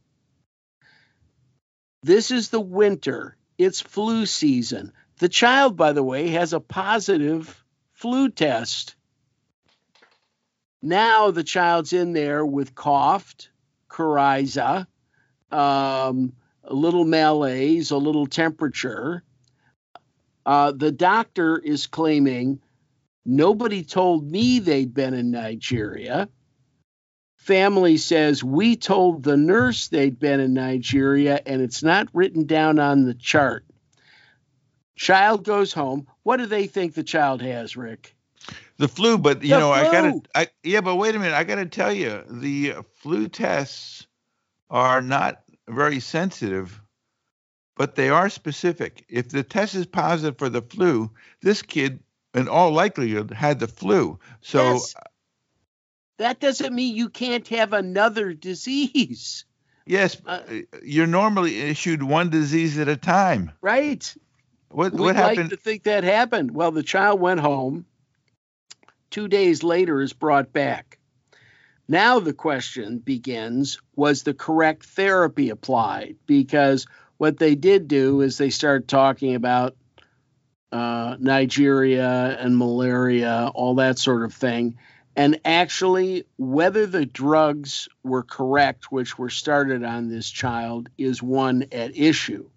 This 2.03 2.31
is 2.31 2.49
the 2.49 2.61
winter. 2.61 3.35
It's 3.57 3.81
flu 3.81 4.25
season. 4.25 4.93
The 5.19 5.29
child, 5.29 5.75
by 5.77 5.93
the 5.93 6.03
way, 6.03 6.29
has 6.29 6.53
a 6.53 6.59
positive 6.59 7.63
flu 7.93 8.29
test. 8.29 8.95
Now 10.81 11.31
the 11.31 11.43
child's 11.43 11.93
in 11.93 12.13
there 12.13 12.45
with 12.45 12.75
coughed, 12.75 13.49
coryza, 13.89 14.87
um, 15.51 16.33
a 16.63 16.73
little 16.73 17.05
malaise, 17.05 17.91
a 17.91 17.97
little 17.97 18.27
temperature. 18.27 19.23
Uh, 20.45 20.71
the 20.71 20.91
doctor 20.91 21.57
is 21.57 21.87
claiming 21.87 22.59
Nobody 23.25 23.83
told 23.83 24.29
me 24.29 24.59
they'd 24.59 24.93
been 24.93 25.15
in 25.15 25.31
Nigeria. 25.31 26.29
Family 27.37 27.97
says 27.97 28.43
we 28.43 28.75
told 28.75 29.23
the 29.23 29.37
nurse 29.37 29.87
they'd 29.87 30.19
been 30.19 30.39
in 30.39 30.53
Nigeria 30.53 31.41
and 31.45 31.61
it's 31.61 31.81
not 31.81 32.07
written 32.13 32.45
down 32.45 32.77
on 32.79 33.05
the 33.05 33.15
chart. 33.15 33.65
Child 34.95 35.43
goes 35.43 35.73
home. 35.73 36.07
What 36.23 36.37
do 36.37 36.45
they 36.45 36.67
think 36.67 36.93
the 36.93 37.03
child 37.03 37.41
has, 37.41 37.75
Rick? 37.75 38.15
The 38.77 38.87
flu, 38.87 39.17
but 39.17 39.41
you 39.41 39.49
the 39.49 39.59
know, 39.59 39.73
flu. 39.73 39.81
I 39.81 39.91
gotta, 39.91 40.21
I, 40.35 40.47
yeah, 40.63 40.81
but 40.81 40.95
wait 40.95 41.15
a 41.15 41.19
minute, 41.19 41.33
I 41.33 41.43
gotta 41.43 41.65
tell 41.65 41.91
you, 41.91 42.23
the 42.29 42.75
flu 42.99 43.27
tests 43.27 44.05
are 44.69 45.01
not 45.01 45.41
very 45.67 45.99
sensitive, 45.99 46.79
but 47.75 47.95
they 47.95 48.09
are 48.09 48.29
specific. 48.29 49.05
If 49.09 49.29
the 49.29 49.43
test 49.43 49.75
is 49.75 49.85
positive 49.85 50.37
for 50.37 50.49
the 50.49 50.61
flu, 50.61 51.11
this 51.41 51.61
kid 51.61 51.99
in 52.33 52.47
all 52.47 52.71
likelihood 52.71 53.31
had 53.31 53.59
the 53.59 53.67
flu. 53.67 54.19
So 54.41 54.73
yes. 54.73 54.95
that 56.17 56.39
doesn't 56.39 56.73
mean 56.73 56.95
you 56.95 57.09
can't 57.09 57.47
have 57.49 57.73
another 57.73 58.33
disease. 58.33 59.45
Yes, 59.85 60.19
uh, 60.25 60.41
you're 60.81 61.05
normally 61.05 61.59
issued 61.61 62.01
one 62.01 62.29
disease 62.29 62.79
at 62.79 62.87
a 62.87 62.97
time. 62.97 63.51
Right. 63.61 64.15
What 64.69 64.93
We'd 64.93 65.01
what 65.01 65.15
happened? 65.15 65.37
Like 65.37 65.49
to 65.51 65.57
think 65.57 65.83
that 65.83 66.03
happened. 66.03 66.51
Well, 66.51 66.71
the 66.71 66.83
child 66.83 67.19
went 67.19 67.39
home. 67.39 67.85
Two 69.11 69.27
days 69.27 69.63
later, 69.63 70.01
is 70.01 70.11
brought 70.13 70.51
back. 70.51 70.97
Now 71.87 72.19
the 72.19 72.33
question 72.33 72.97
begins: 72.97 73.79
Was 73.95 74.23
the 74.23 74.33
correct 74.33 74.85
therapy 74.87 75.51
applied? 75.51 76.15
Because 76.25 76.87
what 77.17 77.37
they 77.37 77.55
did 77.55 77.87
do 77.87 78.21
is 78.21 78.37
they 78.37 78.49
started 78.49 78.87
talking 78.87 79.35
about 79.35 79.75
uh, 80.71 81.15
Nigeria 81.19 82.37
and 82.39 82.57
malaria, 82.57 83.49
all 83.53 83.75
that 83.75 83.97
sort 83.97 84.23
of 84.23 84.33
thing. 84.33 84.77
And 85.15 85.39
actually, 85.45 86.25
whether 86.37 86.85
the 86.85 87.05
drugs 87.05 87.87
were 88.03 88.23
correct, 88.23 88.91
which 88.91 89.17
were 89.17 89.29
started 89.29 89.83
on 89.83 90.09
this 90.09 90.29
child, 90.29 90.89
is 90.97 91.23
one 91.23 91.65
at 91.71 91.95
issue. 91.95 92.49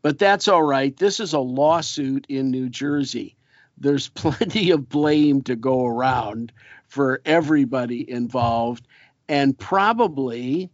But 0.00 0.18
that's 0.18 0.48
all 0.48 0.62
right. 0.62 0.96
This 0.96 1.20
is 1.20 1.34
a 1.34 1.38
lawsuit 1.38 2.24
in 2.28 2.50
New 2.50 2.70
Jersey. 2.70 3.36
There's 3.76 4.08
plenty 4.14 4.70
of 4.70 4.88
blame 4.88 5.42
to 5.42 5.56
go 5.56 5.84
around 5.84 6.52
for 6.86 7.20
everybody 7.26 8.10
involved. 8.10 8.86
And 9.28 9.58
probably 9.58 10.70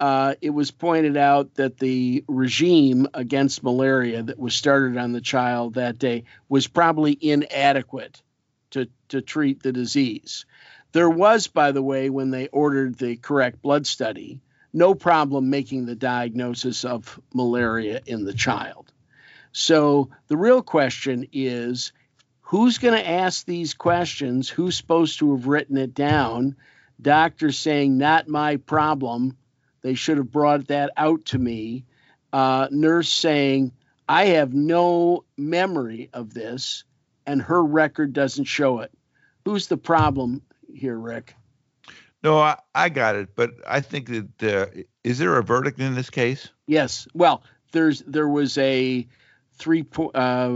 uh, 0.00 0.34
it 0.40 0.50
was 0.50 0.70
pointed 0.70 1.16
out 1.16 1.54
that 1.54 1.78
the 1.78 2.24
regime 2.26 3.06
against 3.14 3.62
malaria 3.62 4.22
that 4.22 4.38
was 4.38 4.54
started 4.54 4.96
on 4.96 5.12
the 5.12 5.20
child 5.20 5.74
that 5.74 5.98
day 5.98 6.24
was 6.48 6.66
probably 6.66 7.16
inadequate 7.20 8.20
to, 8.70 8.88
to 9.08 9.22
treat 9.22 9.62
the 9.62 9.72
disease. 9.72 10.46
There 10.92 11.10
was, 11.10 11.46
by 11.46 11.72
the 11.72 11.82
way, 11.82 12.10
when 12.10 12.30
they 12.30 12.48
ordered 12.48 12.96
the 12.96 13.16
correct 13.16 13.62
blood 13.62 13.86
study, 13.86 14.40
no 14.72 14.94
problem 14.94 15.50
making 15.50 15.86
the 15.86 15.94
diagnosis 15.94 16.84
of 16.84 17.20
malaria 17.32 18.00
in 18.06 18.24
the 18.24 18.34
child. 18.34 18.92
So 19.52 20.10
the 20.26 20.36
real 20.36 20.62
question 20.62 21.28
is 21.32 21.92
who's 22.40 22.78
going 22.78 22.94
to 22.94 23.08
ask 23.08 23.46
these 23.46 23.74
questions? 23.74 24.48
Who's 24.48 24.76
supposed 24.76 25.20
to 25.20 25.36
have 25.36 25.46
written 25.46 25.76
it 25.76 25.94
down? 25.94 26.56
Doctors 27.00 27.58
saying, 27.58 27.96
not 27.96 28.28
my 28.28 28.56
problem 28.56 29.36
they 29.84 29.94
should 29.94 30.16
have 30.16 30.32
brought 30.32 30.68
that 30.68 30.90
out 30.96 31.26
to 31.26 31.38
me. 31.38 31.84
Uh, 32.32 32.68
nurse 32.70 33.10
saying, 33.10 33.70
I 34.08 34.24
have 34.24 34.54
no 34.54 35.24
memory 35.36 36.08
of 36.14 36.32
this, 36.32 36.84
and 37.26 37.42
her 37.42 37.62
record 37.62 38.14
doesn't 38.14 38.46
show 38.46 38.80
it. 38.80 38.90
Who's 39.44 39.66
the 39.66 39.76
problem 39.76 40.40
here, 40.74 40.96
Rick? 40.96 41.34
No, 42.22 42.38
I, 42.38 42.56
I 42.74 42.88
got 42.88 43.14
it, 43.14 43.36
but 43.36 43.50
I 43.66 43.82
think 43.82 44.08
that 44.08 44.42
uh, 44.42 44.66
is 45.04 45.18
there 45.18 45.36
a 45.36 45.42
verdict 45.42 45.78
in 45.78 45.94
this 45.94 46.08
case? 46.08 46.48
Yes. 46.66 47.06
Well, 47.12 47.42
there's 47.72 48.00
there 48.06 48.28
was 48.28 48.56
a 48.56 49.06
three 49.52 49.82
point 49.82 50.16
uh, 50.16 50.48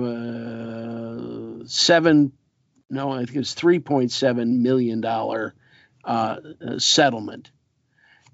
seven, 1.66 2.32
no, 2.88 3.12
I 3.12 3.26
think 3.26 3.36
it's 3.36 3.52
three 3.52 3.78
point 3.78 4.10
seven 4.10 4.62
million 4.62 5.02
dollar 5.02 5.54
uh, 6.02 6.38
settlement 6.78 7.50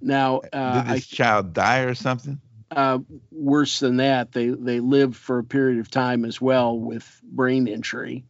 now, 0.04 0.40
uh, 0.52 0.82
did 0.82 0.96
this 0.96 1.12
I, 1.12 1.16
child 1.16 1.52
die 1.52 1.80
or 1.80 1.94
something? 1.94 2.40
Uh, 2.70 2.98
worse 3.30 3.80
than 3.80 3.96
that, 3.96 4.32
they 4.32 4.48
they 4.48 4.80
lived 4.80 5.16
for 5.16 5.38
a 5.38 5.44
period 5.44 5.80
of 5.80 5.90
time 5.90 6.24
as 6.24 6.40
well 6.40 6.78
with 6.78 7.20
brain 7.22 7.68
injury. 7.68 8.24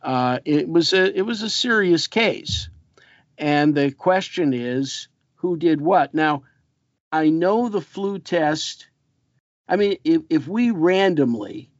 Uh, 0.00 0.38
it 0.44 0.68
was 0.68 0.92
a 0.92 1.16
it 1.16 1.22
was 1.22 1.42
a 1.42 1.50
serious 1.50 2.06
case, 2.06 2.68
and 3.38 3.74
the 3.74 3.90
question 3.90 4.54
is 4.54 5.08
who 5.36 5.56
did 5.56 5.80
what. 5.80 6.14
Now, 6.14 6.44
I 7.10 7.30
know 7.30 7.68
the 7.68 7.80
flu 7.80 8.18
test. 8.18 8.88
I 9.68 9.76
mean, 9.76 9.98
if 10.04 10.22
if 10.30 10.48
we 10.48 10.70
randomly 10.70 11.70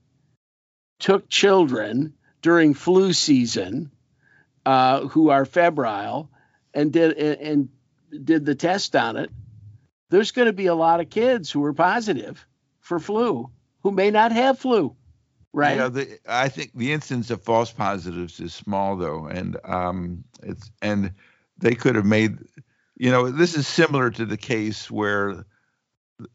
took 0.98 1.28
children 1.28 2.14
during 2.42 2.74
flu 2.74 3.12
season 3.12 3.90
uh, 4.66 5.06
who 5.08 5.30
are 5.30 5.44
febrile 5.44 6.30
and 6.74 6.92
did 6.92 7.16
and, 7.16 7.40
and 7.40 7.68
did 8.24 8.44
the 8.44 8.54
test 8.54 8.94
on 8.96 9.16
it, 9.16 9.30
there's 10.10 10.32
going 10.32 10.46
to 10.46 10.52
be 10.52 10.66
a 10.66 10.74
lot 10.74 11.00
of 11.00 11.10
kids 11.10 11.50
who 11.50 11.64
are 11.64 11.72
positive 11.72 12.46
for 12.80 12.98
flu 12.98 13.50
who 13.82 13.90
may 13.90 14.10
not 14.10 14.32
have 14.32 14.58
flu 14.58 14.96
right? 15.52 15.76
Yeah, 15.76 15.88
the, 15.88 16.18
I 16.26 16.48
think 16.48 16.72
the 16.74 16.92
incidence 16.92 17.30
of 17.30 17.42
false 17.42 17.70
positives 17.70 18.40
is 18.40 18.54
small 18.54 18.96
though, 18.96 19.26
and 19.26 19.56
um, 19.64 20.24
it's 20.42 20.70
and 20.80 21.12
they 21.58 21.74
could 21.74 21.96
have 21.96 22.06
made, 22.06 22.38
you 22.96 23.10
know, 23.10 23.30
this 23.30 23.56
is 23.56 23.66
similar 23.66 24.10
to 24.10 24.24
the 24.24 24.36
case 24.36 24.90
where 24.90 25.44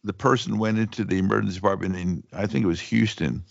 the 0.04 0.14
person 0.14 0.58
went 0.58 0.78
into 0.78 1.04
the 1.04 1.18
emergency 1.18 1.56
department 1.56 1.96
in 1.96 2.24
I 2.34 2.48
think 2.48 2.64
it 2.64 2.68
was 2.68 2.82
Houston, 2.82 3.44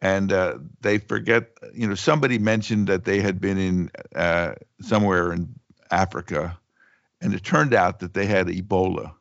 and 0.00 0.32
uh, 0.32 0.58
they 0.80 0.98
forget, 0.98 1.50
you 1.74 1.88
know, 1.88 1.94
somebody 1.94 2.38
mentioned 2.38 2.86
that 2.88 3.04
they 3.04 3.20
had 3.20 3.40
been 3.40 3.58
in 3.58 3.90
uh, 4.14 4.54
somewhere 4.80 5.32
in 5.32 5.54
Africa, 5.90 6.58
and 7.20 7.34
it 7.34 7.44
turned 7.44 7.74
out 7.74 8.00
that 8.00 8.14
they 8.14 8.26
had 8.26 8.46
Ebola. 8.46 9.12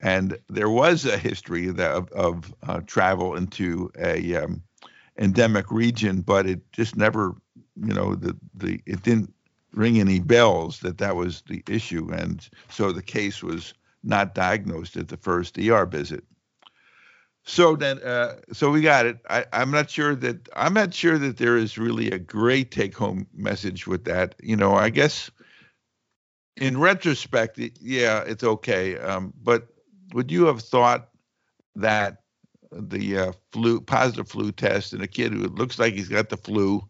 And 0.00 0.38
there 0.48 0.70
was 0.70 1.04
a 1.04 1.18
history 1.18 1.68
of, 1.68 1.78
of 1.78 2.54
uh, 2.66 2.80
travel 2.86 3.36
into 3.36 3.90
a 3.98 4.36
um, 4.36 4.62
endemic 5.18 5.70
region, 5.70 6.22
but 6.22 6.46
it 6.46 6.60
just 6.72 6.96
never, 6.96 7.34
you 7.76 7.92
know, 7.92 8.14
the 8.14 8.36
the 8.54 8.80
it 8.86 9.02
didn't 9.02 9.32
ring 9.72 10.00
any 10.00 10.18
bells 10.18 10.80
that 10.80 10.98
that 10.98 11.16
was 11.16 11.42
the 11.48 11.62
issue, 11.68 12.10
and 12.12 12.48
so 12.70 12.92
the 12.92 13.02
case 13.02 13.42
was 13.42 13.74
not 14.02 14.34
diagnosed 14.34 14.96
at 14.96 15.08
the 15.08 15.18
first 15.18 15.58
ER 15.58 15.84
visit. 15.84 16.24
So 17.44 17.76
then, 17.76 17.98
uh, 18.02 18.36
so 18.52 18.70
we 18.70 18.80
got 18.80 19.06
it. 19.06 19.18
I, 19.28 19.44
I'm 19.52 19.70
not 19.70 19.90
sure 19.90 20.14
that 20.14 20.48
I'm 20.56 20.74
not 20.74 20.94
sure 20.94 21.18
that 21.18 21.36
there 21.36 21.56
is 21.56 21.78
really 21.78 22.10
a 22.10 22.18
great 22.18 22.70
take-home 22.70 23.26
message 23.34 23.86
with 23.86 24.04
that. 24.04 24.34
You 24.42 24.56
know, 24.56 24.74
I 24.74 24.88
guess 24.88 25.30
in 26.60 26.78
retrospect, 26.78 27.58
yeah, 27.80 28.20
it's 28.20 28.44
okay. 28.44 28.98
Um, 28.98 29.32
but 29.42 29.66
would 30.12 30.30
you 30.30 30.46
have 30.46 30.60
thought 30.60 31.08
that 31.74 32.22
the 32.70 33.18
uh, 33.18 33.32
flu 33.50 33.80
positive 33.80 34.28
flu 34.28 34.52
test 34.52 34.92
in 34.92 35.00
a 35.00 35.08
kid 35.08 35.32
who 35.32 35.48
looks 35.48 35.78
like 35.78 35.94
he's 35.94 36.08
got 36.08 36.28
the 36.28 36.36
flu 36.36 36.86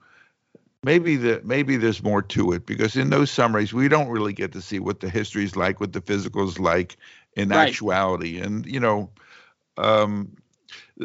maybe 0.82 1.16
the 1.16 1.40
maybe 1.44 1.76
there's 1.76 2.02
more 2.02 2.22
to 2.22 2.52
it 2.52 2.66
because 2.66 2.96
in 2.96 3.10
those 3.10 3.30
summaries 3.30 3.72
we 3.72 3.88
don't 3.88 4.08
really 4.08 4.32
get 4.32 4.52
to 4.52 4.60
see 4.60 4.78
what 4.78 5.00
the 5.00 5.08
history 5.08 5.44
is 5.44 5.56
like 5.56 5.80
what 5.80 5.92
the 5.92 6.00
physical 6.00 6.46
is 6.46 6.58
like 6.58 6.96
in 7.34 7.48
right. 7.48 7.68
actuality 7.68 8.38
and 8.38 8.66
you 8.66 8.80
know 8.80 9.08
um, 9.78 10.30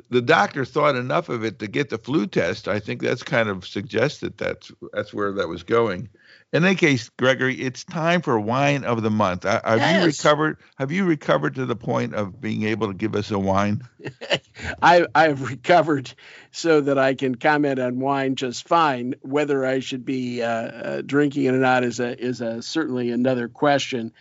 the 0.10 0.22
doctor 0.22 0.66
thought 0.66 0.96
enough 0.96 1.30
of 1.30 1.44
it 1.46 1.60
to 1.60 1.68
get 1.68 1.90
the 1.90 1.98
flu 1.98 2.26
test 2.26 2.68
i 2.68 2.80
think 2.80 3.02
that's 3.02 3.24
kind 3.24 3.48
of 3.48 3.66
suggested 3.66 4.38
that's 4.38 4.72
that's 4.92 5.14
where 5.14 5.32
that 5.32 5.48
was 5.48 5.64
going 5.64 6.10
in 6.56 6.64
any 6.64 6.76
case, 6.76 7.10
Gregory, 7.10 7.56
it's 7.56 7.84
time 7.84 8.22
for 8.22 8.40
wine 8.40 8.86
of 8.86 9.02
the 9.02 9.10
month. 9.10 9.44
have 9.44 9.64
yes. 9.66 10.00
you 10.00 10.06
recovered? 10.06 10.58
Have 10.78 10.90
you 10.90 11.04
recovered 11.04 11.56
to 11.56 11.66
the 11.66 11.76
point 11.76 12.16
of 12.16 12.40
being 12.40 12.64
able 12.64 12.88
to 12.88 12.94
give 12.94 13.14
us 13.14 13.30
a 13.32 13.38
wine? 13.38 13.84
I 14.82 15.06
I 15.14 15.28
have 15.28 15.50
recovered 15.50 16.14
so 16.52 16.80
that 16.80 16.98
I 16.98 17.14
can 17.14 17.36
comment 17.36 17.80
on 17.80 18.00
wine 18.00 18.36
just 18.36 18.68
fine. 18.68 19.16
Whether 19.22 19.66
I 19.66 19.80
should 19.80 20.06
be 20.06 20.42
uh, 20.42 20.48
uh, 20.48 21.02
drinking 21.02 21.44
it 21.44 21.54
or 21.54 21.60
not 21.60 21.84
is 21.84 22.00
a 22.00 22.18
is 22.18 22.40
a 22.40 22.62
certainly 22.62 23.12
another 23.12 23.50
question. 23.50 24.14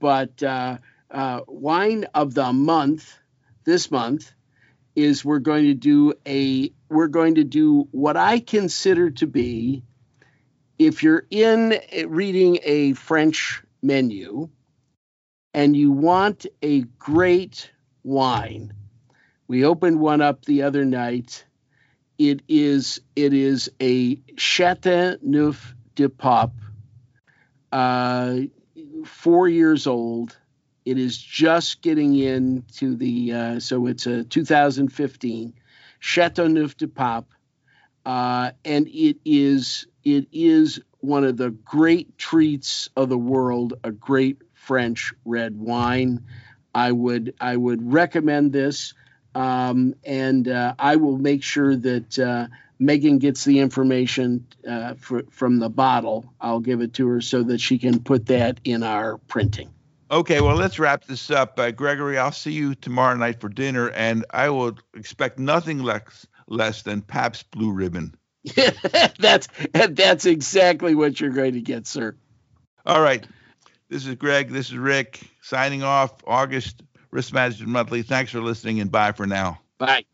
But 0.00 0.42
uh, 0.42 0.78
uh 1.10 1.40
wine 1.46 2.06
of 2.14 2.32
the 2.32 2.54
month 2.54 3.18
this 3.64 3.90
month 3.90 4.32
is 4.96 5.24
we're 5.24 5.40
going 5.40 5.64
to 5.64 5.74
do 5.74 6.14
a 6.26 6.72
we're 6.88 7.08
going 7.08 7.34
to 7.34 7.44
do 7.44 7.86
what 7.90 8.16
I 8.16 8.40
consider 8.40 9.10
to 9.10 9.26
be 9.26 9.82
if 10.86 11.02
you're 11.02 11.26
in 11.30 11.78
reading 12.06 12.58
a 12.64 12.94
French 12.94 13.62
menu 13.82 14.48
and 15.54 15.76
you 15.76 15.92
want 15.92 16.46
a 16.62 16.80
great 16.98 17.70
wine, 18.02 18.72
we 19.46 19.64
opened 19.64 20.00
one 20.00 20.20
up 20.20 20.44
the 20.44 20.62
other 20.62 20.84
night. 20.84 21.44
It 22.18 22.42
is 22.48 23.00
it 23.14 23.32
is 23.32 23.70
a 23.80 24.16
Chateau 24.36 25.16
Chateauneuf 25.16 25.74
de 25.94 26.08
Pape, 26.08 26.50
uh, 27.70 28.38
four 29.04 29.48
years 29.48 29.86
old. 29.86 30.36
It 30.84 30.98
is 30.98 31.16
just 31.16 31.80
getting 31.82 32.16
into 32.16 32.96
the 32.96 33.32
uh, 33.32 33.60
so 33.60 33.86
it's 33.86 34.06
a 34.06 34.24
2015 34.24 35.54
Chateau 36.00 36.42
Chateauneuf 36.44 36.76
de 36.76 36.88
Pape, 36.88 37.32
uh, 38.04 38.52
and 38.64 38.88
it 38.88 39.18
is 39.24 39.86
it 40.04 40.26
is 40.32 40.80
one 41.00 41.24
of 41.24 41.36
the 41.36 41.50
great 41.50 42.16
treats 42.18 42.88
of 42.96 43.08
the 43.08 43.18
world, 43.18 43.74
a 43.84 43.90
great 43.90 44.38
French 44.54 45.12
red 45.24 45.58
wine. 45.58 46.24
I 46.74 46.92
would 46.92 47.34
I 47.40 47.56
would 47.56 47.92
recommend 47.92 48.52
this, 48.52 48.94
um, 49.34 49.94
and 50.04 50.48
uh, 50.48 50.74
I 50.78 50.96
will 50.96 51.18
make 51.18 51.42
sure 51.42 51.76
that 51.76 52.18
uh, 52.18 52.46
Megan 52.78 53.18
gets 53.18 53.44
the 53.44 53.60
information 53.60 54.46
uh, 54.68 54.94
from 54.94 55.58
the 55.58 55.68
bottle. 55.68 56.32
I'll 56.40 56.60
give 56.60 56.80
it 56.80 56.94
to 56.94 57.08
her 57.08 57.20
so 57.20 57.42
that 57.44 57.60
she 57.60 57.78
can 57.78 58.00
put 58.00 58.26
that 58.26 58.60
in 58.64 58.82
our 58.82 59.18
printing. 59.18 59.70
Okay, 60.10 60.42
well, 60.42 60.56
let's 60.56 60.78
wrap 60.78 61.06
this 61.06 61.30
up. 61.30 61.58
Uh, 61.58 61.70
Gregory, 61.70 62.18
I'll 62.18 62.32
see 62.32 62.52
you 62.52 62.74
tomorrow 62.74 63.16
night 63.16 63.40
for 63.40 63.48
dinner, 63.48 63.88
and 63.90 64.26
I 64.30 64.50
will 64.50 64.76
expect 64.94 65.38
nothing 65.38 65.78
less, 65.78 66.26
less 66.46 66.82
than 66.82 67.02
Pabst 67.02 67.50
Blue 67.50 67.72
Ribbon. 67.72 68.14
that's 69.18 69.48
that's 69.72 70.26
exactly 70.26 70.94
what 70.94 71.20
you're 71.20 71.30
going 71.30 71.54
to 71.54 71.60
get, 71.60 71.86
sir. 71.86 72.16
All 72.84 73.00
right. 73.00 73.24
This 73.88 74.06
is 74.06 74.14
Greg. 74.16 74.48
This 74.48 74.70
is 74.70 74.76
Rick 74.76 75.20
signing 75.42 75.82
off. 75.82 76.14
August 76.26 76.82
Risk 77.10 77.32
Management 77.32 77.70
Monthly. 77.70 78.02
Thanks 78.02 78.32
for 78.32 78.40
listening 78.40 78.80
and 78.80 78.90
bye 78.90 79.12
for 79.12 79.26
now. 79.26 79.60
Bye. 79.78 80.04